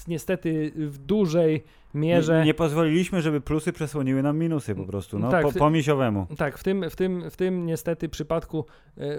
niestety 0.07 0.71
w 0.75 0.97
dużej 0.97 1.63
mierze... 1.93 2.39
Nie, 2.39 2.45
nie, 2.45 2.53
pozwoliliśmy, 2.53 3.21
żeby 3.21 3.41
plusy 3.41 3.73
przesłoniły 3.73 4.23
nam 4.23 4.37
minusy 4.37 4.75
po 4.75 4.85
prostu, 4.85 5.19
no, 5.19 5.31
tak, 5.31 5.43
po, 5.43 5.51
po 5.51 5.69
misiowemu. 5.69 6.27
Tak, 6.37 6.57
w 6.57 6.63
tym, 6.63 6.89
w, 6.89 6.95
tym, 6.95 7.29
w 7.29 7.35
tym 7.35 7.65
niestety 7.65 8.09
przypadku 8.09 8.65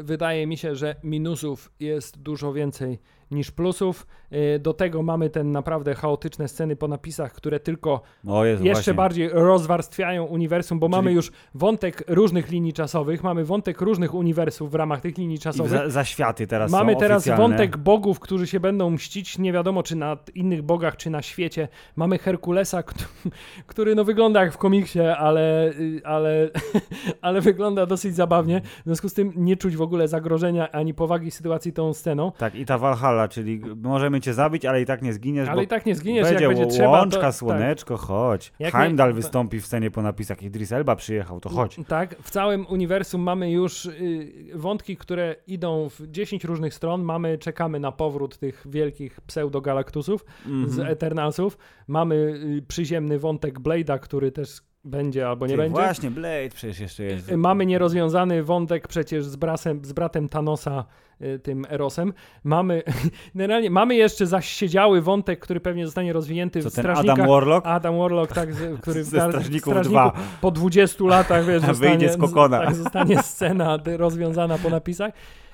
wydaje 0.03 0.47
mi 0.47 0.57
się, 0.57 0.75
że 0.75 0.97
minusów 1.05 1.73
jest 1.81 2.23
dużo 2.23 2.53
więcej 2.53 2.99
niż 3.31 3.51
plusów. 3.51 4.07
Y, 4.33 4.59
do 4.59 4.75
tego 4.75 5.03
mamy 5.03 5.31
ten 5.31 5.53
naprawdę 5.53 5.95
chaotyczne 5.95 6.49
sceny 6.49 6.77
po 6.77 6.89
napisach, 6.89 7.33
które 7.33 7.61
tylko 7.61 8.03
Jezu, 8.25 8.65
jeszcze 8.65 8.73
właśnie. 8.73 8.95
bardziej 8.95 9.29
rozwarstwiają 9.29 10.25
uniwersum, 10.25 10.79
bo 10.79 10.87
Czyli... 10.87 10.97
mamy 10.97 11.13
już 11.13 11.33
wątek 11.55 12.05
różnych 12.09 12.51
linii 12.51 12.73
czasowych, 12.73 13.23
mamy 13.23 13.45
wątek 13.45 13.81
różnych 13.81 14.15
uniwersów 14.15 14.71
w 14.71 14.75
ramach 14.75 15.01
tych 15.01 15.19
linii 15.19 15.39
czasowych. 15.39 15.73
Za, 15.73 15.91
za, 15.91 16.05
światy 16.05 16.47
teraz 16.47 16.71
Mamy 16.71 16.97
teraz 16.97 17.19
oficjalne. 17.19 17.49
wątek 17.49 17.77
bogów, 17.77 18.21
którzy 18.21 18.47
się 18.47 18.61
będą 18.61 18.91
mścić, 18.91 19.39
nie 19.39 19.53
wiadomo 19.53 19.83
czy 19.83 19.97
na 19.97 20.17
innych 20.35 20.63
bogach, 20.63 20.97
czy 20.97 21.11
na 21.11 21.23
świecie. 21.23 21.69
Mamy 21.97 22.19
Herkulesa, 22.19 22.64
który 23.67 23.95
no 23.95 24.05
wygląda 24.05 24.41
jak 24.41 24.53
w 24.53 24.59
komiksie, 24.59 25.01
ale, 25.01 25.73
ale, 26.05 26.51
ale 27.23 27.41
wygląda 27.41 27.87
dosyć 27.87 28.15
zabawnie. 28.15 28.61
W 28.61 28.85
związku 28.85 29.09
z 29.09 29.15
tym 29.15 29.33
nie 29.37 29.57
czuć 29.57 29.77
w 29.77 29.83
ogóle 29.83 30.09
zagrożenia 30.09 30.73
ani 30.73 30.95
powagi 30.95 31.31
sytuacji 31.31 31.73
tą 31.73 31.95
sceną. 31.95 32.33
Tak, 32.39 32.55
i 32.55 32.67
ta 32.67 32.79
Valhalla, 32.79 33.29
czyli 33.29 33.61
możemy 33.77 34.21
cię 34.21 34.35
zabić, 34.35 34.65
ale 34.65 34.83
i 34.83 34.87
tak 34.87 35.03
nie 35.03 35.13
zginiesz. 35.13 35.49
Ale 35.49 35.63
i 35.63 35.67
tak 35.67 35.87
nie 35.87 35.95
zginiesz, 35.95 36.29
będzie 36.29 36.45
jak 36.45 36.57
będzie 36.57 36.77
trzeba. 36.77 36.89
Łączka, 36.91 37.21
to, 37.21 37.27
tak. 37.27 37.35
słoneczko, 37.35 37.95
tak. 37.95 38.07
chodź. 38.07 38.53
Jak 38.59 38.75
Heimdall 38.75 39.09
nie, 39.09 39.15
wystąpi 39.15 39.61
w 39.61 39.67
scenie 39.67 39.91
po 39.91 40.03
napisach, 40.03 40.43
Idris 40.43 40.73
Elba 40.73 40.97
przyjechał, 40.97 41.41
to 41.41 41.49
chodź. 41.49 41.77
Tak, 41.89 42.17
w 42.23 42.31
całym 42.31 42.67
uniwersum 42.67 43.23
mamy 43.23 43.51
już 43.51 43.87
y, 43.87 44.33
wątki, 44.55 44.97
które 44.97 45.37
idą 45.47 45.89
w 45.89 46.11
10 46.11 46.45
różnych 46.45 46.75
stron. 46.75 47.03
Mamy, 47.03 47.39
czekamy 47.39 47.81
na 47.81 47.93
powrót 47.93 48.39
tych 48.39 48.67
wielkich 48.71 49.21
pseudogalaktusów 49.21 50.25
mm 50.47 50.67
-hmm. 50.67 50.69
z 50.69 50.79
Eternalsów. 50.79 51.59
Mamy 51.89 52.15
y, 52.15 52.54
przyziemny 52.63 53.19
wątek 53.19 53.61
Blade'a, 53.61 54.01
który 54.01 54.33
też 54.33 54.61
będzie 54.85 55.29
albo 55.29 55.47
nie 55.47 55.53
Ty, 55.53 55.57
będzie. 55.57 55.81
Właśnie, 55.81 56.11
Blade 56.11 56.49
przecież 56.55 56.81
jeszcze 56.81 57.05
jest. 57.05 57.31
Mamy 57.31 57.67
nierozwiązany 57.67 58.43
wątek 58.43 58.89
przecież 58.89 59.25
z, 59.25 59.37
brasem, 59.37 59.85
z 59.85 59.93
bratem 59.93 60.29
Thanosa, 60.29 60.85
y, 61.23 61.39
tym 61.39 61.67
Erosem. 61.71 62.13
Mamy, 62.45 62.83
generalnie, 63.35 63.71
mamy 63.71 63.95
jeszcze 63.95 64.27
zasiedziały 64.27 65.03
wątek, 65.03 65.41
który 65.41 65.61
pewnie 65.61 65.87
zostanie 65.87 66.13
rozwinięty 66.13 66.63
Co, 66.63 66.71
w 66.71 66.73
Strażnikach. 66.73 67.19
Adam 67.19 67.29
Warlock? 67.29 67.67
Adam 67.67 67.99
Warlock, 67.99 68.33
tak, 68.33 68.49
który 68.81 69.05
Ze 69.05 69.21
Strażników, 69.21 69.73
Strażników 69.73 70.13
po 70.41 70.51
20 70.51 71.05
latach, 71.05 71.47
wiesz, 71.47 71.63
zostanie, 71.63 71.91
wyjdzie 71.91 72.13
z 72.13 72.17
kokona. 72.17 72.59
Tak, 72.59 72.75
zostanie 72.75 73.23
scena 73.23 73.79
rozwiązana 73.97 74.59
po 74.59 74.71
napisach. 74.71 75.13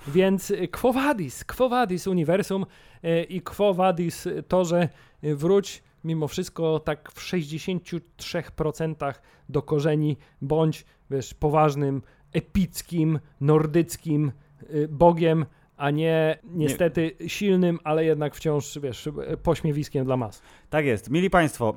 Więc 0.09 0.53
Quo 0.73 0.93
Vadis, 0.93 1.45
Quo 1.45 1.69
Vadis 1.69 2.07
uniwersum 2.07 2.67
y, 3.05 3.23
i 3.23 3.41
Quo 3.41 3.75
Vadis 3.75 4.29
to, 4.49 4.65
że 4.65 4.89
wróć 5.23 5.83
mimo 6.05 6.29
wszystko 6.29 6.81
tak 6.81 7.13
w 7.13 7.21
63% 7.21 9.15
do 9.49 9.63
korzeni, 9.63 10.17
bądź 10.43 10.85
wiesz, 11.11 11.35
poważnym, 11.35 12.03
epickim, 12.33 13.21
nordyckim 13.41 14.33
y, 14.75 14.89
bogiem, 14.89 15.47
a 15.81 15.91
nie 15.91 16.39
niestety 16.45 17.13
nie. 17.21 17.29
silnym, 17.29 17.79
ale 17.85 18.05
jednak 18.05 18.35
wciąż, 18.35 18.79
wiesz, 18.83 19.09
pośmiewiskiem 19.43 20.05
dla 20.05 20.17
mas. 20.17 20.43
Tak 20.71 20.85
jest. 20.85 21.11
Mili 21.11 21.31
Państwo, 21.31 21.75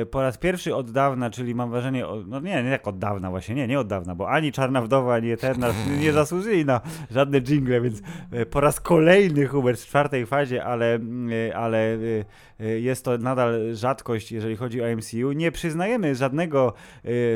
yy, 0.00 0.06
po 0.06 0.22
raz 0.22 0.38
pierwszy 0.38 0.74
od 0.74 0.90
dawna, 0.90 1.30
czyli 1.30 1.54
mam 1.54 1.70
wrażenie, 1.70 2.04
no 2.26 2.40
nie, 2.40 2.62
nie 2.62 2.70
jak 2.70 2.88
od 2.88 2.98
dawna 2.98 3.30
właśnie, 3.30 3.54
nie, 3.54 3.66
nie 3.66 3.80
od 3.80 3.86
dawna, 3.86 4.14
bo 4.14 4.30
ani 4.30 4.52
Czarna 4.52 4.82
Wdowa, 4.82 5.14
ani 5.14 5.30
Eterna 5.30 5.68
nie 6.02 6.12
zasłużyli 6.12 6.64
na 6.64 6.80
żadne 7.10 7.40
jingle, 7.40 7.80
więc 7.80 8.02
yy, 8.32 8.46
po 8.46 8.60
raz 8.60 8.80
kolejny 8.80 9.46
Hubert 9.46 9.80
w 9.80 9.86
czwartej 9.86 10.26
fazie, 10.26 10.64
ale, 10.64 10.98
yy, 11.28 11.56
ale 11.56 11.98
jest 12.58 13.04
to 13.04 13.18
nadal 13.18 13.74
rzadkość, 13.74 14.32
jeżeli 14.32 14.56
chodzi 14.56 14.82
o 14.82 14.96
MCU. 14.96 15.32
Nie 15.32 15.52
przyznajemy 15.52 16.14
żadnego 16.14 16.72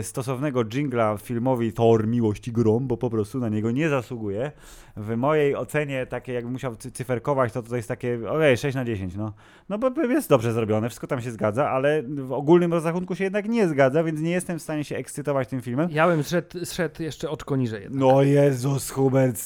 stosownego 0.02 0.64
jingla 0.64 1.16
filmowi 1.16 1.72
Thor 1.72 2.06
Miłość 2.06 2.48
i 2.48 2.52
Grom, 2.52 2.86
bo 2.86 2.96
po 2.96 3.10
prostu 3.10 3.38
na 3.38 3.48
niego 3.48 3.70
nie 3.70 3.88
zasługuje. 3.88 4.52
W 4.96 5.16
mojej 5.16 5.56
ocenie 5.56 5.97
takie, 6.06 6.32
jakby 6.32 6.50
musiał 6.50 6.76
cy- 6.76 6.90
cyferkować, 6.92 7.52
to 7.52 7.62
to 7.62 7.76
jest 7.76 7.88
takie, 7.88 8.30
ojej, 8.30 8.56
6 8.56 8.74
na 8.76 8.84
10, 8.84 9.16
no. 9.16 9.32
No 9.68 9.78
bo 9.78 10.02
jest 10.02 10.28
dobrze 10.28 10.52
zrobione, 10.52 10.88
wszystko 10.88 11.06
tam 11.06 11.20
się 11.20 11.30
zgadza, 11.30 11.70
ale 11.70 12.02
w 12.02 12.32
ogólnym 12.32 12.72
rozrachunku 12.72 13.14
się 13.14 13.24
jednak 13.24 13.48
nie 13.48 13.68
zgadza, 13.68 14.04
więc 14.04 14.20
nie 14.20 14.30
jestem 14.30 14.58
w 14.58 14.62
stanie 14.62 14.84
się 14.84 14.96
ekscytować 14.96 15.48
tym 15.48 15.60
filmem. 15.60 15.88
Ja 15.90 16.06
bym 16.08 16.22
zszedł, 16.22 16.64
zszedł 16.64 17.02
jeszcze 17.02 17.30
oczko 17.30 17.56
niżej. 17.56 17.82
Jednak. 17.82 18.00
No 18.00 18.22
Jezus, 18.22 18.90
Hubert, 18.90 19.36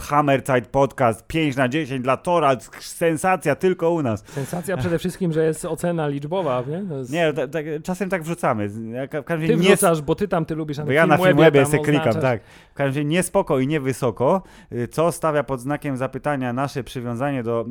Hammerzeit 0.00 0.66
Podcast, 0.66 1.26
5 1.26 1.56
na 1.56 1.68
10 1.68 2.02
dla 2.02 2.16
Tora, 2.16 2.56
sensacja 2.80 3.54
tylko 3.56 3.90
u 3.90 4.02
nas. 4.02 4.24
Sensacja 4.26 4.76
przede 4.76 4.98
wszystkim, 4.98 5.32
że 5.32 5.44
jest 5.44 5.64
ocena 5.64 6.08
liczbowa, 6.08 6.64
nie? 6.68 6.96
Jest... 6.96 7.12
Nie, 7.12 7.32
tak, 7.32 7.50
tak, 7.50 7.64
czasem 7.82 8.08
tak 8.10 8.22
wrzucamy. 8.22 8.70
Ja 8.92 9.08
Ty 9.08 9.38
nie, 9.38 9.56
wrzucasz, 9.56 10.02
bo 10.02 10.14
ty 10.14 10.28
tam 10.28 10.44
ty 10.44 10.54
lubisz, 10.54 10.80
bo 10.80 10.92
ja 10.92 11.06
na 11.06 11.16
Filmwebie 11.16 11.62
tam 11.62 11.70
se 11.70 11.78
klikam, 11.78 12.08
oznaczasz. 12.08 12.22
tak. 12.22 12.42
W 12.70 12.74
każdym 12.74 12.88
razie 12.88 13.04
nie 13.04 13.22
spoko 13.22 13.58
i 13.58 13.66
nie 13.66 13.80
wysoko, 13.80 14.42
y, 14.72 14.88
co 14.88 15.12
stawia 15.12 15.44
pod 15.44 15.60
znakiem 15.60 15.96
zapytania 15.98 16.52
nasze 16.52 16.84
przywiązanie 16.84 17.42
do 17.42 17.66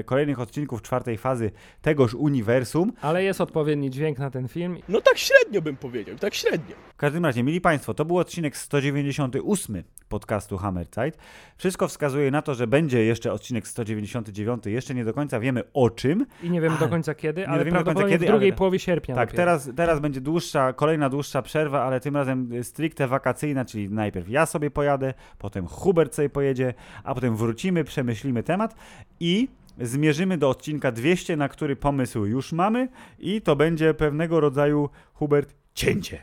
y, 0.00 0.04
kolejnych 0.04 0.40
odcinków 0.40 0.82
czwartej 0.82 1.18
fazy 1.18 1.50
tegoż 1.82 2.14
uniwersum. 2.14 2.92
Ale 3.02 3.24
jest 3.24 3.40
odpowiedni 3.40 3.90
dźwięk 3.90 4.18
na 4.18 4.30
ten 4.30 4.48
film. 4.48 4.78
No 4.88 5.00
tak 5.00 5.18
średnio 5.18 5.62
bym 5.62 5.76
powiedział, 5.76 6.16
tak 6.16 6.34
średnio. 6.34 6.76
W 6.94 6.96
każdym 6.96 7.24
razie, 7.24 7.42
mili 7.42 7.60
Państwo, 7.60 7.94
to 7.94 8.04
był 8.04 8.18
odcinek 8.18 8.56
198 8.56 9.82
podcastu 10.08 10.58
Hammerzeit. 10.58 11.18
Wszystko 11.56 11.88
wskazuje 11.88 12.30
na 12.30 12.42
to, 12.42 12.54
że 12.54 12.66
będzie 12.66 13.04
jeszcze 13.04 13.32
odcinek 13.32 13.68
199. 13.68 14.66
Jeszcze 14.66 14.94
nie 14.94 15.04
do 15.04 15.14
końca 15.14 15.40
wiemy 15.40 15.62
o 15.74 15.90
czym. 15.90 16.26
I 16.42 16.50
nie 16.50 16.60
wiemy 16.60 16.78
do 16.78 16.88
końca 16.88 17.14
kiedy, 17.14 17.40
nie 17.40 17.48
ale 17.48 17.64
wiemy 17.64 17.70
do 17.70 17.76
końca 17.76 17.84
prawdopodobnie 17.84 18.14
kiedy, 18.14 18.26
w 18.26 18.28
drugiej 18.28 18.50
ale- 18.50 18.56
połowie 18.58 18.78
sierpnia. 18.78 19.14
Tak, 19.14 19.28
dopiero. 19.28 19.42
teraz, 19.42 19.70
teraz 19.76 20.00
będzie 20.00 20.20
dłuższa, 20.20 20.72
kolejna 20.72 21.08
dłuższa 21.08 21.42
przerwa, 21.42 21.82
ale 21.82 22.00
tym 22.00 22.16
razem 22.16 22.50
stricte 22.64 23.08
wakacyjna, 23.08 23.64
czyli 23.64 23.90
najpierw 23.90 24.28
ja 24.28 24.46
sobie 24.46 24.70
pojadę, 24.70 25.14
potem 25.38 25.66
Hubert 25.66 26.14
sobie 26.14 26.30
pojedzie, 26.30 26.74
a 27.04 27.14
potem 27.14 27.36
wrócimy, 27.36 27.55
przemyślimy 27.84 28.42
temat 28.42 28.74
i 29.20 29.48
zmierzymy 29.80 30.38
do 30.38 30.50
odcinka 30.50 30.92
200, 30.92 31.36
na 31.36 31.48
który 31.48 31.76
pomysł 31.76 32.24
już 32.24 32.52
mamy 32.52 32.88
i 33.18 33.42
to 33.42 33.56
będzie 33.56 33.94
pewnego 33.94 34.40
rodzaju, 34.40 34.88
Hubert, 35.14 35.54
cięcie. 35.74 36.22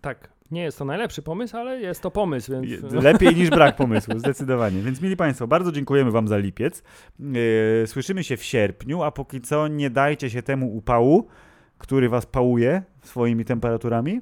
Tak. 0.00 0.32
Nie 0.50 0.62
jest 0.62 0.78
to 0.78 0.84
najlepszy 0.84 1.22
pomysł, 1.22 1.56
ale 1.56 1.80
jest 1.80 2.02
to 2.02 2.10
pomysł, 2.10 2.52
więc... 2.52 2.92
Lepiej 2.92 3.36
niż 3.36 3.50
brak 3.50 3.76
pomysłu, 3.76 4.18
zdecydowanie. 4.18 4.82
Więc 4.82 5.02
mili 5.02 5.16
Państwo, 5.16 5.46
bardzo 5.46 5.72
dziękujemy 5.72 6.10
Wam 6.10 6.28
za 6.28 6.38
lipiec. 6.38 6.82
Yy, 7.20 7.86
słyszymy 7.86 8.24
się 8.24 8.36
w 8.36 8.44
sierpniu, 8.44 9.02
a 9.02 9.10
póki 9.10 9.40
co 9.40 9.68
nie 9.68 9.90
dajcie 9.90 10.30
się 10.30 10.42
temu 10.42 10.76
upału, 10.76 11.26
który 11.78 12.08
Was 12.08 12.26
pałuje 12.26 12.82
swoimi 13.02 13.44
temperaturami. 13.44 14.20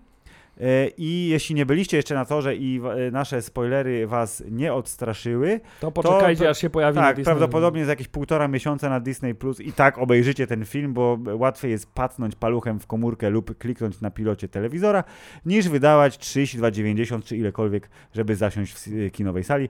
Yy, 0.60 0.92
I 0.96 1.28
jeśli 1.28 1.54
nie 1.54 1.66
byliście 1.66 1.96
jeszcze 1.96 2.14
na 2.14 2.24
torze 2.24 2.56
i 2.56 2.74
yy, 2.74 3.10
nasze 3.10 3.42
spoilery 3.42 4.06
Was 4.06 4.42
nie 4.50 4.74
odstraszyły, 4.74 5.60
To 5.80 5.90
poczekajcie, 5.92 6.44
to- 6.44 6.50
aż 6.50 6.58
się 6.58 6.70
pojawi 6.70 6.98
tak, 6.98 7.16
prawdopodobnie 7.22 7.84
za 7.84 7.92
jakieś 7.92 8.08
półtora 8.08 8.48
miesiąca 8.48 8.88
na 8.88 9.00
Disney 9.00 9.34
Plus 9.34 9.60
i 9.60 9.72
tak 9.72 9.98
obejrzycie 9.98 10.46
ten 10.46 10.64
film, 10.64 10.92
bo 10.94 11.18
łatwiej 11.34 11.70
jest 11.70 11.92
pacnąć 11.94 12.34
paluchem 12.36 12.80
w 12.80 12.86
komórkę 12.86 13.30
lub 13.30 13.58
kliknąć 13.58 14.00
na 14.00 14.10
pilocie 14.10 14.48
telewizora, 14.48 15.04
niż 15.46 15.68
wydawać 15.68 16.18
32,90 16.18 17.22
czy 17.24 17.36
ilekolwiek, 17.36 17.88
żeby 18.14 18.36
zasiąść 18.36 18.74
w 18.74 19.10
kinowej 19.12 19.44
sali. 19.44 19.68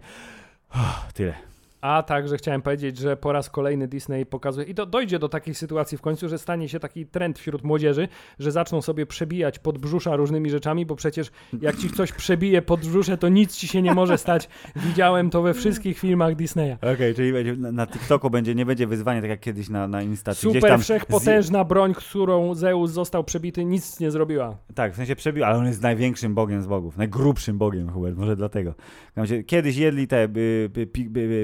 Uff, 0.75 1.13
Tyle. 1.15 1.35
A 1.81 2.03
także 2.03 2.37
chciałem 2.37 2.63
powiedzieć, 2.63 2.99
że 2.99 3.17
po 3.17 3.33
raz 3.33 3.51
kolejny 3.51 3.89
Disney 3.89 4.27
pokazuje, 4.27 4.67
i 4.67 4.75
to 4.75 4.87
dojdzie 4.87 5.19
do 5.19 5.29
takiej 5.29 5.55
sytuacji 5.55 5.99
w 5.99 6.01
końcu, 6.01 6.29
że 6.29 6.39
stanie 6.39 6.69
się 6.69 6.81
taki 6.81 7.07
trend 7.07 7.39
wśród 7.39 7.65
młodzieży, 7.65 8.09
że 8.39 8.53
zaczną 8.53 8.83
sobie 8.83 9.07
przebijać 9.07 9.59
pod 9.59 9.79
brzusza 9.79 10.17
różnymi 10.17 10.51
rzeczami, 10.51 10.87
bo 10.87 10.97
przecież 10.97 11.31
jak 11.61 11.77
ci 11.77 11.89
ktoś 11.89 12.13
przebije 12.13 12.63
pod 12.63 12.81
brzusze, 12.81 13.19
to 13.19 13.29
nic 13.29 13.57
ci 13.57 13.69
się 13.69 13.83
nie 13.83 13.95
może 13.95 14.19
stać. 14.19 14.49
Widziałem 14.77 15.31
to 15.31 15.43
we 15.43 15.55
wszystkich 15.55 15.99
filmach 15.99 16.35
Disneya. 16.35 16.77
Okej, 16.95 17.15
czyli 17.15 17.33
będzie, 17.33 17.57
na, 17.57 17.73
na 17.73 17.87
TikToku 17.87 18.31
będzie, 18.31 18.55
nie 18.55 18.67
będzie 18.67 18.87
wyzwanie 18.87 19.21
tak 19.21 19.31
jak 19.31 19.41
kiedyś 19.41 19.69
na, 19.69 19.89
na 19.89 20.03
Insta. 20.03 20.35
Super 20.35 20.63
tam 20.63 20.81
wszechpotężna 20.81 21.65
broń, 21.65 21.95
którą 21.95 22.55
Zeus 22.55 22.91
został 22.91 23.25
przebity, 23.25 23.65
nic 23.65 24.01
nie 24.01 24.11
zrobiła. 24.11 24.57
Z, 24.71 24.75
tak, 24.75 24.93
w 24.93 24.97
sensie 24.97 25.17
przebił, 25.17 25.45
ale 25.45 25.59
on 25.59 25.67
jest 25.67 25.83
największym 25.83 26.35
bogiem 26.35 26.63
z 26.63 26.67
bogów, 26.67 26.97
najgrubszym 26.97 27.59
bogiem, 27.59 27.91
Hubert, 27.91 28.17
może 28.17 28.37
dlatego. 28.37 28.75
Kiedyś 29.47 29.77
jedli 29.77 30.09
te 30.09 30.29
by, 30.29 30.71
by, 30.73 30.87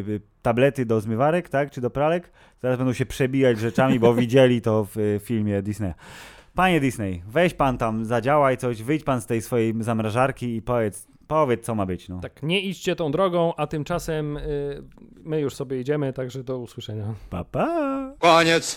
by, 0.02 0.20
tablety 0.42 0.86
do 0.86 1.00
zmywarek, 1.00 1.48
tak, 1.48 1.70
czy 1.70 1.80
do 1.80 1.90
pralek, 1.90 2.30
teraz 2.60 2.78
będą 2.78 2.92
się 2.92 3.06
przebijać 3.06 3.58
rzeczami, 3.58 3.98
bo 3.98 4.14
widzieli 4.24 4.60
to 4.60 4.84
w 4.84 4.96
y, 4.96 5.20
filmie 5.22 5.62
Disneya. 5.62 5.92
Panie 6.54 6.80
Disney, 6.80 7.22
weź 7.28 7.54
pan 7.54 7.78
tam, 7.78 8.04
zadziałaj 8.04 8.56
coś, 8.56 8.82
wyjdź 8.82 9.04
pan 9.04 9.20
z 9.20 9.26
tej 9.26 9.42
swojej 9.42 9.74
zamrażarki 9.80 10.56
i 10.56 10.62
powiedz, 10.62 11.06
powiedz 11.26 11.64
co 11.64 11.74
ma 11.74 11.86
być, 11.86 12.08
no. 12.08 12.20
Tak, 12.20 12.42
nie 12.42 12.60
idźcie 12.60 12.96
tą 12.96 13.10
drogą, 13.10 13.54
a 13.56 13.66
tymczasem 13.66 14.36
y, 14.36 14.82
my 15.22 15.40
już 15.40 15.54
sobie 15.54 15.80
idziemy, 15.80 16.12
także 16.12 16.44
do 16.44 16.58
usłyszenia. 16.58 17.14
Pa, 17.30 17.44
pa. 17.44 18.12
Koniec. 18.18 18.74